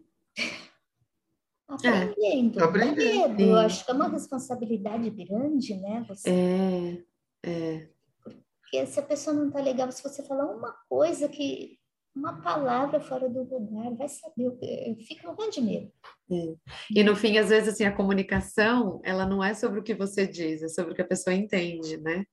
[1.66, 2.60] aprendendo.
[2.60, 3.40] É, aprendendo.
[3.40, 6.05] Eu acho que é uma responsabilidade grande, né?
[6.09, 6.31] Você...
[6.31, 7.05] É,
[7.48, 7.89] é.
[8.23, 11.78] Porque se a pessoa não está legal, se você falar uma coisa que
[12.15, 15.93] uma palavra fora do lugar, vai saber, fica um de medo.
[16.31, 16.55] É.
[16.91, 20.27] E no fim, às vezes, assim, a comunicação, ela não é sobre o que você
[20.27, 22.25] diz, é sobre o que a pessoa entende, né?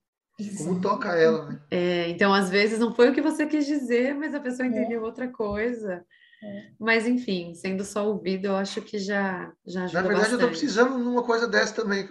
[0.58, 1.60] Como toca ela, né?
[1.70, 5.00] É, então, às vezes, não foi o que você quis dizer, mas a pessoa entendeu
[5.00, 5.04] é.
[5.04, 6.04] outra coisa.
[6.42, 6.66] É.
[6.78, 10.30] Mas, enfim, sendo só ouvido, eu acho que já, já ajuda Na verdade, bastante.
[10.30, 12.06] eu estou precisando de uma coisa dessa também,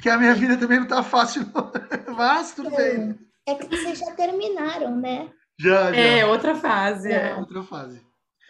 [0.00, 1.72] que a minha vida também não está fácil, não.
[2.14, 3.18] mas tudo bem.
[3.46, 5.28] É que vocês já terminaram, né?
[5.58, 5.96] Já, já.
[5.96, 7.10] É, outra fase.
[7.10, 7.30] É.
[7.30, 7.36] é.
[7.36, 8.00] Outra fase.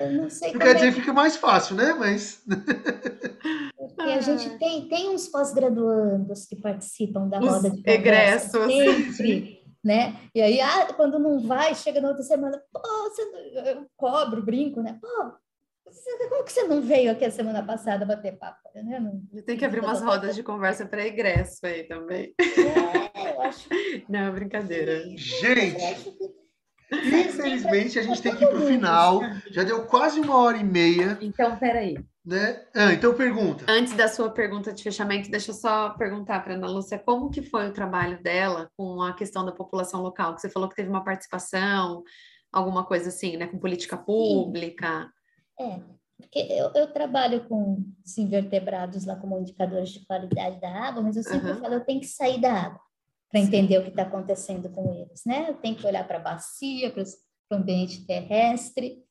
[0.01, 1.94] Eu não sei não quer é dizer que fica mais fácil, né?
[1.94, 2.43] Mas.
[3.76, 8.66] Porque a gente tem, tem uns pós-graduandos que participam da Os roda de egressos.
[8.66, 10.16] sempre, né?
[10.35, 13.22] E aí, ah, quando não vai, chega na outra semana, pô, você,
[13.70, 14.98] eu cobro, brinco, né?
[15.01, 15.32] Pô,
[16.28, 18.68] como que você não veio aqui a semana passada bater papo?
[18.74, 18.98] Né?
[18.98, 22.35] Não, Tem que abrir umas rodas de conversa para ingresso aí também.
[22.40, 23.68] É, eu acho.
[24.09, 25.05] Não, brincadeira.
[25.16, 26.35] Gente,
[27.02, 29.20] infelizmente a gente tem que ir para o final.
[29.50, 31.18] Já deu quase uma hora e meia.
[31.20, 31.96] Então, peraí.
[32.24, 32.64] Né?
[32.74, 33.66] Ah, então pergunta.
[33.68, 37.42] Antes da sua pergunta de fechamento, deixa eu só perguntar para Ana Lúcia como que
[37.42, 40.88] foi o trabalho dela com a questão da população local, que você falou que teve
[40.88, 42.02] uma participação,
[42.50, 45.10] alguma coisa assim, né, com política pública.
[45.60, 45.66] Sim.
[45.66, 45.80] É,
[46.18, 51.16] porque eu, eu, trabalho com os invertebrados lá como indicadores de qualidade da água, mas
[51.16, 51.58] eu sempre uhum.
[51.58, 52.84] falo, eu tenho que sair da água
[53.35, 55.52] para entender o que está acontecendo com eles, né?
[55.55, 59.05] Tenho que olhar para a bacia, para o ambiente terrestre.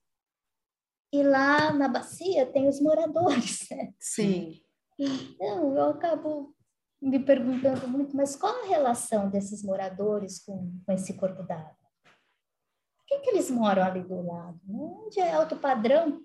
[1.12, 3.94] E lá na bacia tem os moradores, né?
[4.00, 4.62] Sim.
[4.98, 6.56] Então, eu acabo
[7.02, 11.76] me perguntando muito, mas qual a relação desses moradores com, com esse corpo d'água?
[12.06, 14.58] Por que, que eles moram ali do lado?
[14.70, 16.22] Onde é alto padrão,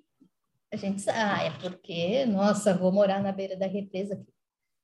[0.72, 4.24] a gente sabe, ah, é porque, nossa, vou morar na beira da represa.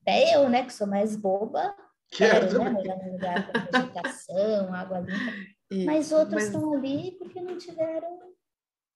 [0.02, 1.72] Até eu, né, que sou mais boba,
[2.14, 5.32] quero, quero né, morar num lugar com vegetação, água limpa.
[5.70, 6.44] Isso, Mas outros mas...
[6.44, 8.32] estão ali porque não tiveram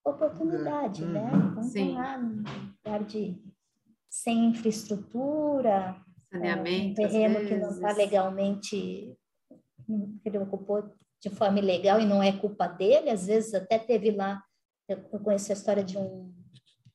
[0.04, 1.30] oportunidade, né?
[1.34, 1.88] Então, Sim.
[1.88, 2.44] estão lá num
[2.84, 3.42] lugar de
[4.08, 6.00] sem infraestrutura,
[6.32, 9.16] saneamento, um terreno que não está legalmente,
[9.86, 14.12] que ele ocupou de forma ilegal e não é culpa dele, às vezes até teve
[14.12, 14.42] lá,
[14.88, 16.32] eu conheço a história de um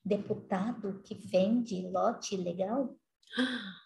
[0.03, 2.95] deputado que vende lote ilegal.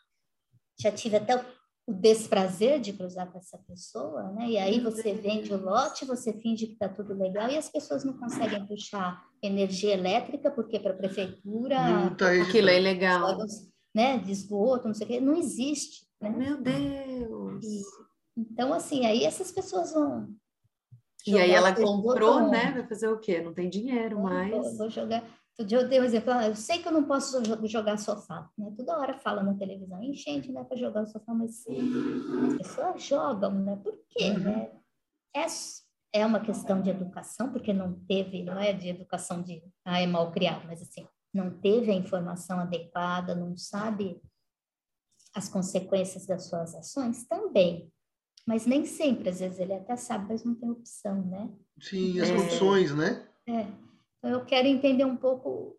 [0.79, 1.56] Já tive até o
[1.87, 4.49] o desprazer de cruzar com essa pessoa, né?
[4.49, 8.03] E aí você vende o lote, você finge que está tudo legal e as pessoas
[8.03, 11.77] não conseguem puxar energia elétrica porque para a prefeitura
[12.41, 13.37] aquilo é ilegal,
[13.95, 14.17] né?
[14.17, 16.05] De esgoto, não sei o quê, não existe.
[16.19, 16.29] Né?
[16.29, 17.63] Meu Deus.
[17.63, 17.81] E,
[18.37, 20.27] então assim, aí essas pessoas vão
[21.25, 22.71] e aí ela comprou, né?
[22.71, 23.41] Vai fazer o quê?
[23.41, 24.51] Não tem dinheiro mais.
[24.51, 25.23] Vou, vou jogar.
[25.57, 28.71] Eu dei um exemplo, eu sei que eu não posso jogar sofá, né?
[28.77, 31.65] Toda hora fala na televisão, enchente, né, para jogar o sofá, mas
[32.47, 33.75] as pessoas jogam, né?
[33.77, 34.39] Por quê, uhum.
[34.39, 34.71] né?
[35.35, 35.45] É,
[36.13, 40.05] é uma questão de educação, porque não teve, não é de educação de, ah, é
[40.05, 44.21] mal criado, mas assim, não teve a informação adequada, não sabe
[45.33, 47.91] as consequências das suas ações também.
[48.45, 51.49] Mas nem sempre, às vezes ele até sabe, mas não tem opção, né?
[51.81, 53.27] Sim, as é, condições, né?
[53.47, 53.86] É.
[54.17, 55.77] Então, eu quero entender um pouco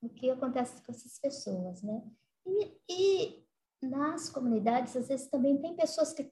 [0.00, 2.02] o que acontece com essas pessoas, né?
[2.46, 3.44] E, e
[3.82, 6.30] nas comunidades, às vezes, também tem pessoas que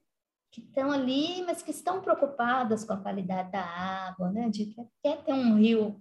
[0.54, 4.48] que estão ali, mas que estão preocupadas com a qualidade da água, né?
[4.48, 6.00] De que quer ter um rio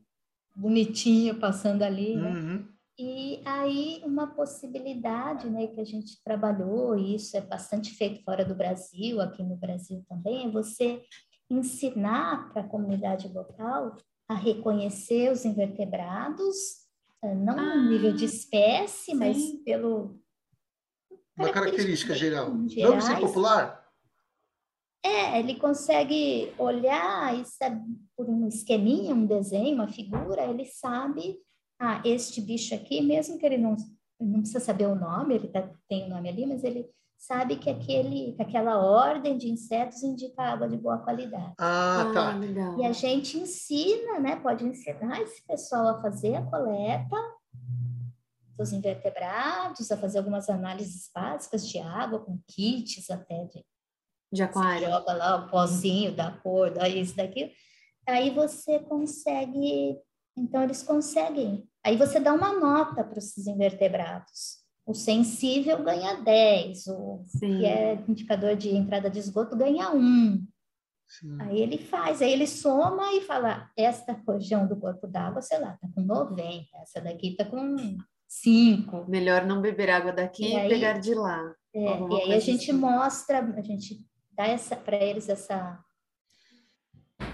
[0.56, 2.30] bonitinho passando ali, né?
[2.30, 2.68] Uhum.
[3.00, 8.46] E aí uma possibilidade, né, que a gente trabalhou, e isso é bastante feito fora
[8.46, 11.02] do Brasil, aqui no Brasil também, é você
[11.50, 13.96] ensinar para a comunidade local
[14.34, 16.56] a reconhecer os invertebrados,
[17.24, 19.16] eh, não ah, no nível de espécie, sim.
[19.16, 20.20] mas pelo.
[21.38, 22.52] Uma característica, geral.
[22.68, 23.84] Gerais, Vamos ser popular?
[25.06, 27.82] É, ele consegue olhar e sabe,
[28.16, 31.38] por um esqueminha, um desenho, uma figura, ele sabe,
[31.80, 33.76] ah, este bicho aqui, mesmo que ele não,
[34.20, 36.90] não precisa saber o nome, ele tá, tem o nome ali, mas ele
[37.26, 41.54] sabe que, aquele, que aquela ordem de insetos indica água de boa qualidade.
[41.58, 42.34] Ah, tá.
[42.34, 44.36] Ah, e a gente ensina, né?
[44.36, 47.16] Pode ensinar esse pessoal a fazer a coleta
[48.58, 53.66] dos invertebrados, a fazer algumas análises básicas de água, com kits até de,
[54.32, 54.88] de aquário.
[54.88, 57.52] Você joga lá o pozinho da cor, da isso, daquilo.
[58.06, 59.98] Aí você consegue,
[60.36, 61.66] então eles conseguem.
[61.86, 64.63] Aí você dá uma nota para esses invertebrados.
[64.86, 67.60] O sensível ganha 10, o Sim.
[67.60, 70.46] que é indicador de entrada de esgoto ganha 1.
[71.08, 71.38] Sim.
[71.42, 75.78] Aí ele faz, aí ele soma e fala: esta região do corpo d'água, sei lá,
[75.80, 77.98] tá com 90, essa daqui tá com
[78.28, 79.06] 5.
[79.08, 81.54] Melhor não beber água daqui e, aí, pegar de lá.
[81.74, 82.80] É, e aí a gente assim.
[82.80, 84.46] mostra, a gente dá
[84.84, 85.80] para eles essa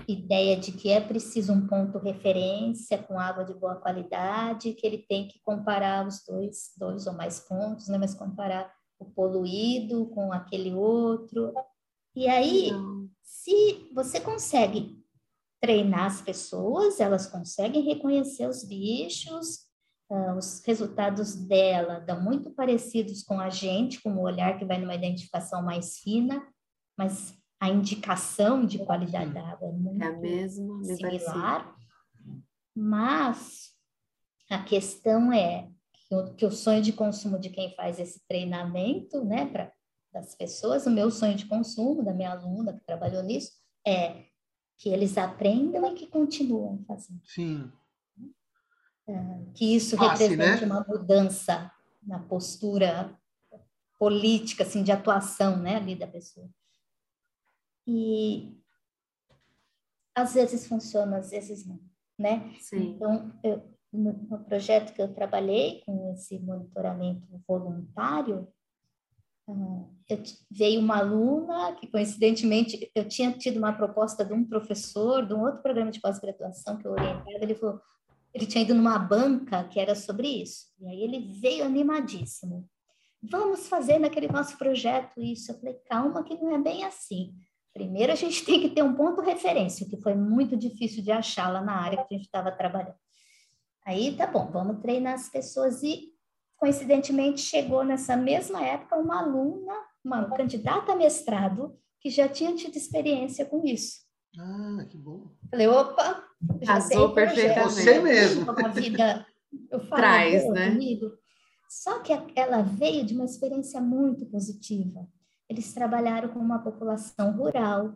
[0.08, 5.00] ideia de que é preciso um ponto referência com água de boa qualidade, que ele
[5.00, 7.98] tem que comparar os dois, dois ou mais pontos, né?
[7.98, 11.54] mas comparar o poluído com aquele outro.
[12.16, 12.72] E aí,
[13.22, 15.00] se você consegue
[15.62, 19.68] treinar as pessoas, elas conseguem reconhecer os bichos,
[20.10, 24.80] uh, os resultados dela dão muito parecidos com a gente, com o olhar que vai
[24.80, 26.46] numa identificação mais fina,
[26.98, 31.76] mas a indicação de qualidade da água é muito é a mesma, similar,
[32.74, 33.74] mas
[34.50, 39.24] a questão é que o, que o, sonho de consumo de quem faz esse treinamento,
[39.26, 39.72] né, para
[40.12, 43.52] das pessoas, o meu sonho de consumo da minha aluna que trabalhou nisso
[43.86, 44.26] é
[44.78, 47.22] que eles aprendam e que continuam fazendo.
[47.26, 47.72] Sim.
[49.08, 49.14] É,
[49.54, 50.74] que isso Passe, represente né?
[50.74, 51.72] uma mudança
[52.02, 53.16] na postura
[54.00, 56.50] política, assim, de atuação, né, ali da pessoa.
[57.92, 58.56] E
[60.14, 61.80] às vezes funciona, às vezes não,
[62.20, 62.54] né?
[62.60, 62.92] Sim.
[62.92, 68.48] Então, eu, no, no, projeto que eu trabalhei com esse monitoramento voluntário,
[69.48, 70.22] uh, eu,
[70.52, 75.42] veio uma aluna que, coincidentemente, eu tinha tido uma proposta de um professor de um
[75.42, 77.82] outro programa de pós-graduação que eu orientava, ele falou,
[78.32, 82.70] ele tinha ido numa banca que era sobre isso, e aí ele veio animadíssimo.
[83.24, 85.52] Vamos fazer naquele nosso projeto isso.
[85.52, 87.34] Eu falei, calma que não é bem assim.
[87.80, 91.48] Primeiro, a gente tem que ter um ponto referência, que foi muito difícil de achar
[91.48, 92.98] lá na área que a gente estava trabalhando.
[93.86, 95.82] Aí, tá bom, vamos treinar as pessoas.
[95.82, 96.10] E,
[96.58, 99.74] coincidentemente, chegou nessa mesma época uma aluna,
[100.04, 104.02] uma candidata a mestrado, que já tinha tido experiência com isso.
[104.38, 105.32] Ah, que bom.
[105.50, 106.24] Falei, opa,
[106.62, 107.72] já Casou perfeitamente.
[107.72, 108.44] Você mesmo.
[108.44, 109.26] Uma vida,
[109.72, 110.72] eu falo, Traz, né?
[110.72, 111.12] Comigo.
[111.70, 115.08] Só que ela veio de uma experiência muito positiva
[115.50, 117.96] eles trabalharam com uma população rural,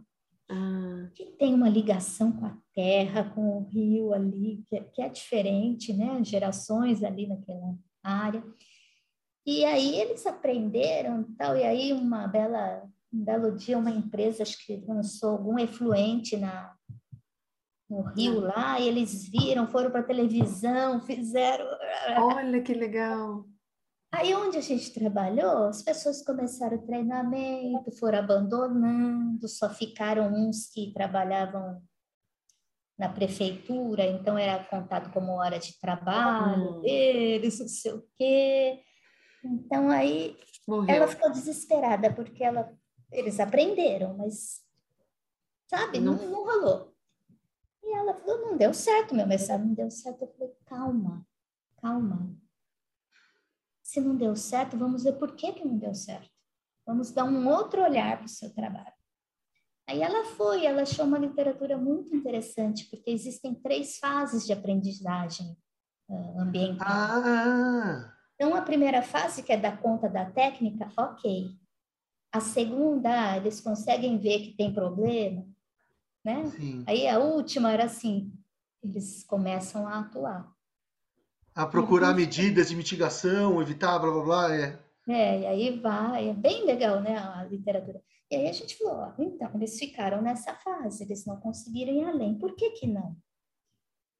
[0.50, 1.08] ah.
[1.14, 5.10] que tem uma ligação com a terra, com o rio ali, que é, que é
[5.10, 6.24] diferente, né?
[6.24, 8.44] Gerações ali naquela área.
[9.46, 14.66] E aí eles aprenderam tal, e aí uma bela, um belo dia uma empresa, acho
[14.66, 16.74] que lançou algum efluente na,
[17.90, 21.66] no rio lá, e eles viram, foram para televisão, fizeram...
[22.18, 23.46] Olha que legal!
[24.14, 30.68] Aí onde a gente trabalhou, as pessoas começaram o treinamento, foram abandonando, só ficaram uns
[30.68, 31.82] que trabalhavam
[32.96, 36.82] na prefeitura, então era contado como hora de trabalho hum.
[36.82, 38.84] deles, não sei o quê.
[39.44, 40.38] Então aí
[40.68, 40.96] Morreu.
[40.96, 42.72] ela ficou desesperada porque ela,
[43.12, 44.62] eles aprenderam, mas
[45.68, 46.94] sabe, não, não, não rolou.
[47.84, 50.22] E ela falou, não deu certo, meu mestrado não deu certo.
[50.22, 51.26] Eu falei, calma,
[51.82, 52.43] calma.
[53.94, 56.28] Se não deu certo, vamos ver por que, que não deu certo.
[56.84, 58.92] Vamos dar um outro olhar para o seu trabalho.
[59.88, 65.56] Aí ela foi, ela achou uma literatura muito interessante, porque existem três fases de aprendizagem
[66.10, 66.88] uh, ambiental.
[66.90, 68.12] Ah.
[68.34, 71.52] Então, a primeira fase, que é dar conta da técnica, ok.
[72.34, 75.46] A segunda, eles conseguem ver que tem problema,
[76.26, 76.48] né?
[76.48, 76.84] Sim.
[76.88, 78.34] Aí a última era assim,
[78.82, 80.52] eles começam a atuar.
[81.56, 82.16] A procurar uhum.
[82.16, 84.80] medidas de mitigação, evitar blá blá blá, é.
[85.08, 88.02] É, e aí vai, é bem legal, né, a literatura.
[88.32, 92.06] E aí a gente falou, ó, então, eles ficaram nessa fase, eles não conseguiram ir
[92.06, 93.16] além, por que que não?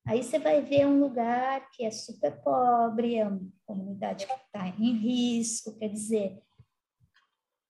[0.06, 4.68] Aí você vai ver um lugar que é super pobre, é uma comunidade que está
[4.68, 6.44] em risco, quer dizer,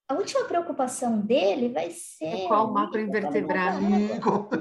[0.09, 2.25] a última preocupação dele vai ser.
[2.25, 3.79] É qual macroinvertebrado?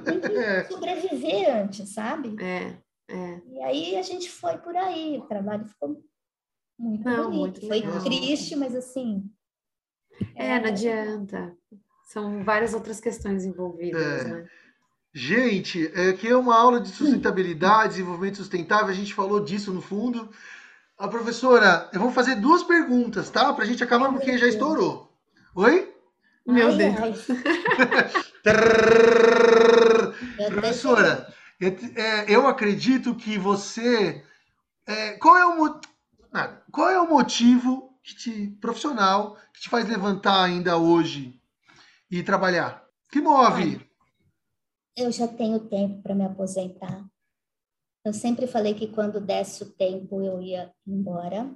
[0.05, 0.65] Tem que é.
[0.65, 2.37] sobreviver antes, sabe?
[2.43, 2.77] É,
[3.13, 3.43] é.
[3.47, 6.03] E aí a gente foi por aí, o trabalho ficou
[6.79, 7.39] muito não, bonito.
[7.39, 8.03] Muito foi legal.
[8.03, 9.31] triste, mas assim.
[10.35, 11.55] É, não adianta.
[12.05, 14.25] São várias outras questões envolvidas, é.
[14.25, 14.49] né?
[15.15, 20.31] Gente, aqui é uma aula de sustentabilidade, desenvolvimento sustentável, a gente falou disso no fundo.
[20.97, 23.53] A professora, eu vou fazer duas perguntas, tá?
[23.53, 25.13] Para a gente acabar, porque já estourou.
[25.55, 25.93] Oi?
[26.47, 27.27] Meu ai, Deus.
[30.51, 31.42] Professora, é,
[32.29, 34.25] eu acredito que você.
[34.87, 35.81] É, qual, é o,
[36.71, 41.41] qual é o motivo que te, profissional que te faz levantar ainda hoje
[42.11, 42.85] e trabalhar?
[43.11, 43.81] Que move?
[44.97, 47.05] Eu já tenho tempo para me aposentar.
[48.05, 51.55] Eu sempre falei que quando desse o tempo eu ia embora.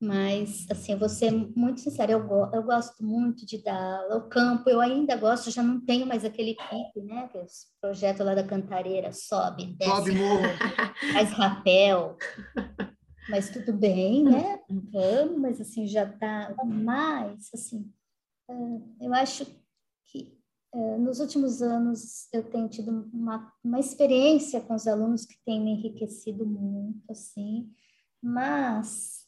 [0.00, 4.22] Mas, assim, eu vou ser muito sincera, eu, go eu gosto muito de dar o
[4.22, 7.28] campo, eu ainda gosto, já não tenho mais aquele pique, né?
[7.28, 7.46] Que é o
[7.82, 10.42] projeto lá da Cantareira, sobe, desce, sobe, morro.
[11.12, 12.16] faz rapel.
[13.28, 14.58] Mas tudo bem, né?
[14.70, 17.92] Vamos, mas assim, já tá mais, assim,
[19.00, 19.46] eu acho
[20.06, 20.34] que
[20.98, 25.72] nos últimos anos eu tenho tido uma, uma experiência com os alunos que tem me
[25.72, 27.70] enriquecido muito, assim,
[28.22, 29.19] mas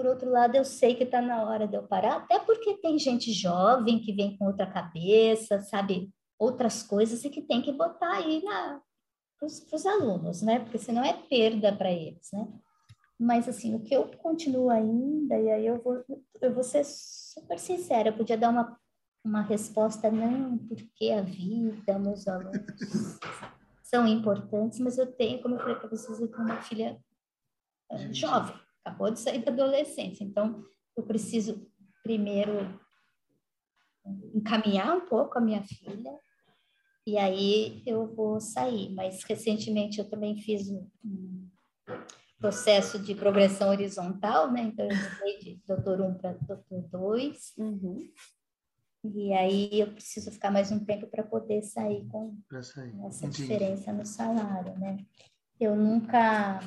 [0.00, 2.98] por outro lado, eu sei que está na hora de eu parar, até porque tem
[2.98, 8.12] gente jovem que vem com outra cabeça, sabe, outras coisas e que tem que botar
[8.12, 8.42] aí
[9.38, 10.60] para os alunos, né?
[10.60, 12.48] Porque senão é perda para eles, né?
[13.18, 16.02] Mas, assim, o que eu continuo ainda, e aí eu vou,
[16.40, 18.80] eu vou ser super sincera, eu podia dar uma,
[19.22, 23.18] uma resposta, não, porque a vida, meus alunos
[23.84, 26.98] são importantes, mas eu tenho, como eu falei para vocês, eu tenho uma filha
[27.92, 28.58] uh, jovem,
[28.90, 30.24] acabou de sair da adolescência.
[30.24, 30.64] Então,
[30.96, 31.66] eu preciso
[32.02, 32.78] primeiro
[34.34, 36.18] encaminhar um pouco a minha filha
[37.06, 38.92] e aí eu vou sair.
[38.94, 41.48] Mas recentemente eu também fiz um
[42.38, 44.62] processo de progressão horizontal, né?
[44.62, 47.54] Então eu mudei de doutor 1 para doutor 2.
[47.58, 48.10] Uhum.
[49.02, 52.94] E aí eu preciso ficar mais um tempo para poder sair com sair.
[53.06, 53.42] essa Entendi.
[53.42, 54.98] diferença no salário, né?
[55.58, 56.60] Eu nunca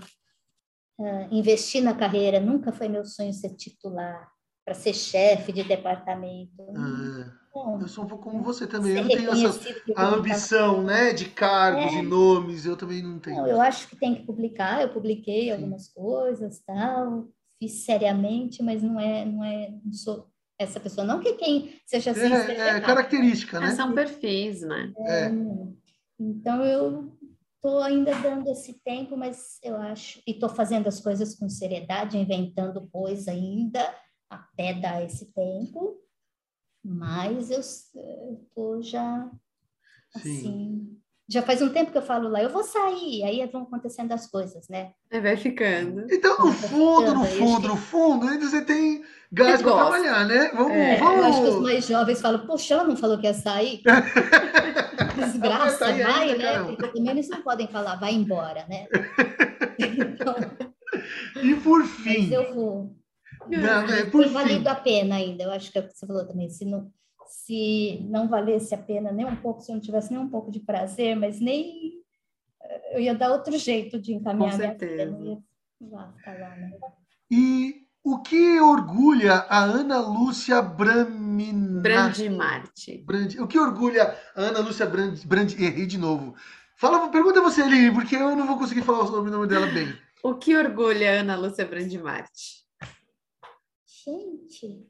[1.04, 4.32] uh, investir na carreira, nunca foi meu sonho ser titular,
[4.66, 6.64] para ser chefe de departamento.
[6.76, 11.14] Ah, eu sou um pouco como você também, eu não tenho essa a ambição né,
[11.14, 11.98] de cargos é.
[11.98, 13.38] e nomes, eu também não tenho.
[13.38, 15.52] Não, eu acho que tem que publicar, eu publiquei Sim.
[15.52, 17.28] algumas coisas, tal,
[17.60, 20.28] fiz seriamente, mas não é, não é, não sou
[20.58, 22.34] essa pessoa, não que quem seja assim.
[22.34, 23.72] É, seja é característica, né?
[23.72, 24.92] São perfis, né?
[25.06, 25.32] É.
[26.20, 27.12] Então eu
[27.64, 32.18] Estou ainda dando esse tempo, mas eu acho, e estou fazendo as coisas com seriedade,
[32.18, 33.80] inventando coisa ainda,
[34.30, 35.98] até dar esse tempo,
[36.84, 39.32] mas eu estou já,
[40.14, 40.98] assim, Sim.
[41.30, 44.30] já faz um tempo que eu falo lá, eu vou sair, aí vão acontecendo as
[44.30, 44.92] coisas, né?
[45.10, 46.06] Aí vai ficando.
[46.12, 50.52] Então, no fundo, no fundo, no fundo, ainda você tem gás para trabalhar, né?
[50.54, 51.18] Vamos, é, vamos...
[51.18, 53.82] Eu acho que os mais jovens falam, poxa, ela não falou que ia sair?
[55.26, 56.76] desgraça, tá vai, ainda, né?
[56.76, 58.88] Porque também eles não podem falar, vai embora, né?
[59.80, 60.36] Então,
[61.44, 62.30] e por fim.
[62.30, 62.96] Mas eu vou.
[63.48, 64.30] Não, é, por fim.
[64.30, 66.50] valido a pena ainda, eu acho que é o que você falou também.
[66.50, 66.92] Se não,
[67.28, 70.52] se não valesse a pena nem um pouco, se eu não tivesse nem um pouco
[70.52, 72.02] de prazer, mas nem.
[72.92, 75.44] Eu ia dar outro jeito de encaminhar Com minha vida.
[75.82, 76.72] Lá, ficar lá, né?
[77.30, 81.82] E o que orgulha a Ana Lúcia Braminati?
[81.82, 82.98] Brandimarte.
[83.06, 86.36] Brandi, o que orgulha a Ana Lúcia Brandi, Brandi errei de novo.
[86.76, 89.98] Fala, pergunta você, Aline, porque eu não vou conseguir falar o nome dela bem.
[90.22, 92.64] O que orgulha a Ana Lúcia Brandimarte?
[93.86, 94.86] Gente,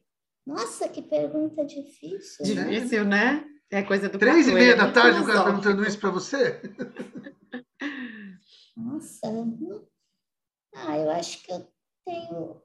[0.45, 2.55] nossa, que pergunta difícil.
[2.55, 2.63] né?
[2.69, 3.45] Difícil, né?
[3.71, 6.61] É coisa do Três e meia da tarde o cara perguntando isso pra você?
[8.75, 9.27] Nossa,
[10.75, 11.67] ah, eu acho que eu
[12.05, 12.61] tenho.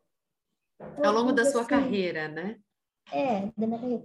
[0.80, 2.58] Ao longo da sua assim, carreira, né?
[3.12, 4.04] É, da minha carreira.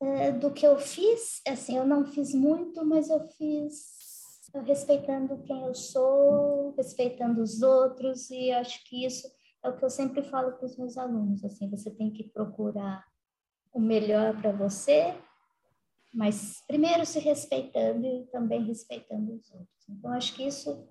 [0.00, 3.96] É, do que eu fiz, assim, eu não fiz muito, mas eu fiz
[4.64, 9.26] respeitando quem eu sou, respeitando os outros, e acho que isso
[9.62, 13.04] é o que eu sempre falo para os meus alunos, assim, você tem que procurar
[13.72, 15.14] o melhor para você,
[16.14, 19.88] mas primeiro se respeitando e também respeitando os outros.
[19.88, 20.88] Então, acho que isso,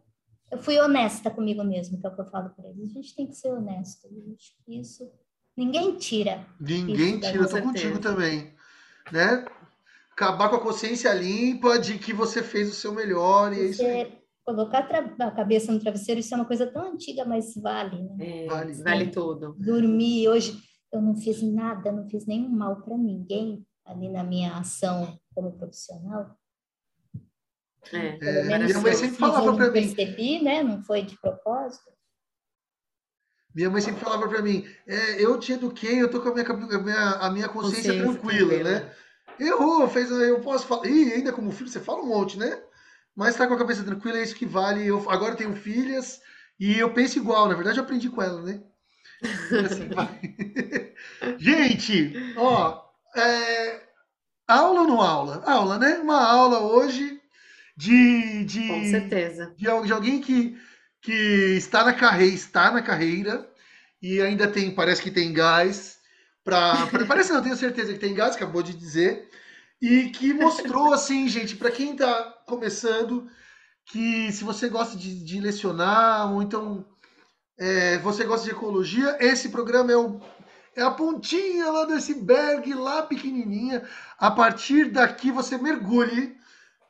[0.52, 3.16] eu fui honesta comigo mesmo, que é o que eu falo para eles, a gente
[3.16, 5.12] tem que ser honesto, eu acho que isso
[5.56, 6.46] ninguém tira.
[6.60, 8.54] Ninguém Isso, tira, eu tô contigo também.
[9.12, 9.46] Né?
[10.12, 13.86] Acabar com a consciência limpa de que você fez o seu melhor e é isso
[13.86, 14.26] aí.
[14.46, 14.88] Colocar
[15.20, 18.16] a, cabeça no travesseiro, isso é uma coisa tão antiga, mas vale, né?
[18.20, 18.74] É, Vale.
[18.84, 19.56] vale tudo.
[19.58, 20.62] Dormir, hoje
[20.92, 25.58] eu não fiz nada, não fiz nenhum mal para ninguém ali na minha ação como
[25.58, 26.38] profissional.
[27.94, 29.72] É, Pelo É, menos minha mãe sempre falava não mim.
[29.72, 30.64] percebi, né?
[30.64, 31.91] Não foi de propósito.
[33.53, 36.45] Minha mãe sempre falava pra mim, é, eu te eduquei, eu tô com a minha,
[36.45, 38.80] a minha, a minha consciência, Consciência tranquila, tranquila.
[38.82, 38.95] né?
[39.40, 42.62] Errou, fez, eu posso falar, e ainda como filho você fala um monte, né?
[43.16, 44.86] Mas tá com a cabeça tranquila, é isso que vale.
[44.86, 46.20] Eu agora eu tenho filhas
[46.60, 48.62] e eu penso igual, na verdade eu aprendi com ela, né?
[49.66, 49.90] Assim.
[51.40, 52.84] Gente, ó,
[53.16, 53.84] é,
[54.48, 55.41] aula ou não aula?
[55.45, 55.98] Aula, né?
[55.99, 57.15] Uma aula hoje
[57.76, 59.53] de, de, com certeza.
[59.57, 60.57] de, de alguém que,
[61.02, 61.11] que
[61.57, 63.49] está na carreira, está na carreira
[64.02, 65.99] e ainda tem, parece que tem gás
[66.43, 66.73] para,
[67.07, 69.30] parece não, tenho certeza que tem gás, acabou de dizer,
[69.81, 73.27] e que mostrou assim, gente, para quem está começando,
[73.85, 76.85] que se você gosta de, de lecionar ou então
[77.57, 80.19] é, você gosta de ecologia, esse programa é o
[80.76, 83.81] é a pontinha lá do iceberg, lá pequenininha.
[84.18, 86.35] A partir daqui você mergulhe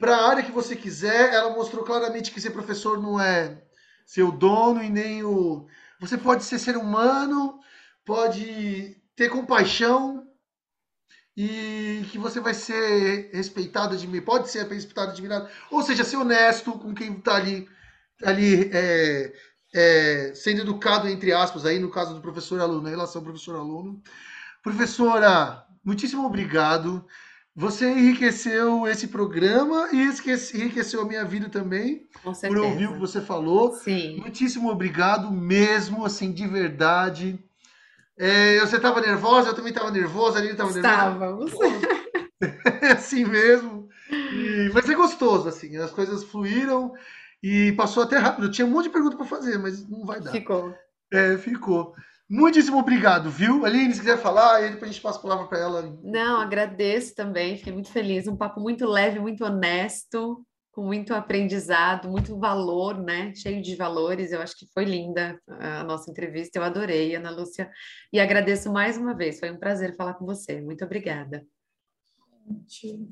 [0.06, 1.34] para a área que você quiser.
[1.34, 3.64] Ela mostrou claramente que ser professor não é
[4.06, 5.66] seu dono e nem o.
[6.00, 7.60] Você pode ser ser humano,
[8.06, 10.24] pode ter compaixão
[11.36, 15.50] e que você vai ser respeitado, admi- pode ser respeitado, admirado.
[15.72, 17.68] Ou seja, ser honesto com quem está ali,
[18.24, 19.34] ali é,
[19.74, 24.02] é, sendo educado, entre aspas, aí no caso do professor-aluno, a relação professor-aluno.
[24.62, 27.06] Professora, muitíssimo obrigado.
[27.56, 30.04] Você enriqueceu esse programa e
[30.54, 33.00] enriqueceu a minha vida também, Com por ouvir o que certeza.
[33.00, 33.72] você falou.
[33.74, 34.20] Sim.
[34.20, 37.40] Muitíssimo obrigado mesmo, assim, de verdade.
[38.18, 40.96] É, você estava nervosa, eu também estava nervosa, a Aline estava nervosa.
[40.96, 41.52] Estávamos.
[42.82, 43.88] É assim mesmo.
[44.12, 46.94] E- mas é gostoso, assim, as coisas fluíram
[47.42, 48.48] e passou até rápido.
[48.48, 50.32] Eu tinha um monte de pergunta para fazer, mas não vai dar.
[50.32, 50.76] Ficou.
[51.12, 51.96] É, ficou.
[52.28, 53.66] Muitíssimo obrigado, viu?
[53.66, 56.00] Aline, se quiser falar, aí depois a gente passa a palavra para ela.
[56.04, 58.28] Não, agradeço também, fiquei muito feliz.
[58.28, 63.32] Um papo muito leve, muito honesto, com muito aprendizado, muito valor, né?
[63.36, 64.32] Cheio de valores.
[64.32, 67.72] Eu acho que foi linda a nossa entrevista, eu adorei, Ana Lúcia.
[68.12, 70.60] E agradeço mais uma vez, foi um prazer falar com você.
[70.60, 71.46] Muito obrigada.
[72.68, 73.08] Gente,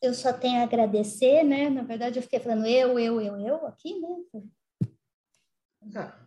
[0.00, 1.68] Eu só tenho a agradecer, né?
[1.68, 4.42] Na verdade, eu fiquei falando eu, eu, eu, eu aqui, né?
[5.96, 6.23] Ah,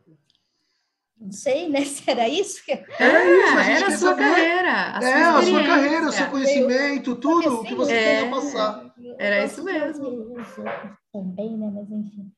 [1.20, 1.82] Não sei, né?
[1.86, 4.24] Se era isso que É isso, a gente era a sua saber.
[4.24, 8.20] carreira, a é, sua a sua carreira, o seu conhecimento, tudo o que você É.
[8.22, 8.94] tem a passar.
[9.18, 10.06] Era isso mesmo.
[10.06, 11.72] ouvir os outros Também, né?
[11.74, 12.32] Mas enfim.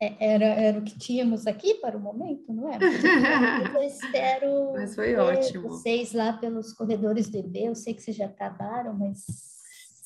[0.00, 2.78] É, Era, era o que tínhamos aqui para o momento, não é?
[2.78, 2.94] Mas
[3.74, 5.68] eu espero Mas foi ver ótimo.
[5.70, 7.64] vocês lá pelos corredores do IB.
[7.66, 9.24] Eu sei que vocês já acabaram, mas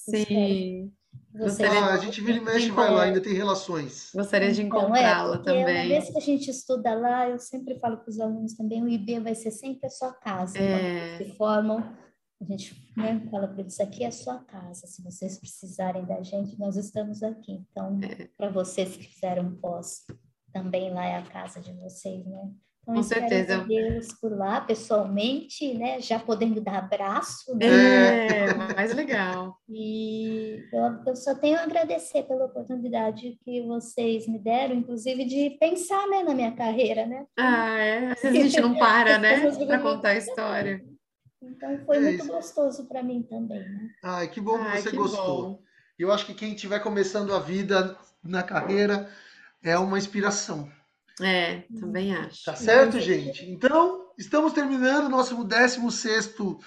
[0.09, 0.93] eu espero
[1.33, 4.11] Gostaria- Ah, a gente vira e mexe e vai lá, ainda tem relações.
[4.15, 5.89] gostaria de Então, é, encontrá-la porque Uma também.
[5.89, 9.21] vez que a gente estuda lá, eu sempre falo para os alunos também, o IB
[9.21, 10.59] vai ser sempre a sua casa.
[10.59, 11.17] É.
[11.19, 11.79] Quando se formam,
[12.41, 14.87] a gente né, fala para eles, aqui é a sua casa.
[14.87, 17.53] Se vocês precisarem da gente, nós estamos aqui.
[17.71, 18.29] Então, É.
[18.37, 20.05] para vocês que fizeram pós,
[20.53, 22.51] também lá é a casa de vocês, né?
[22.91, 23.65] Então, Com certeza.
[23.65, 26.01] vê-los por lá, pessoalmente, né?
[26.01, 27.67] Já podendo dar abraço, né?
[27.67, 29.57] É, mais legal.
[29.69, 35.57] E eu, eu só tenho a agradecer pela oportunidade que vocês me deram, inclusive de
[35.61, 37.25] pensar né, na minha carreira, né?
[37.39, 38.13] Ah, é.
[38.13, 40.85] Às vezes a gente não para, né, para contar a história.
[41.43, 43.89] Então foi É muito gostoso para mim também, né?
[44.03, 45.43] Ai, que bom que Ai, você que gostou.
[45.43, 45.63] bom.
[45.99, 49.09] Eu acho que quem estiver começando a vida na carreira
[49.63, 50.71] é uma inspiração.
[51.21, 52.45] É, também acho.
[52.45, 53.51] Tá certo, Mas- gente?
[53.51, 56.59] Então, estamos terminando o nosso 16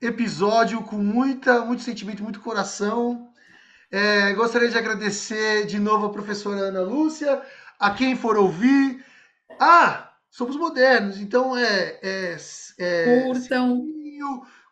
[0.00, 3.28] episódio com muita, muito sentimento, muito coração.
[3.90, 7.42] É, gostaria de agradecer de novo a professora Ana Lúcia,
[7.78, 9.04] a quem for ouvir.
[9.58, 11.98] Ah, somos modernos, então é.
[12.02, 12.36] é,
[12.78, 13.84] é Curtam.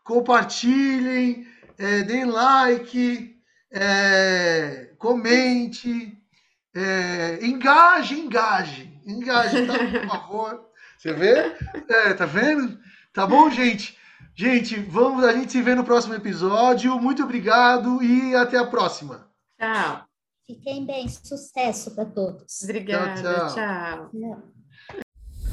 [0.05, 1.47] compartilhem,
[1.77, 3.37] é, deem like,
[3.73, 6.17] é, comente,
[6.75, 9.79] é, engaje, engaje, engaje, tá?
[9.79, 10.69] Por favor.
[10.99, 11.55] Você vê?
[11.89, 12.79] É, tá vendo?
[13.13, 13.97] Tá bom, gente?
[14.35, 16.99] Gente, vamos, a gente se vê no próximo episódio.
[17.01, 19.27] Muito obrigado e até a próxima.
[19.59, 20.05] Tchau.
[20.47, 22.63] Fiquem bem, sucesso para todos.
[22.63, 23.55] Obrigada, tchau.
[23.55, 24.11] tchau.
[24.11, 24.43] tchau.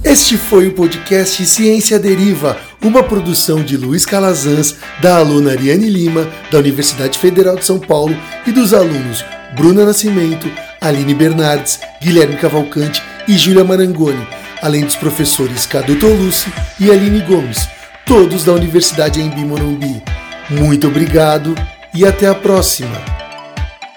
[0.04, 6.22] Este foi o podcast Ciência Deriva, uma produção de Luiz Calazans, da aluna Ariane Lima,
[6.52, 8.14] da Universidade Federal de São Paulo,
[8.46, 9.26] e dos alunos
[9.56, 10.46] Bruna Nascimento,
[10.80, 14.28] Aline Bernardes, Guilherme Cavalcante e Júlia Marangoni,
[14.62, 17.68] além dos professores Cadu Tolucci e Aline Gomes
[18.06, 20.02] todos da Universidade Embi Morumbi.
[20.50, 21.56] Muito obrigado
[21.94, 23.25] e até a próxima!